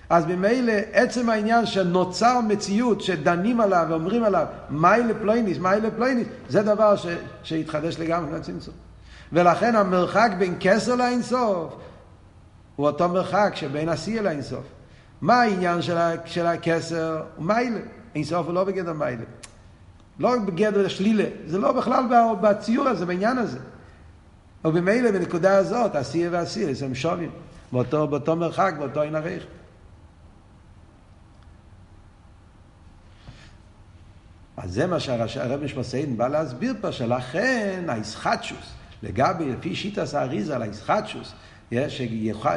אז 0.10 0.26
ממילא 0.26 0.74
עצם 0.94 1.30
העניין 1.30 1.66
שנוצר 1.66 2.40
מציאות 2.42 3.02
שדנים 3.02 3.62
עליו 3.62 3.86
ואומרים 3.90 4.24
עליו 4.24 4.46
מיילה 4.70 5.14
פלויניס, 5.14 5.58
מיילה 5.58 5.92
פלויניס, 5.92 6.28
זה 6.50 6.64
דבר 6.64 6.96
ש, 6.96 7.06
שהתחדש 7.44 8.00
לגמרי 8.00 8.32
מהצמצום. 8.32 8.74
ולכן 9.34 9.76
המרחק 9.76 10.32
בין 10.38 10.56
כסר 10.60 10.96
לאינסוף 10.96 11.76
הוא 12.76 12.88
אותו 12.88 13.10
מרחק 13.10 13.52
שבין 13.56 13.90
עשייה 13.90 14.22
לאינסוף. 14.22 14.64
מה 15.22 15.42
העניין 15.42 15.82
של, 15.82 15.98
של 16.26 16.46
הכסר? 16.46 17.22
מיילה. 17.40 17.80
אין 18.16 18.24
סוף 18.24 18.46
הוא 18.46 18.54
לא 18.54 18.64
בגדר 18.64 18.94
מיילה. 18.94 19.24
לא 20.20 20.40
בגדר 20.40 20.88
שלילה, 20.88 21.24
זה 21.46 21.58
לא 21.58 21.72
בכלל 21.72 22.04
בציור 22.42 22.88
הזה, 22.88 23.06
בעניין 23.06 23.38
הזה. 23.38 23.60
ובמילא 24.66 25.12
בנקודה 25.12 25.58
הזאת, 25.58 25.96
עשייה 25.96 26.30
ועשייה, 26.32 26.70
הם 26.86 26.96
שווים. 26.96 27.32
באותו, 27.72 28.08
באותו 28.08 28.36
מרחק, 28.36 28.74
באותו 28.78 29.02
עין 29.02 29.16
עריך. 29.16 29.44
אז 34.58 34.74
זה 34.74 34.88
מה 34.88 35.00
שהרב 35.00 35.64
משמעסיין 35.64 36.18
בא 36.18 36.28
להסביר 36.28 36.74
פה, 36.82 36.92
שלכן 36.92 37.86
האיסחטשוס, 37.88 38.74
לגבי, 39.04 39.52
לפי 39.52 39.76
שיטס 39.76 40.16
האריזה 40.16 40.58
האיסחטשוס, 40.58 41.34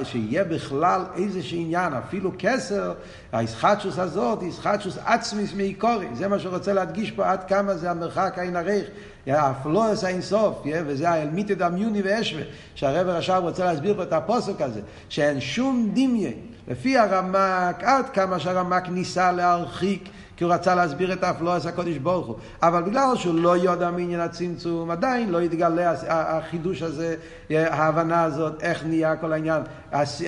שיהיה 0.03 0.45
בכלל 0.45 1.03
איזשהו 1.17 1.59
עניין, 1.59 1.93
אפילו 1.93 2.33
כסר, 2.39 2.93
האיסחטשוס 3.33 3.99
הזאת 3.99 4.43
איסחטשוס 4.43 4.99
עצמיס 5.05 5.55
מעיקורי, 5.55 6.07
זה 6.13 6.29
מה 6.29 6.39
שרוצה 6.39 6.73
להדגיש 6.73 7.11
פה 7.11 7.31
עד 7.31 7.45
כמה 7.45 7.75
זה 7.75 7.91
המרחק 7.91 8.35
העין 8.37 8.57
ערך, 8.57 8.87
הפלואס 9.27 10.05
האינסוף, 10.05 10.63
וזה 10.87 11.11
האלמיתא 11.11 11.55
דמיוני 11.55 12.03
ואשווה, 12.05 12.43
שהרב 12.75 13.09
הרש"ב 13.09 13.41
רוצה 13.43 13.65
להסביר 13.65 13.95
פה 13.95 14.03
את 14.03 14.13
הפוסק 14.13 14.61
הזה, 14.61 14.81
שאין 15.09 15.41
שום 15.41 15.91
דמיין, 15.93 16.35
לפי 16.69 16.99
הרמק, 16.99 17.83
עד 17.83 18.09
כמה 18.09 18.39
שהרמק 18.39 18.89
ניסה 18.89 19.33
להרחיק 19.33 20.09
כי 20.43 20.45
הוא 20.45 20.53
רצה 20.53 20.75
להסביר 20.75 21.13
את 21.13 21.25
האפלואס 21.25 21.67
הקודש 21.67 21.97
ברוך 21.97 22.27
הוא. 22.27 22.37
אבל 22.63 22.83
בגלל 22.83 23.17
שהוא 23.17 23.35
לא 23.35 23.57
יודע 23.57 23.91
מעניין 23.91 24.21
הצמצום, 24.21 24.91
עדיין 24.91 25.31
לא 25.31 25.41
התגלה 25.41 25.95
החידוש 26.09 26.83
הזה, 26.83 27.17
ההבנה 27.51 28.25
הזאת, 28.25 28.63
איך 28.63 28.85
נהיה 28.85 29.17
כל 29.17 29.33
העניין, 29.33 29.63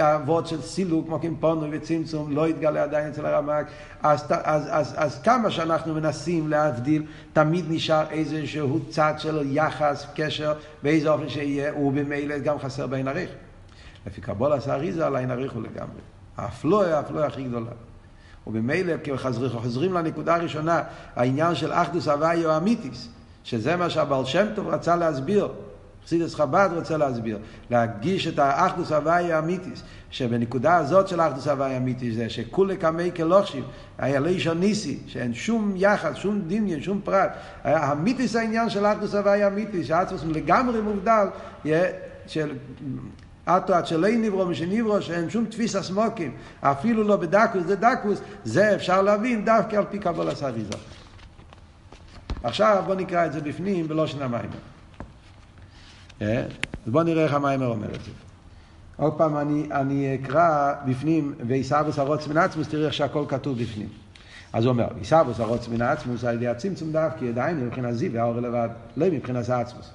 הוורד 0.00 0.46
של 0.46 0.62
סילוק, 0.62 1.06
כמו 1.06 1.18
קימפונו 1.18 1.66
וצמצום, 1.70 2.32
לא 2.32 2.46
התגלה 2.46 2.82
עדיין 2.82 3.08
אצל 3.08 3.26
הרמק. 3.26 3.66
אז, 4.02 4.24
אז, 4.24 4.28
אז, 4.44 4.68
אז, 4.70 4.94
אז 4.96 5.22
כמה 5.22 5.50
שאנחנו 5.50 5.94
מנסים 5.94 6.48
להבדיל, 6.48 7.06
תמיד 7.32 7.64
נשאר 7.68 8.10
איזשהו 8.10 8.80
צד 8.88 9.14
של 9.18 9.42
יחס, 9.44 10.06
קשר, 10.14 10.54
באיזה 10.82 11.10
אופן 11.10 11.28
שיהיה, 11.28 11.74
ובמילא 11.78 12.38
גם 12.38 12.58
חסר 12.58 12.86
בעין 12.86 13.08
עריך. 13.08 13.30
לפי 14.06 14.20
קבול 14.20 14.52
עשה 14.52 14.74
אריזה 14.74 15.06
על 15.06 15.16
העין 15.16 15.30
עריך 15.30 15.52
הוא 15.52 15.62
לגמרי. 15.62 16.00
האפלואה, 16.36 16.96
האפלואה 16.96 17.26
הכי 17.26 17.44
גדולה. 17.44 17.70
וממילא 18.46 18.92
חוזרים 19.52 19.92
לנקודה 19.92 20.34
הראשונה, 20.34 20.82
העניין 21.16 21.54
של 21.54 21.72
אחדוס 21.72 22.08
הוויו 22.08 22.56
אמיתיס, 22.56 23.08
שזה 23.44 23.76
מה 23.76 23.90
שהבעל 23.90 24.24
שם 24.24 24.46
טוב 24.54 24.68
רצה 24.68 24.96
להסביר, 24.96 25.48
חסידס 26.04 26.34
חב"ד 26.34 26.70
רוצה 26.76 26.96
להסביר, 26.96 27.38
להגיש 27.70 28.26
את 28.26 28.38
האחדוס 28.38 28.92
הוויו 28.92 29.38
אמיתיס, 29.38 29.82
שבנקודה 30.10 30.76
הזאת 30.76 31.08
של 31.08 31.20
אחדוס 31.20 31.48
הוויו 31.48 31.76
אמיתיס 31.76 32.14
זה 32.14 32.30
שכולי 32.30 32.76
קמי 32.76 33.10
כלוכשיב, 33.16 33.64
היה 33.98 34.20
לישון 34.20 34.58
ניסי, 34.60 34.98
שאין 35.06 35.34
שום 35.34 35.72
יחס, 35.76 36.16
שום 36.16 36.42
דמיין, 36.46 36.82
שום 36.82 37.00
פרט, 37.04 37.30
האמיתיס 37.64 38.36
העניין 38.36 38.70
של 38.70 38.86
אחדוס 38.86 39.14
הוויו 39.14 39.48
אמיתיס, 39.48 39.86
שעצמוס 39.86 40.24
לגמרי 40.24 40.80
מובדל, 40.80 41.26
של 42.26 42.52
אטו 43.48 43.74
עד 43.74 43.86
שלא 43.86 44.08
נברו 44.08 44.46
משנברו 44.46 45.02
שאין 45.02 45.30
שום 45.30 45.44
תפיס 45.44 45.76
הסמוקים 45.76 46.32
אפילו 46.60 47.04
לא 47.04 47.16
בדקוס 47.16 47.62
זה 47.66 47.76
דקוס 47.76 48.20
זה 48.44 48.74
אפשר 48.74 49.02
להבין 49.02 49.44
דווקא 49.44 49.76
על 49.76 49.84
פי 49.90 49.98
קבול 49.98 50.28
הסריזה 50.28 50.74
עכשיו 52.42 52.82
בוא 52.86 52.94
נקרא 52.94 53.26
את 53.26 53.32
זה 53.32 53.40
בפנים 53.40 53.88
בלושן 53.88 54.22
המיימר 54.22 54.58
אז 56.20 56.26
בוא 56.86 57.02
נראה 57.02 57.24
איך 57.24 57.34
המיימר 57.34 57.66
אומר 57.66 57.88
את 57.94 58.04
זה 58.04 58.10
עוד 58.96 59.12
פעם 59.12 59.36
אני, 59.36 59.68
אני 59.72 60.18
אקרא 60.22 60.74
בפנים 60.86 61.34
ועיסאוויס 61.48 61.98
הרוץ 61.98 62.26
מן 62.28 62.36
עצמוס 62.36 62.68
תראה 62.68 62.86
איך 62.86 62.94
שהכל 62.94 63.24
כתוב 63.28 63.58
בפנים 63.58 63.88
אז 64.52 64.64
הוא 64.64 64.72
אומר, 64.72 64.86
עיסאוויס 64.98 65.40
הרוץ 65.40 65.68
מן 65.68 65.82
עצמוס 65.82 66.24
על 66.24 66.34
ידי 66.34 66.48
הצמצום 66.48 66.92
דווקא 66.92 67.24
עדיין 67.24 67.66
מבחינת 67.66 67.94
זיו 67.94 68.12
והאור 68.12 68.40
לבד 68.40 68.68
לא 68.96 69.06
מבחינת 69.10 69.48
עצמוס 69.48 69.90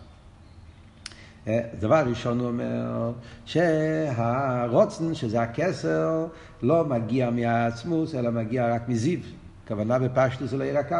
דבר 1.79 2.03
ראשון 2.07 2.39
הוא 2.39 2.47
אומר 2.47 3.11
שהרוצן, 3.45 5.13
שזה 5.13 5.41
הכסר, 5.41 6.25
לא 6.61 6.85
מגיע 6.85 7.29
מהעצמוס, 7.29 8.15
אלא 8.15 8.31
מגיע 8.31 8.75
רק 8.75 8.89
מזיו. 8.89 9.19
הכוונה 9.65 9.99
בפשטוס 9.99 10.53
אלא 10.53 10.63
עיר 10.63 10.77
הקו. 10.77 10.95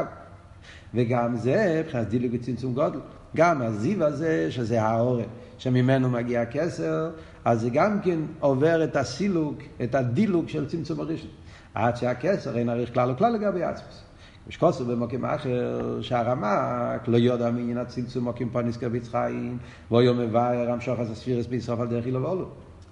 וגם 0.94 1.38
זה, 1.38 1.82
מבחינת 1.86 2.08
דילוג 2.08 2.32
וצמצום 2.34 2.74
גודל, 2.74 3.00
גם 3.36 3.62
הזיו 3.62 4.04
הזה, 4.04 4.52
שזה 4.52 4.82
העורף, 4.82 5.26
שממנו 5.58 6.10
מגיע 6.10 6.42
הכסר, 6.42 7.10
אז 7.46 7.62
זה 7.62 7.70
גם 7.70 8.00
כן 8.02 8.20
עובר 8.40 8.84
את 8.84 8.96
הסילוק, 8.96 9.58
את 9.84 9.96
הדילוג 9.96 10.50
של 10.50 10.68
צמצום 10.70 11.00
הראשון. 11.00 11.30
עד 11.74 11.98
שהכסר 11.98 12.58
אין 12.58 12.70
עריך 12.70 12.94
כלל 12.94 13.12
וכלל 13.12 13.34
לגבי 13.34 13.64
עצמוס. 13.64 14.09
יש 14.50 14.58
כוסו 14.58 14.86
במוקים 14.86 15.26
אחר, 15.26 16.02
שהרמק 16.02 17.08
לא 17.08 17.18
יודע 17.18 17.52
מעניין 17.52 17.78
הצמצום 17.78 18.24
מוקים 18.24 18.50
פניס 18.50 18.78
קרביץ 18.78 19.08
חיים, 19.08 19.58
ואויו 19.92 20.14
מבאר 20.14 20.72
המשוך 20.72 21.00
אז 21.00 21.12
הספירס 21.12 21.46
ביסוף 21.46 21.80
על 21.80 21.88
דרך 21.88 22.06
אילו 22.06 22.24
ואולו. 22.24 22.46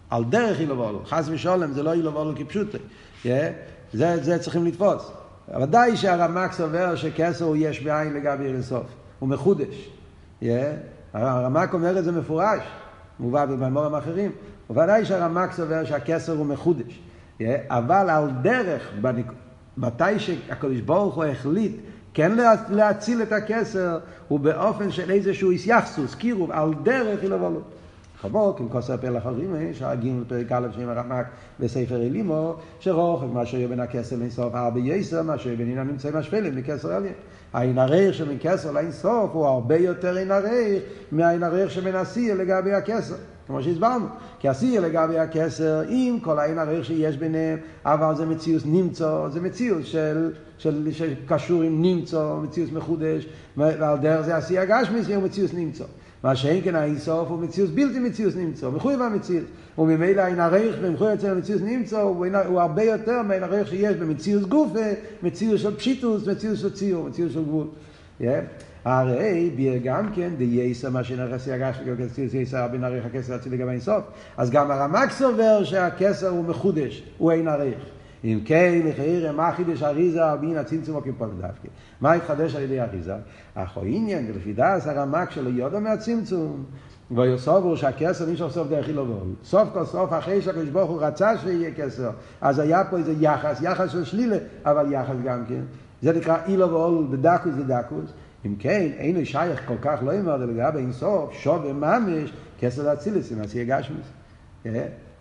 על 0.09 0.23
דרך 0.23 0.59
אילו 0.59 0.77
ואולו. 0.77 1.05
חס 1.05 1.29
ושולם 1.31 1.71
זה 1.71 1.83
לא 1.83 1.93
אילו 1.93 2.13
ואולו 2.13 2.33
כפשוטו. 2.35 2.77
זה, 3.23 4.23
זה 4.23 4.39
צריכים 4.39 4.65
לתפוס. 4.65 5.11
ודאי 5.61 5.97
שהרמק 5.97 6.51
סובר 6.51 6.95
שכסר 6.95 7.55
יש 7.55 7.83
בעין 7.83 8.13
לגבי 8.13 8.45
אינסוף. 8.45 8.85
הוא 9.19 9.29
מחודש. 9.29 9.89
הרמק 11.13 11.73
אומר 11.73 11.99
את 11.99 12.03
זה 12.03 12.11
מפורש. 12.11 12.63
מובא 13.19 13.45
במימורים 13.45 13.95
אחרים. 13.95 14.31
ודאי 14.69 15.05
שהרמק 15.05 15.51
סובר 15.51 15.85
שהכסר 15.85 16.33
הוא 16.33 16.45
מחודש. 16.45 16.99
אבל 17.69 18.09
על 18.09 18.29
דרך, 18.41 18.91
מתי 19.77 20.19
שהקדוש 20.19 20.79
ברוך 20.79 21.15
הוא 21.15 21.23
החליט 21.23 21.71
כן 22.13 22.31
להציל 22.69 23.21
את 23.21 23.31
הכסר, 23.31 23.99
הוא 24.27 24.39
באופן 24.39 24.91
של 24.91 25.11
איזשהו 25.11 25.51
איסייחסוס, 25.51 26.15
קירוב, 26.15 26.51
על 26.51 26.73
דרך 26.83 27.23
אילובולו. 27.23 27.61
חבוק, 28.21 28.59
עם 28.59 28.69
כוסר 28.69 28.97
פלח 28.97 29.25
הרימי, 29.25 29.73
שהגינו 29.73 30.21
לפרק 30.21 30.51
א' 30.51 30.67
שם 30.75 30.89
הרמק 30.89 31.25
בספר 31.59 31.95
אלימו, 31.95 32.55
שרוחק 32.79 33.27
מה 33.33 33.45
שיהיה 33.45 33.67
בין 33.67 33.79
הכסר 33.79 34.15
לאינסוף 34.15 34.55
הרבה 34.55 34.79
יסר, 34.79 35.23
מה 35.23 35.37
שיהיה 35.37 35.55
בין 35.55 35.69
עניין 35.69 35.87
נמצאים 35.87 36.15
השפלים 36.15 36.55
מכסר 36.55 36.93
עליין. 36.93 37.13
העין 37.53 37.77
הריח 37.77 38.13
שמכסר 38.13 38.71
לאינסוף 38.71 39.31
הוא 39.33 39.45
הרבה 39.45 39.77
יותר 39.77 40.17
עין 40.17 40.31
הריח 40.31 40.83
מהעין 41.11 41.43
הריח 41.43 41.69
שמנסיר 41.69 42.35
לגבי 42.35 42.73
הכסר. 42.73 43.15
כמו 43.47 43.63
שהסברנו, 43.63 44.05
כי 44.39 44.49
השיא 44.49 44.79
לגבי 44.79 45.19
הכסר, 45.19 45.83
עם 45.89 46.19
כל 46.19 46.39
העין 46.39 46.59
הריח 46.59 46.83
שיש 46.83 47.17
ביניהם, 47.17 47.59
אבל 47.85 48.15
זה 48.15 48.25
מציאות 48.25 48.63
נמצא, 48.65 49.27
זה 49.29 49.41
מציאות 49.41 49.85
של, 49.85 50.31
של, 50.57 50.91
שקשור 50.91 51.61
עם 51.61 51.81
נמצא, 51.81 52.35
מציאות 52.43 52.71
מחודש, 52.71 53.27
ועל 53.57 53.97
דרך 53.97 54.21
זה 54.21 54.35
השיא 54.35 54.59
הגשמי, 54.59 55.15
הוא 55.15 55.23
מציאות 55.23 55.53
נמצא. 55.53 55.83
מה 56.23 56.35
שאין 56.35 56.61
כן 56.63 56.75
האיסוף 56.75 57.29
הוא 57.29 57.39
מציאות 57.39 57.69
בלתי 57.69 57.99
מציאות 57.99 58.35
נמצא, 58.35 58.69
מחויב 58.69 59.01
המציאות. 59.01 59.45
וממילא 59.77 60.21
העין 60.21 60.39
הריח 60.39 60.75
ומחויב 60.81 61.11
אצל 61.11 61.31
המציאות 61.31 61.61
נמצא 61.61 62.01
הוא, 62.01 62.25
הוא 62.47 62.61
הרבה 62.61 62.83
יותר 62.83 63.21
מהעין 63.21 63.43
הריח 63.43 63.67
שיש 63.67 63.95
במציאות 63.95 64.49
גופה, 64.49 64.79
מציאות 65.23 65.59
של 65.59 65.75
פשיטוס, 65.75 66.27
מציאות 66.27 66.57
של 66.57 66.73
ציור, 66.73 67.07
מציאות 67.07 67.31
של 67.31 67.43
גבול. 67.43 67.67
Yeah. 68.21 68.23
הרי 68.85 69.51
ביר 69.55 69.73
גם 69.83 70.09
כן 70.15 70.29
דייסר 70.37 70.89
מה 70.89 70.99
הגש 71.53 71.79
וכסיר 71.85 72.35
יסר 72.35 72.67
בין 72.67 72.83
עריך 72.83 73.05
הכסר 73.05 73.35
אציל 73.35 73.53
לגבי 73.53 73.71
אינסוף 73.71 74.03
אז 74.37 74.49
גם 74.51 74.71
הרמק 74.71 75.11
סובר 75.11 75.63
שהכסר 75.63 76.29
הוא 76.29 76.45
מחודש, 76.45 77.03
הוא 77.17 77.31
אין 77.31 77.47
עריך 77.47 77.77
אם 78.23 78.39
כן, 78.45 78.79
לחיירם, 78.85 79.37
מה 79.37 79.51
חידש 79.51 79.83
אריזה 79.83 80.35
בין 80.41 80.57
הצמצום 80.57 80.95
או 80.95 81.01
כפול 81.01 81.29
דווקא? 81.41 81.67
מה 82.01 82.13
התחדש 82.13 82.55
על 82.55 82.61
ידי 82.61 82.81
אריזה? 82.81 83.15
אך 83.55 83.77
עניין, 83.83 84.31
לפי 84.35 84.53
דעס 84.53 84.87
הרמק 84.87 85.31
שלו 85.31 85.49
יודו 85.49 85.81
מהצמצום, 85.81 86.63
ויוסובו 87.11 87.77
שהכסר 87.77 88.25
נמשך 88.25 88.47
סוף 88.49 88.67
דרך 88.67 88.87
אילו 88.87 89.07
ואול. 89.07 89.33
סוף 89.43 89.69
כל 89.73 89.85
סוף, 89.85 90.13
אחרי 90.13 90.41
שהקדוש 90.41 90.69
ברוך 90.69 90.89
הוא 90.89 91.01
רצה 91.01 91.37
שיהיה 91.37 91.71
כסר, 91.73 92.09
אז 92.41 92.59
היה 92.59 92.83
פה 92.83 92.97
איזה 92.97 93.13
יחס, 93.19 93.61
יחס 93.61 93.91
של 93.91 94.03
שלילה, 94.03 94.37
אבל 94.65 94.93
יחס 94.93 95.15
גם 95.23 95.45
כן. 95.45 95.61
זה 96.01 96.13
נקרא 96.13 96.37
אילו 96.47 96.71
ואול 96.71 97.07
בדקוס 97.09 97.53
ודקוס. 97.57 98.13
אם 98.45 98.55
כן, 98.59 98.87
אינו 98.97 99.25
שייך 99.25 99.61
כל 99.67 99.77
כך 99.81 99.99
לא 100.01 100.11
יאמר 100.11 100.37
לגבי 100.37 100.79
אינסוף, 100.79 101.33
שווה 101.33 101.73
ממש, 101.73 102.33
כסר 102.59 102.89
לאצילס, 102.89 103.31
אם 103.31 103.41
עשי 103.41 103.61
הגשמיס. 103.61 104.07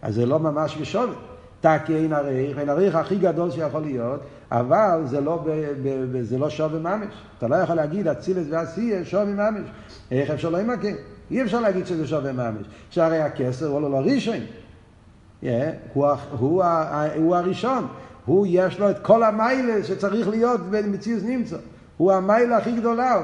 אז 0.03 0.15
זה 0.15 0.27
לא 0.27 0.39
ממש 0.39 0.77
בשווה. 0.81 1.15
טקי 1.61 1.97
אין 1.97 2.13
הריח, 2.13 2.59
אין 2.59 2.69
הריח 2.69 2.95
הכי 2.95 3.17
גדול 3.17 3.51
שיכול 3.51 3.81
להיות, 3.81 4.21
אבל 4.53 5.03
זה 5.05 5.21
לא, 5.21 5.43
ב, 5.45 5.51
ב, 5.83 6.05
ב, 6.13 6.23
זה 6.23 6.39
לא 6.39 6.51
שווה 6.51 6.79
ממש. 6.79 7.09
אתה 7.39 7.49
לא 7.49 7.57
יכול 7.57 7.75
להגיד 7.75 8.09
אצילס 8.09 8.47
ועשייה 8.51 9.05
שווה 9.05 9.25
ממש. 9.25 9.69
איך 10.11 10.31
אפשר 10.31 10.49
לא 10.49 10.59
ימכן? 10.59 10.95
אי 11.31 11.43
אפשר 11.43 11.61
להגיד 11.61 11.87
שזה 11.87 12.07
שווה 12.07 12.33
ממש. 12.33 12.67
שהרי 12.91 13.21
הכסר 13.21 13.67
הוא 13.67 13.81
לא, 13.81 13.91
לא 13.91 13.97
ראשון. 13.97 14.37
Yeah, 15.43 15.47
הוא, 15.93 16.07
הוא, 16.39 16.65
הוא 17.17 17.37
הראשון. 17.37 17.87
הוא 18.27 18.47
יש 18.51 18.79
לו 18.79 18.91
את 18.91 18.99
כל 18.99 19.23
המיילה 19.23 19.85
שצריך 19.85 20.29
להיות 20.29 20.61
במציאות 20.71 21.23
נמצא. 21.23 21.57
הוא 21.97 22.13
המיילה 22.13 22.57
הכי 22.57 22.73
גדולה, 22.73 23.23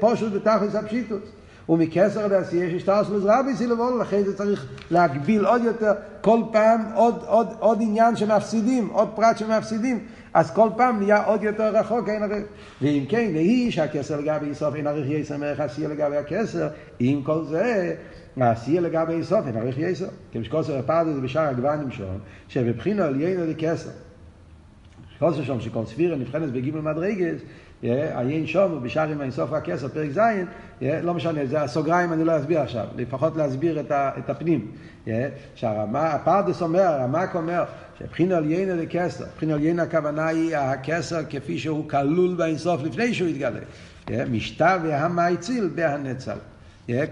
פושט 0.00 0.32
בתכלס 0.32 0.74
הפשיטוס. 0.74 1.22
ומכסר 1.68 2.26
לעשייה 2.26 2.64
יש 2.64 2.82
שטרסלוס 2.82 3.24
רבי 3.26 3.54
סילבול, 3.54 4.00
לכן 4.00 4.22
זה 4.22 4.36
צריך 4.36 4.66
להגביל 4.90 5.44
עוד 5.46 5.62
יותר, 5.64 5.92
כל 6.20 6.40
פעם 6.52 6.80
עוד, 6.94 7.22
עוד, 7.26 7.46
עוד 7.58 7.78
עניין 7.82 8.16
שמפסידים, 8.16 8.88
עוד 8.88 9.08
פרט 9.14 9.38
שמפסידים, 9.38 9.98
אז 10.34 10.50
כל 10.50 10.68
פעם 10.76 10.98
נהיה 10.98 11.24
עוד 11.24 11.42
יותר 11.42 11.76
רחוק, 11.76 12.08
אין 12.08 12.22
הרי... 12.22 12.40
ואם 12.82 13.04
כן, 13.08 13.30
והיא 13.34 13.70
שהכסר 13.70 14.20
לגבי 14.20 14.46
איסוף 14.46 14.74
אין 14.74 14.86
ערך 14.86 15.06
יסר 15.08 15.36
מערך 15.36 15.60
עשייה 15.60 15.88
לגבי 15.88 16.16
הכסר, 16.16 16.68
עם 16.98 17.22
כל 17.22 17.44
זה, 17.44 17.94
העשייה 18.36 18.80
לגבי 18.80 19.12
איסוף 19.12 19.46
אין 19.46 19.56
ערך 19.56 19.78
יסר. 19.78 20.08
כמשקוסר 20.32 20.78
הפרד 20.78 21.06
זה 21.14 21.20
בשאר 21.20 21.48
הגוונים 21.48 21.90
שון, 21.90 22.18
שבבחינו 22.48 23.02
עליינו 23.02 23.46
לכסר. 23.46 23.90
כוסר 25.18 25.44
שם 25.44 25.60
שכל 25.60 25.86
ספירה 25.86 26.16
נבחנת 26.16 26.52
בגימל 26.52 26.80
מדרגס, 26.80 27.40
עיין 27.82 28.46
שום 28.46 28.82
בשערים 28.82 29.20
האינסוף 29.20 29.52
רק 29.52 29.68
עשר, 29.68 29.88
פרק 29.88 30.10
ז', 30.10 30.18
לא 31.02 31.14
משנה, 31.14 31.46
זה 31.46 31.62
הסוגריים 31.62 32.12
אני 32.12 32.24
לא 32.24 32.36
אסביר 32.36 32.60
עכשיו, 32.60 32.86
לפחות 32.96 33.36
להסביר 33.36 33.80
את, 33.80 33.92
את 33.92 34.30
הפנים. 34.30 34.70
שהרמה, 35.54 36.10
הפרדס 36.10 36.62
אומר, 36.62 36.82
הרמק 36.82 37.34
אומר, 37.34 37.64
שבחינו 37.98 38.34
על 38.34 38.50
יינה 38.50 38.74
לכסר, 38.74 39.24
בחינו 39.36 39.54
על 39.54 39.64
יינה 39.64 39.82
הכוונה 39.82 40.26
היא 40.26 40.56
הכסר 40.56 41.20
כפי 41.30 41.58
שהוא 41.58 41.88
כלול 41.88 42.34
באינסוף 42.34 42.82
לפני 42.82 43.14
שהוא 43.14 43.28
יתגלה. 43.28 43.60
משתה 44.30 44.76
והמייציל 44.82 45.70
בהנצל. 45.74 46.36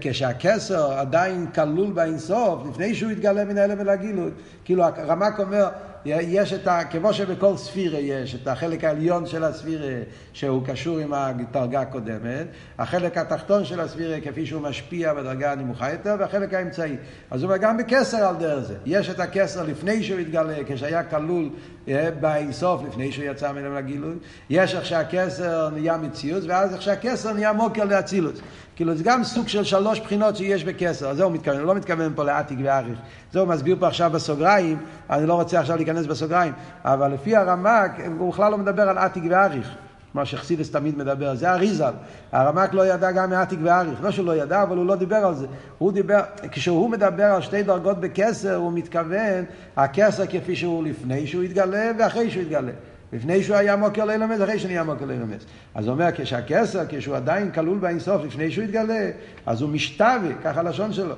כשהכסר 0.01 0.93
עדיין 0.93 1.47
כלול 1.55 1.91
באינסוף, 1.93 2.63
לפני 2.69 2.95
שהוא 2.95 3.11
יתגלה 3.11 3.45
מן 3.45 3.57
האלה 3.57 3.73
ולגילוי, 3.77 4.31
כאילו 4.65 4.83
הרמק 4.83 5.39
אומר, 5.39 5.69
יש 6.05 6.53
את 6.53 6.67
ה... 6.67 6.83
כמו 6.83 7.13
שבכל 7.13 7.57
ספירה 7.57 7.99
יש 7.99 8.35
את 8.35 8.47
החלק 8.47 8.83
העליון 8.83 9.25
של 9.25 9.43
הספירה 9.43 10.01
שהוא 10.33 10.65
קשור 10.65 10.97
עם 10.97 11.13
הדרגה 11.13 11.81
הקודמת, 11.81 12.47
החלק 12.77 13.17
התחתון 13.17 13.65
של 13.65 13.79
הספירה 13.79 14.19
כפי 14.19 14.45
שהוא 14.45 14.61
משפיע 14.61 15.13
בדרגה 15.13 15.51
הנמוכה 15.51 15.91
יותר, 15.91 16.15
והחלק 16.19 16.53
האמצעי. 16.53 16.95
אז 17.31 17.43
הוא 17.43 17.51
אומר 17.51 17.61
גם 17.61 17.77
בכסר 17.77 18.17
על 18.17 18.35
דרך 18.35 18.63
זה. 18.63 18.75
יש 18.85 19.09
את 19.09 19.19
הכסר 19.19 19.63
לפני 19.63 20.03
שהוא 20.03 20.19
התגלה, 20.19 20.53
כשהיה 20.67 21.03
כלול 21.03 21.49
אה, 21.87 22.09
באינסוף, 22.19 22.81
לפני 22.87 23.11
שהוא 23.11 23.25
יצא 23.25 23.51
ממנו 23.51 23.75
לגילוי. 23.75 24.15
יש 24.49 24.75
איך 24.75 24.85
שהכסר 24.85 25.69
נהיה 25.69 25.97
מציאות, 25.97 26.43
ואז 26.47 26.73
איך 26.73 26.81
שהכסר 26.81 27.33
נהיה 27.33 27.53
מוקר 27.53 27.83
לאצילות. 27.83 28.41
כאילו 28.75 28.95
זה 28.95 29.03
גם 29.03 29.23
סוג 29.23 29.47
של 29.47 29.63
שלוש 29.63 29.99
בחינות 29.99 30.35
שיש 30.35 30.63
בכסר, 30.63 31.09
אז 31.09 31.17
זה 31.17 31.23
הוא 31.23 31.31
מתכוון, 31.31 31.59
הוא 31.59 31.67
לא 31.67 31.75
מתכוון 31.75 32.13
פה 32.15 32.23
לעתיק 32.23 32.59
ואריך. 32.63 32.99
זה 33.31 33.39
הוא 33.39 33.47
מסביר 33.47 33.75
פה 33.79 33.87
עכשיו 33.87 34.11
בסוגריים, 34.13 34.77
אני 35.09 35.27
לא 35.27 35.33
רוצה 35.33 35.59
עכשיו 35.59 35.75
להיכנס 35.75 36.05
בסוגריים, 36.05 36.53
אבל 36.85 37.13
לפי 37.13 37.35
הרמק, 37.35 37.91
הוא 38.17 38.33
בכלל 38.33 38.51
לא 38.51 38.57
מדבר 38.57 38.89
על 38.89 38.97
עתיק 38.97 39.23
ואריך. 39.29 39.75
מה 40.13 40.25
שחסידס 40.25 40.71
תמיד 40.71 40.97
מדבר, 40.97 41.35
זה 41.35 41.51
אריזל. 41.51 41.93
הרמק 42.31 42.73
לא 42.73 42.87
ידע 42.87 43.11
גם 43.11 43.29
מעתיק 43.29 43.59
ואריך. 43.63 44.03
לא 44.03 44.11
שהוא 44.11 44.25
לא 44.25 44.35
ידע, 44.35 44.63
אבל 44.63 44.77
הוא 44.77 44.85
לא 44.85 44.95
דיבר 44.95 45.15
על 45.15 45.35
זה. 45.35 45.45
הוא 45.77 45.91
דיבר, 45.91 46.19
כשהוא 46.51 46.89
מדבר 46.89 47.23
על 47.23 47.41
שתי 47.41 47.63
דרגות 47.63 47.99
בכסר, 47.99 48.55
הוא 48.55 48.73
מתכוון, 48.73 49.45
הכסר 49.77 50.25
כפי 50.25 50.55
שהוא 50.55 50.83
לפני 50.83 51.27
שהוא 51.27 51.43
יתגלה 51.43 51.91
ואחרי 51.99 52.31
שהוא 52.31 52.43
יתגלה. 52.43 52.71
לפני 53.13 53.43
שהוא 53.43 53.55
היה 53.55 53.75
מוקר 53.75 54.05
לילמס, 54.05 54.41
אחרי 54.41 54.59
שנהיה 54.59 54.83
מוקר 54.83 55.05
לילמס. 55.05 55.45
אז 55.75 55.85
הוא 55.85 55.93
אומר, 55.93 56.07
כשהכסר, 56.15 56.83
כשהוא 56.89 57.15
עדיין 57.15 57.51
כלול 57.51 57.77
באינסוף, 57.77 58.25
לפני 58.25 58.51
שהוא 58.51 58.63
יתגלה, 58.63 59.09
אז 59.45 59.61
הוא 59.61 59.69
משתווה, 59.69 60.33
ככה 60.43 60.59
הלשון 60.59 60.93
שלו. 60.93 61.15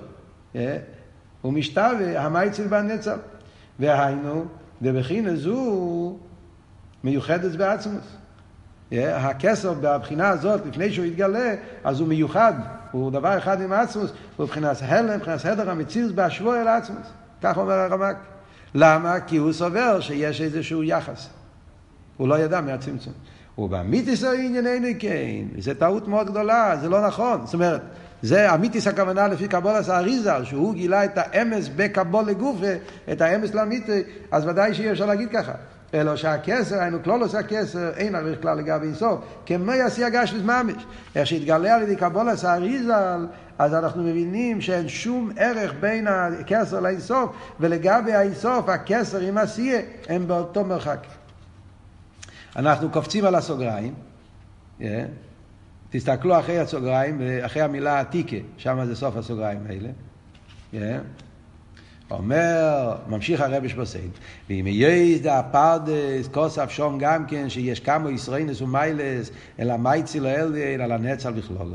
אה? 0.55 0.77
הוא 1.41 1.53
משתווה, 1.53 2.21
המייציל 2.21 2.67
בנצל. 2.67 3.17
והיינו, 3.79 4.45
דבחינה 4.81 5.35
זו 5.35 6.17
מיוחדת 7.03 7.55
בעצמוס. 7.55 8.05
אה? 8.93 9.29
הכסר 9.29 9.73
בבחינה 9.81 10.29
הזאת, 10.29 10.61
לפני 10.65 10.93
שהוא 10.93 11.05
יתגלה, 11.05 11.55
אז 11.83 11.99
הוא 11.99 12.07
מיוחד, 12.07 12.53
הוא 12.91 13.11
דבר 13.11 13.37
אחד 13.37 13.61
עם 13.61 13.73
עצמוס, 13.73 14.13
הוא 14.37 14.45
מבחינת 14.45 14.77
הלם, 14.81 15.17
מבחינת 15.17 15.45
הדר 15.45 15.69
המציאות 15.69 16.15
בהשווי 16.15 16.61
אל 16.61 16.67
עצמוס. 16.67 17.07
כך 17.41 17.57
אומר 17.57 17.73
הרמק. 17.73 18.15
למה? 18.75 19.19
כי 19.19 19.37
הוא 19.37 19.53
סובר 19.53 19.99
שיש 19.99 20.41
איזשהו 20.41 20.83
יחס. 20.83 21.29
הוא 22.17 22.27
לא 22.27 22.39
ידע 22.39 22.61
מהצמצום. 22.61 23.13
ובאמיתיס 23.57 24.23
הענייננו 24.23 24.87
כן, 24.99 25.59
זו 25.59 25.73
טעות 25.73 26.07
מאוד 26.07 26.29
גדולה, 26.29 26.77
זה 26.81 26.89
לא 26.89 27.07
נכון. 27.07 27.41
זאת 27.45 27.53
אומרת, 27.53 27.81
זה 28.21 28.53
אמיתיס 28.53 28.87
הכוונה 28.87 29.27
לפי 29.27 29.47
קבולס 29.47 29.89
האריזל, 29.89 30.43
שהוא 30.43 30.73
גילה 30.73 31.05
את 31.05 31.11
האמס 31.15 31.69
בקבול 31.75 32.25
לגופה, 32.25 32.73
את 33.11 33.21
האמס 33.21 33.53
לאמיתי, 33.53 34.03
אז 34.31 34.47
ודאי 34.47 34.73
שאי 34.73 34.91
אפשר 34.91 35.05
להגיד 35.05 35.29
ככה. 35.33 35.51
אלא 35.93 36.15
שהכסר, 36.15 36.79
היינו 36.79 37.03
כלולוס 37.03 37.35
הכסר, 37.35 37.89
אין 37.89 38.15
ערך 38.15 38.41
כלל 38.41 38.57
לגבי 38.57 38.85
אינסוף. 38.85 39.19
כמו 39.45 39.71
יעשי 39.71 40.03
הגש 40.03 40.33
ממש. 40.33 40.85
איך 41.15 41.27
שהתגלה 41.27 41.75
על 41.75 41.81
ידי 41.81 41.95
קבולס 41.95 42.45
האריזל, 42.45 43.27
אז 43.59 43.73
אנחנו 43.73 44.03
מבינים 44.03 44.61
שאין 44.61 44.87
שום 44.87 45.31
ערך 45.37 45.73
בין 45.79 46.07
הכסר 46.07 46.79
לאינסוף, 46.79 47.35
ולגבי 47.59 48.13
האינסוף, 48.13 48.69
הכסר 48.69 49.19
עם 49.19 49.37
עשייה, 49.37 49.81
הם 50.09 50.27
באותו 50.27 50.63
מרחק. 50.63 50.99
אנחנו 52.55 52.89
קופצים 52.89 53.25
על 53.25 53.35
הסוגריים, 53.35 53.93
Yeah. 54.79 54.83
תסתכלו 55.89 56.39
אחרי 56.39 56.59
הסוגריים, 56.59 57.21
אחרי 57.41 57.61
המילה 57.61 57.99
עתיקה, 57.99 58.37
שם 58.57 58.85
זה 58.85 58.95
סוף 58.95 59.17
הסוגריים 59.17 59.59
האלה. 59.69 59.89
Yeah. 60.73 60.77
אומר, 62.11 62.95
ממשיך 63.07 63.41
הרבי 63.41 63.69
שבוסיין, 63.69 64.09
ואם 64.49 64.65
יש 64.67 65.21
דה 65.21 65.39
הפרדס, 65.39 66.27
כוס 66.31 66.59
אף 66.59 66.79
גם 66.99 67.25
כן, 67.25 67.49
שיש 67.49 67.79
כמה 67.79 68.11
ישראלס 68.11 68.61
ומיילס, 68.61 69.31
אלא 69.59 69.77
מייצי 69.77 70.19
לא 70.19 70.29
אל 70.29 70.81
על 70.81 70.91
הנצל 70.91 71.31
בכלול. 71.31 71.71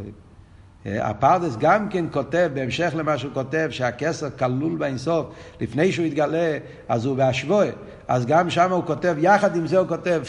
הפרדס 0.86 1.56
גם 1.56 1.88
כן 1.88 2.04
כותב, 2.12 2.50
בהמשך 2.54 2.92
למה 2.96 3.18
שהוא 3.18 3.32
כותב, 3.34 3.68
שהכסר 3.70 4.30
כלול 4.30 4.76
באינסוף, 4.78 5.26
לפני 5.60 5.92
שהוא 5.92 6.06
יתגלה, 6.06 6.58
אז 6.88 7.04
הוא 7.04 7.16
בהשוואה. 7.16 7.70
אז 8.08 8.26
גם 8.26 8.50
שם 8.50 8.72
הוא 8.72 8.84
כותב, 8.84 9.16
יחד 9.18 9.56
עם 9.56 9.66
זה 9.66 9.78
הוא 9.78 9.88
כותב, 9.88 10.22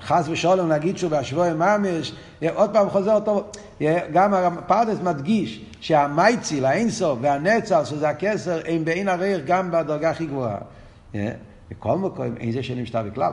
חס 0.00 0.28
ושלום 0.28 0.68
להגיד 0.68 0.98
שהוא 0.98 1.10
בהשוואה 1.10 1.54
ממש, 1.54 2.12
עוד 2.54 2.70
פעם 2.72 2.90
חוזר 2.90 3.14
אותו, 3.14 3.44
גם 4.12 4.34
הפרדס 4.34 4.98
מדגיש 5.00 5.64
שהמייציל, 5.80 6.64
האינסוף 6.64 7.18
והנצר, 7.22 7.84
שזה 7.84 8.08
הכסר, 8.08 8.60
הם 8.68 8.84
בעין 8.84 9.08
הריח 9.08 9.40
גם 9.46 9.70
בדרגה 9.70 10.10
הכי 10.10 10.26
גבוהה. 10.26 10.58
בכל 11.70 11.98
מקום, 11.98 12.26
אין 12.40 12.52
זה 12.52 12.62
שנמשתה 12.62 13.02
בכלל. 13.02 13.32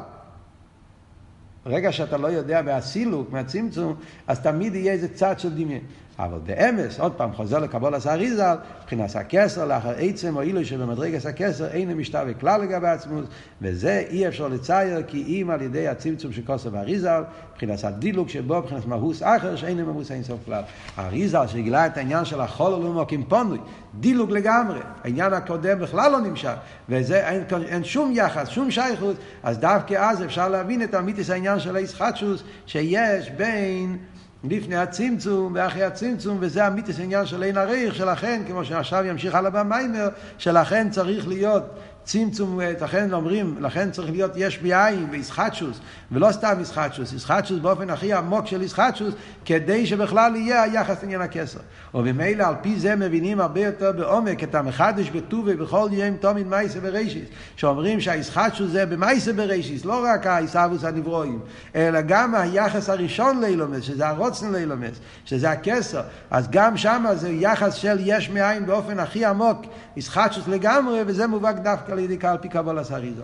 ברגע 1.65 1.91
שאתה 1.91 2.17
לא 2.17 2.27
יודע 2.27 2.61
מהסילוק, 2.61 3.31
מהצמצום, 3.31 3.95
אז 4.27 4.39
תמיד 4.39 4.75
יהיה 4.75 4.93
איזה 4.93 5.13
צד 5.13 5.39
של 5.39 5.53
דמיין. 5.53 5.81
אבל 6.19 6.37
באמס, 6.43 6.99
עוד 6.99 7.11
פעם, 7.11 7.33
חוזר 7.33 7.59
לקבול 7.59 7.95
עשה 7.95 8.13
אריזל, 8.13 8.55
מבחינת 8.81 9.15
הכסר, 9.15 9.65
לאחר 9.65 9.93
עצם 9.97 10.35
או 10.35 10.41
אילו 10.41 10.65
שבמדרגת 10.65 11.25
הכסר 11.25 11.67
אין 11.67 11.93
משתווה 11.93 12.33
כלל 12.33 12.61
לגבי 12.61 12.87
עצמות, 12.87 13.25
וזה 13.61 14.03
אי 14.09 14.27
אפשר 14.27 14.47
לצייר 14.47 15.03
כי 15.07 15.23
אם 15.27 15.49
על 15.49 15.61
ידי 15.61 15.87
הצמצום 15.87 16.31
של 16.31 16.41
כוסר 16.45 16.69
ואריזל, 16.71 17.23
מבחינת 17.51 17.83
הדילוג 17.83 18.29
שבו, 18.29 18.59
מבחינת 18.59 18.85
מהוס 18.85 19.23
אחר, 19.23 19.55
שאין 19.55 19.77
ממוס 19.77 20.11
אין 20.11 20.23
סוף 20.23 20.39
כלל. 20.45 20.63
האריזל 20.97 21.47
שגילה 21.47 21.85
את 21.85 21.97
העניין 21.97 22.25
של 22.25 22.41
החול 22.41 22.73
ולמוקים 22.73 23.23
פונוי, 23.23 23.57
דילוג 23.99 24.31
לגמרי, 24.31 24.79
העניין 25.03 25.33
הקודם 25.33 25.79
בכלל 25.79 26.11
לא 26.11 26.21
נמשך, 26.21 26.53
וזה 26.89 27.27
אין, 27.29 27.43
אין 27.67 27.83
שום 27.83 28.11
יחס, 28.15 28.49
שום 28.49 28.71
שייכות, 28.71 29.15
אז 29.43 29.57
דווקא 29.57 29.93
אז 29.93 30.23
אפשר 30.23 30.49
להבין 30.49 30.83
את 30.83 30.95
אמיתיס 30.95 31.29
העניין 31.29 31.59
של 31.59 31.75
הישחטשוס 31.75 32.43
שיש 32.65 33.29
בין 33.29 33.97
לפני 34.43 34.75
הצמצום 34.75 35.51
ואחרי 35.55 35.83
הצמצום, 35.83 36.37
וזה 36.39 36.65
המיתוס 36.65 36.99
העניין 36.99 37.25
של 37.25 37.43
אין 37.43 37.57
הריח, 37.57 37.93
שלכן, 37.93 38.41
כמו 38.47 38.65
שעכשיו 38.65 39.05
ימשיך 39.05 39.35
הלאה 39.35 39.49
במיימר, 39.49 40.09
שלכן 40.37 40.89
צריך 40.89 41.27
להיות 41.27 41.63
צמצום, 42.03 42.59
לכן 42.81 43.13
אומרים, 43.13 43.55
לכן 43.59 43.91
צריך 43.91 44.11
להיות 44.11 44.31
יש 44.35 44.61
מאין 44.61 45.07
וישחטשוס, 45.11 45.79
ולא 46.11 46.31
סתם 46.31 46.57
ישחטשוס, 46.61 47.13
ישחטשוס 47.13 47.59
באופן 47.59 47.89
הכי 47.89 48.13
עמוק 48.13 48.47
של 48.47 48.61
ישחטשוס, 48.61 49.13
כדי 49.45 49.85
שבכלל 49.85 50.35
יהיה 50.35 50.63
היחס 50.63 51.01
לעניין 51.01 51.21
הכסר. 51.21 51.59
וממילא 51.93 52.43
על 52.43 52.55
פי 52.61 52.79
זה 52.79 52.95
מבינים 52.95 53.39
הרבה 53.41 53.61
יותר 53.61 53.91
בעומק 53.91 54.43
את 54.43 54.55
המחדש 54.55 55.09
בטובי 55.09 55.55
בכל 55.55 55.89
יום 55.91 56.17
תומין 56.17 56.49
מייסה 56.49 56.79
בראשיס, 56.79 57.27
שאומרים 57.55 58.01
שהישחטשוס 58.01 58.71
זה 58.71 58.85
במייסה 58.85 59.33
בראשיס, 59.33 59.85
לא 59.85 60.05
רק 60.05 60.27
העיסאוווס 60.27 60.83
הנברואים, 60.83 61.39
אלא 61.75 62.01
גם 62.01 62.35
היחס 62.35 62.89
הראשון 62.89 63.41
לאילומס, 63.41 63.83
שזה 63.83 64.07
הרוצן 64.07 64.51
לאילומס, 64.51 64.99
שזה 65.25 65.51
הכסר, 65.51 66.01
אז 66.31 66.47
גם 66.51 66.77
שם 66.77 67.05
זה 67.15 67.29
יחס 67.29 67.73
של 67.73 67.97
יש 67.99 68.29
מאין 68.29 68.65
באופן 68.65 68.99
הכי 68.99 69.25
עמוק, 69.25 69.61
ישחטשוס 69.97 70.47
לגמרי, 70.47 71.01
וזה 71.07 71.27
מובהק 71.27 71.55
דווקא 71.57 71.92
על 71.93 71.99
ידי 71.99 72.27
על 72.27 72.37
פי 72.37 72.49
קבלת 72.49 72.91
אריזה. 72.91 73.23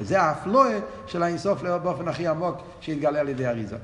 וזה 0.00 0.22
האפלואה 0.22 0.78
של 1.06 1.22
האינסוף 1.22 1.62
באופן 1.62 2.08
הכי 2.08 2.26
עמוק 2.26 2.56
שהתגלה 2.80 3.20
על 3.20 3.28
ידי 3.28 3.46
אריזה. 3.46 3.76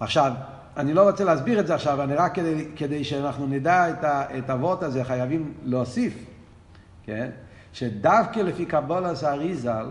עכשיו, 0.00 0.32
אני 0.76 0.94
לא 0.94 1.10
רוצה 1.10 1.24
להסביר 1.24 1.60
את 1.60 1.66
זה 1.66 1.74
עכשיו, 1.74 2.02
אני 2.02 2.14
רק 2.14 2.34
כדי, 2.34 2.66
כדי 2.76 3.04
שאנחנו 3.04 3.46
נדע 3.46 3.90
את, 3.90 4.04
ה, 4.04 4.52
הוורט 4.52 4.82
הזה, 4.82 5.04
חייבים 5.04 5.54
להוסיף, 5.64 6.14
כן? 7.04 7.30
שדווקא 7.72 8.40
לפי 8.40 8.66
קבולת 8.66 9.22
האריזל, 9.22 9.86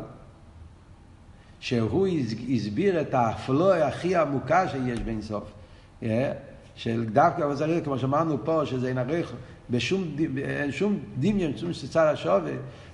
שהוא 1.60 2.08
הסביר 2.56 3.01
את 3.01 3.14
האפלואה 3.14 3.88
הכי 3.88 4.16
עמוקה 4.16 4.68
שיש 4.68 4.99
באינסוף. 4.99 5.62
של 6.76 7.06
דווקא 7.06 7.47
בזריח, 7.47 7.84
כמו 7.84 7.99
שאמרנו 7.99 8.45
פה, 8.45 8.62
שזה 8.66 8.88
אין 8.88 8.97
ערך 8.97 9.34
בשום, 9.70 10.04
אין 10.38 10.72
שום 10.72 10.99
דמיון, 11.20 11.58
שום 11.58 11.72
צד 11.89 12.06
השווה, 12.14 12.51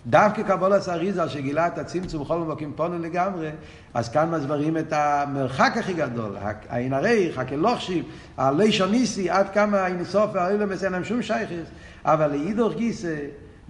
דווקא 0.07 0.43
קבולת 0.43 0.89
אריזה 0.89 1.29
שגילה 1.29 1.67
את 1.67 1.77
הצמצום 1.77 2.23
בכל 2.23 2.37
מקום 2.37 2.73
פונו 2.75 2.99
לגמרי, 2.99 3.49
אז 3.93 4.09
כאן 4.09 4.31
מסברים 4.31 4.77
את 4.77 4.93
המרחק 4.93 5.73
הכי 5.79 5.93
גדול, 5.93 6.37
האין 6.69 6.93
ערך, 6.93 7.37
הכלוכשיב, 7.37 8.05
הלישוניסי, 8.37 9.29
עד 9.29 9.49
כמה 9.49 9.77
האינסוף 9.77 10.31
והאילומס 10.33 10.83
אין 10.83 10.91
להם 10.91 11.03
שום 11.03 11.21
שייכס, 11.21 11.69
אבל 12.05 12.31
לאידוך 12.31 12.73
גיסא, 12.73 13.15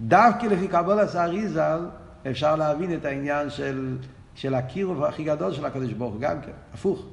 דווקא 0.00 0.46
לפי 0.46 0.68
קבולת 0.68 1.16
אריזה, 1.16 1.76
אפשר 2.30 2.56
להבין 2.56 2.94
את 2.94 3.04
העניין 3.04 3.50
של, 3.50 3.96
של 4.34 4.54
הקירוב 4.54 5.04
הכי 5.04 5.24
גדול 5.24 5.52
של 5.52 5.64
הקדוש 5.64 5.92
ברוך 5.92 6.14
גם 6.20 6.40
כן, 6.40 6.52
הפוך. 6.74 7.06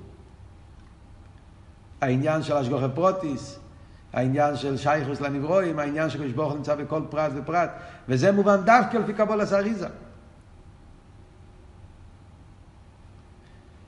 העניין 2.01 2.43
של 2.43 2.57
השגוחי 2.57 2.85
פרוטיס, 2.95 3.59
העניין 4.13 4.55
של 4.55 4.77
שייכוס 4.77 5.21
לנברואים, 5.21 5.79
העניין 5.79 6.09
שקדוש 6.09 6.31
ברוך 6.31 6.53
נמצא 6.53 6.75
בכל 6.75 7.01
פרט 7.09 7.31
ופרט, 7.35 7.69
וזה 8.09 8.31
מובן 8.31 8.61
דווקא 8.65 8.97
לפי 8.97 9.13
קבול 9.13 9.41
הסריזה. 9.41 9.87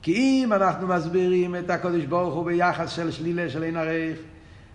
כי 0.02 0.14
אם 0.44 0.52
אנחנו 0.52 0.86
מסבירים 0.86 1.56
את 1.56 1.70
הקדוש 1.70 2.04
ברוך 2.04 2.34
הוא 2.34 2.44
ביחס 2.44 2.90
של 2.90 3.10
שלילה 3.10 3.50
של 3.50 3.62
אין 3.62 3.76
ערך, 3.76 4.18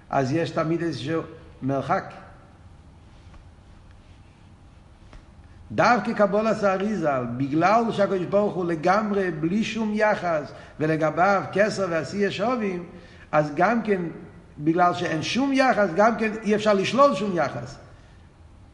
אז 0.10 0.32
יש 0.32 0.50
תמיד 0.50 0.82
איזשהו 0.82 1.22
מרחק. 1.62 2.14
דווקא 5.72 6.14
קבול 6.14 6.48
אריזה, 6.48 7.22
בגלל 7.38 7.84
שהקדוש 7.92 8.26
ברוך 8.26 8.54
הוא 8.54 8.66
לגמרי 8.66 9.32
בלי 9.32 9.64
שום 9.64 9.92
יחס 9.94 10.52
ולגביו 10.80 11.44
כסר 11.54 11.88
ועשייה 11.90 12.32
שובים, 12.32 12.86
אז 13.36 13.52
גם 13.56 13.82
כן, 13.82 14.02
בגלל 14.60 14.94
שאין 14.94 15.24
שום 15.24 15.54
יחס, 15.54 15.90
גם 15.96 16.18
כן 16.18 16.32
אי 16.44 16.56
אפשר 16.56 16.74
לשלול 16.74 17.16
שום 17.16 17.32
יחס. 17.34 17.78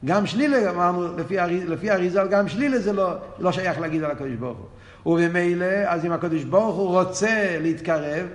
גם 0.05 0.25
שלילה, 0.25 0.69
אמרנו, 0.69 1.17
לפי, 1.17 1.37
לפי 1.67 1.91
אריזל, 1.91 2.27
גם 2.27 2.47
שלילה 2.47 2.79
זה 2.79 2.93
לא, 2.93 3.15
לא 3.39 3.51
שייך 3.51 3.79
להגיד 3.79 4.03
על 4.03 4.11
הקדוש 4.11 4.35
ברוך 4.39 4.57
הוא. 5.03 5.13
וממילא, 5.13 5.65
אז 5.65 6.05
אם 6.05 6.11
הקדוש 6.11 6.43
ברוך 6.43 6.75
הוא 6.75 6.99
רוצה 6.99 7.57
להתקרב, 7.61 8.27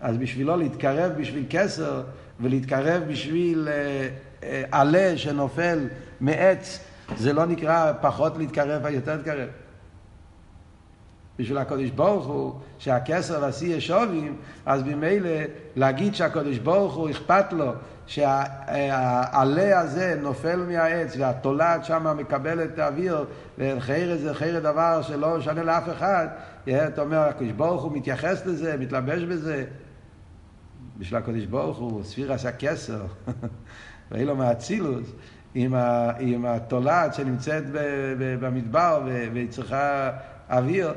אז 0.00 0.16
בשבילו 0.16 0.56
להתקרב 0.56 1.12
בשביל 1.16 1.44
כסר, 1.50 2.02
ולהתקרב 2.40 3.02
בשביל 3.08 3.68
אה, 3.70 4.08
אה, 4.42 4.64
עלה 4.70 5.16
שנופל 5.16 5.78
מעץ, 6.20 6.78
זה 7.16 7.32
לא 7.32 7.46
נקרא 7.46 7.92
פחות 8.00 8.38
להתקרב, 8.38 8.86
יותר 8.86 9.16
להתקרב. 9.16 9.48
בשביל 11.40 11.58
הקודש 11.58 11.90
ברוך 11.90 12.26
הוא, 12.26 12.54
שהכסר 12.78 13.38
והשיא 13.42 13.80
שווים, 13.80 14.36
אז 14.66 14.82
ממילא 14.82 15.30
להגיד 15.76 16.14
שהקודש 16.14 16.58
ברוך 16.58 16.94
הוא 16.94 17.10
אכפת 17.10 17.52
לו 17.52 17.72
שהעלה 18.06 19.80
הזה 19.80 20.18
נופל 20.22 20.56
מהעץ 20.56 21.16
והתולעת 21.18 21.84
שם 21.84 22.16
מקבלת 22.16 22.70
את 22.74 22.78
האוויר 22.78 23.24
וחיר 23.58 24.16
זה 24.16 24.34
חיר 24.34 24.60
דבר 24.60 25.02
שלא 25.02 25.38
משנה 25.38 25.62
לאף 25.62 25.88
אחד, 25.88 26.28
אתה 26.64 27.02
אומר 27.02 27.18
הקודש 27.18 27.50
ברוך 27.50 27.82
הוא 27.82 27.92
מתייחס 27.92 28.46
לזה, 28.46 28.76
מתלבש 28.76 29.22
בזה. 29.22 29.64
בשביל 30.98 31.18
הקודש 31.18 31.44
ברוך 31.44 31.78
הוא, 31.78 32.04
ספיר 32.04 32.32
עשה 32.32 32.52
כסר, 32.52 33.02
ואין 34.10 34.26
לו 34.26 34.36
מאצילוס. 34.36 35.12
עם, 35.54 35.74
עם 36.18 36.46
התולעת 36.46 37.14
שנמצאת 37.14 37.64
במדבר 38.40 39.02
והיא 39.32 39.48
צריכה 39.50 40.10
אוויר, 40.50 40.94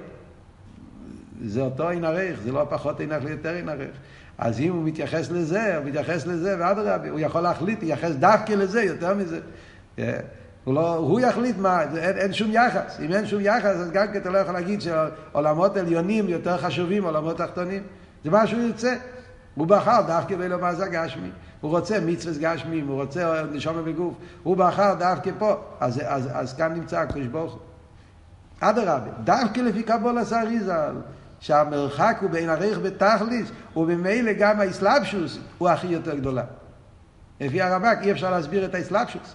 זה 1.41 1.61
אותו 1.61 1.89
אין 1.89 2.05
ערך, 2.05 2.39
זה 2.43 2.51
לא 2.51 2.67
פחות 2.69 3.01
אין 3.01 3.11
ערך, 3.11 3.29
יותר 3.29 3.55
אין 3.55 3.69
ערך. 3.69 3.95
אז 4.37 4.59
אם 4.59 4.73
הוא 4.73 4.83
מתייחס 4.83 5.31
לזה, 5.31 5.77
הוא 5.77 5.85
מתייחס 5.85 6.27
לזה, 6.27 6.55
ואדרבה, 6.59 7.09
הוא 7.09 7.19
יכול 7.19 7.41
להחליט, 7.41 7.79
להתייחס 7.79 8.11
דווקא 8.11 8.53
לזה, 8.53 8.83
יותר 8.83 9.13
מזה. 9.13 9.39
אה, 9.99 10.19
הוא, 10.63 10.73
לא, 10.73 10.95
הוא 10.95 11.19
יחליט 11.19 11.57
מה, 11.57 11.81
אין, 11.81 12.17
אין 12.17 12.33
שום 12.33 12.51
יחס. 12.51 12.99
אם 12.99 13.13
אין 13.13 13.25
שום 13.25 13.41
יחס, 13.41 13.75
אז 13.75 13.91
גם 13.91 14.05
כי 14.11 14.17
אתה 14.17 14.29
לא 14.29 14.37
יכול 14.37 14.53
להגיד 14.53 14.81
שעולמות 14.81 15.77
עליונים 15.77 16.29
יותר 16.29 16.57
חשובים 16.57 17.03
מעולמות 17.03 17.37
תחתונים. 17.37 17.83
זה 18.23 18.29
מה 18.29 18.47
שהוא 18.47 18.61
ירצה. 18.61 18.95
הוא 19.55 19.67
בחר 19.67 20.01
דווקא 20.07 20.35
באלו 20.35 20.59
מה 20.59 20.75
זה 20.75 20.87
גשמי. 20.87 21.29
הוא 21.61 21.71
רוצה 21.71 21.99
מצווה 21.99 22.33
גשמים, 22.39 22.87
הוא 22.87 23.01
רוצה 23.01 23.43
נשום 23.51 23.85
בגוף. 23.85 24.13
הוא 24.43 24.57
בחר 24.57 24.93
דווקא 24.99 25.31
פה. 25.37 25.55
אז, 25.79 26.01
אז, 26.05 26.29
אז 26.33 26.53
כאן 26.53 26.73
נמצא 26.73 26.99
הקדוש 26.99 27.27
ברוך 27.27 27.53
הוא. 27.53 27.61
אדרבה, 28.59 29.11
דווקא 29.23 29.61
לפי 29.61 29.83
קבול 29.83 30.17
עשה 30.17 30.41
אריזל. 30.41 30.93
שהמרחק 31.43 32.17
הוא 32.21 32.29
בין 32.29 32.49
הריח 32.49 32.79
בתכליס, 32.79 33.51
וממילא 33.75 34.33
גם 34.33 34.59
האסלאפשוס 34.59 35.39
הוא 35.57 35.69
הכי 35.69 35.87
יותר 35.87 36.15
גדולה. 36.15 36.43
לפי 37.41 37.61
הרמק 37.61 37.97
אי 38.01 38.11
אפשר 38.11 38.31
להסביר 38.31 38.65
את 38.65 38.75
האסלאפשוס. 38.75 39.33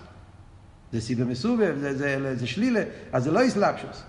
זה 0.93 1.01
סיבה 1.01 1.25
מסובב, 1.25 1.75
זה, 1.81 1.99
זה, 1.99 2.19
זה, 2.23 2.37
זה 2.37 2.47
שלילה, 2.47 2.83
אז 3.13 3.25
זה 3.25 3.31
לא 3.31 3.41
איסלאפשוס. 3.41 4.03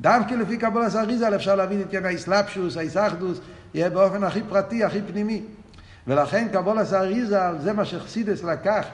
דווקא 0.00 0.34
לפי 0.34 0.58
קבולת 0.58 0.94
אריזל 0.94 1.34
אפשר 1.34 1.54
להבין 1.54 1.80
את 1.80 1.86
כן 1.90 2.04
האיסלאפשוס, 2.04 2.76
האיסאחדוס, 2.76 3.40
יהיה 3.74 3.90
באופן 3.90 4.24
הכי 4.24 4.42
פרטי, 4.48 4.84
הכי 4.84 5.02
פנימי. 5.02 5.42
ולכן 6.06 6.48
קבולת 6.52 6.92
אריזל 6.92 7.56
זה 7.60 7.72
מה 7.72 7.84
שחסידס 7.84 8.42
לקח. 8.44 8.86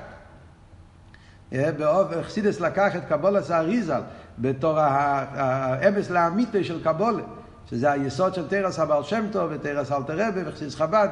חסידס 2.22 2.60
לקח 2.60 2.96
את 2.96 3.02
קבולת 3.08 3.50
אריזל 3.50 4.00
בתור 4.38 4.78
האמס 4.80 6.10
לאמיתי 6.10 6.64
של 6.64 6.84
קבולת. 6.84 7.24
שזה 7.70 7.92
היסוד 7.92 8.34
של 8.34 8.48
תרס 8.48 8.78
הבעל 8.78 9.02
שם 9.02 9.24
טוב 9.32 9.50
ותרס 9.54 9.92
אלתר 9.92 10.28
רבי 10.28 10.40
וחסיס 10.46 10.74
חב"ד, 10.74 11.08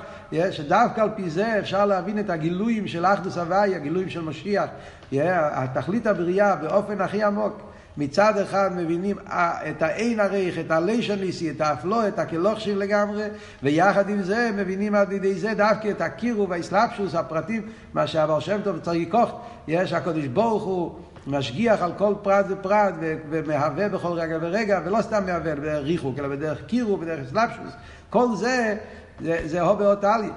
שדווקא 0.50 1.00
על 1.00 1.08
פי 1.16 1.30
זה 1.30 1.58
אפשר 1.58 1.86
להבין 1.86 2.18
את 2.18 2.30
הגילויים 2.30 2.88
של 2.88 3.06
אחדוס 3.06 3.38
הוואי, 3.38 3.74
הגילויים 3.74 4.10
של 4.10 4.20
משיח, 4.20 4.66
התכלית 5.12 6.06
הבריאה 6.06 6.56
באופן 6.56 7.00
הכי 7.00 7.22
עמוק. 7.22 7.70
מצד 7.96 8.38
אחד 8.38 8.70
מבינים 8.76 9.16
אה, 9.30 9.70
את 9.70 9.82
האין 9.82 10.20
עריך, 10.20 10.58
את 10.58 10.70
הלישניסי, 10.70 11.50
את 11.50 11.60
האפלו, 11.60 12.08
את 12.08 12.18
הכלוכשיב 12.18 12.78
לגמרי, 12.78 13.24
ויחד 13.62 14.08
עם 14.08 14.22
זה 14.22 14.50
מבינים 14.56 14.94
על 14.94 15.12
ידי 15.12 15.34
זה 15.34 15.54
דווקא 15.54 15.90
את 15.90 16.00
הקירוב, 16.00 16.52
האסלאפשוס, 16.52 17.14
הפרטים, 17.14 17.62
מה 17.94 18.06
שהבר 18.06 18.40
שם 18.40 18.60
טוב 18.64 18.78
צריך 18.78 19.08
לקוח. 19.08 19.30
יש 19.68 19.92
הקדוש 19.92 20.26
ברוך 20.26 20.62
הוא 20.62 20.94
משגיח 21.30 21.82
על 21.82 21.92
כל 21.98 22.14
פרט 22.22 22.46
ופרט 22.48 22.94
ומהווה 23.30 23.88
בכל 23.88 24.12
רגע 24.12 24.38
ורגע, 24.40 24.80
ולא 24.84 25.02
סתם 25.02 25.26
מהווה 25.26 25.54
בדרך 25.54 25.84
ריחוק, 25.84 26.18
אלא 26.18 26.28
בדרך 26.28 26.58
קירו, 26.66 26.96
בדרך 26.96 27.20
אסלאפשוס. 27.26 27.72
כל 28.10 28.26
זה, 28.36 28.76
זה, 29.20 29.40
זה 29.44 29.60
הובה 29.60 29.90
אותלי. 29.90 30.30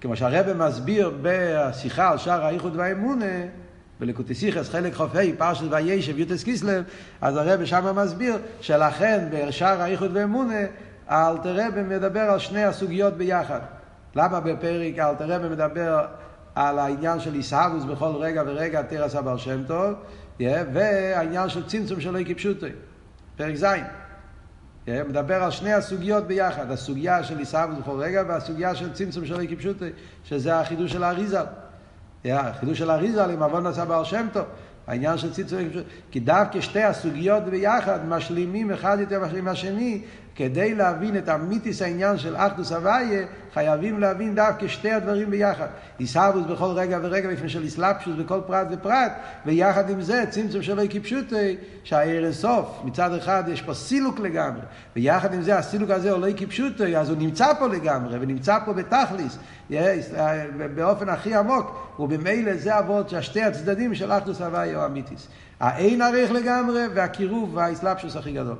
כמו 0.00 0.16
שהרבא 0.16 0.66
מסביר 0.66 1.12
בשיחה 1.22 2.10
על 2.10 2.18
שער 2.18 2.44
האיחוד 2.44 2.76
והאמונה, 2.76 3.24
בלקוטיסיכס 4.00 4.68
חלק 4.68 4.94
חופי 4.94 5.32
פרשת 5.32 5.64
וישב 5.70 6.18
יוטס 6.18 6.44
קיסלב, 6.44 6.84
אז 7.20 7.36
הרב 7.36 7.64
שם 7.64 7.96
מסביר 7.96 8.38
שלכן 8.60 9.28
בשער 9.32 9.82
האיחוד 9.82 10.10
ואמונה 10.14 10.60
האלתר 11.08 11.56
רבי 11.66 11.82
מדבר 11.82 12.20
על 12.20 12.38
שני 12.38 12.64
הסוגיות 12.64 13.14
ביחד. 13.14 13.60
למה 14.16 14.40
בפרק 14.40 14.98
האלתר 14.98 15.24
רבי 15.32 15.48
מדבר 15.48 16.06
על 16.54 16.78
העניין 16.78 17.20
של 17.20 17.34
איסהבוס 17.34 17.84
בכל 17.84 18.16
רגע 18.16 18.42
ורגע 18.46 18.82
תרס 18.82 19.14
הבר 19.14 19.36
שם 19.36 19.64
טוב, 19.66 19.94
והעניין 20.40 21.48
של 21.48 21.66
צמצום 21.66 22.00
שלא 22.00 22.18
יקפשוטו, 22.18 22.66
פרק 23.36 23.54
ז'. 23.54 23.64
מדבר 24.88 25.42
על 25.42 25.50
שני 25.50 25.72
הסוגיות 25.72 26.26
ביחד, 26.26 26.70
הסוגיה 26.70 27.24
של 27.24 27.38
איסהבוס 27.38 27.78
בכל 27.78 28.00
רגע 28.00 28.22
והסוגיה 28.28 28.74
של 28.74 28.92
צמצום 28.92 29.26
שלא 29.26 29.42
יקפשוטו, 29.42 29.84
שזה 30.24 30.60
החידוש 30.60 30.92
של 30.92 31.02
האריזל. 31.02 31.44
החידוש 32.24 32.78
של 32.78 32.90
האריזל 32.90 33.30
עם 33.30 33.42
עוון 33.42 33.66
עשה 33.66 33.84
בעל 33.84 34.04
שם 34.04 34.26
טוב, 34.32 34.44
העניין 34.86 35.18
של 35.18 35.32
ציצור, 35.32 35.58
כי 36.10 36.20
דווקא 36.20 36.60
שתי 36.60 36.82
הסוגיות 36.82 37.42
ביחד 37.42 38.08
משלימים 38.08 38.72
אחד 38.72 38.96
יותר 39.00 39.20
משלים 39.20 39.44
מהשני, 39.44 40.02
כדי 40.36 40.74
להבין 40.74 41.16
את 41.16 41.28
אמיתיס 41.28 41.82
העניין 41.82 42.18
של 42.18 42.36
אחדוס 42.36 42.72
הוויה, 42.72 43.26
חייבים 43.54 44.00
להבין 44.00 44.34
דווקא 44.34 44.68
שתי 44.68 44.90
הדברים 44.90 45.30
ביחד. 45.30 45.66
איסהבוס 46.00 46.46
בכל 46.46 46.64
רגע 46.64 46.98
ורגע 47.02 47.28
בפני 47.28 47.48
של 47.48 47.62
איסלאפשוס 47.62 48.14
בכל 48.18 48.40
פרט 48.46 48.66
ופרט, 48.70 49.12
ויחד 49.46 49.90
עם 49.90 50.02
זה 50.02 50.24
צמצום 50.30 50.62
שלא 50.62 50.86
קיפשוטי, 50.86 51.56
שהעיר 51.84 52.24
אינסוף, 52.24 52.80
מצד 52.84 53.12
אחד 53.12 53.44
יש 53.48 53.62
פה 53.62 53.74
סילוק 53.74 54.20
לגמרי, 54.20 54.62
ויחד 54.96 55.34
עם 55.34 55.42
זה 55.42 55.58
הסילוק 55.58 55.90
הזה 55.90 56.10
הוא 56.10 56.20
לא 56.20 56.32
קיפשוטי, 56.32 56.96
אז 56.96 57.10
הוא 57.10 57.18
נמצא 57.18 57.52
פה 57.58 57.66
לגמרי, 57.66 58.18
ונמצא 58.20 58.58
פה 58.64 58.72
בתכליס, 58.72 59.38
באופן 60.74 61.08
הכי 61.08 61.34
עמוק, 61.34 61.96
ובמילא 61.98 62.56
זה 62.56 62.78
אבות 62.78 63.08
שהשתי 63.08 63.42
הצדדים 63.42 63.94
של 63.94 64.12
אחדוס 64.12 64.40
הוויה 64.40 64.80
או 64.80 64.86
אמיתיס. 64.86 65.28
האין 65.60 66.02
ערך 66.02 66.30
לגמרי 66.30 66.86
והקירוב 66.94 67.54
והאסלאפשוס 67.54 68.16
הכי 68.16 68.32
גדול. 68.32 68.56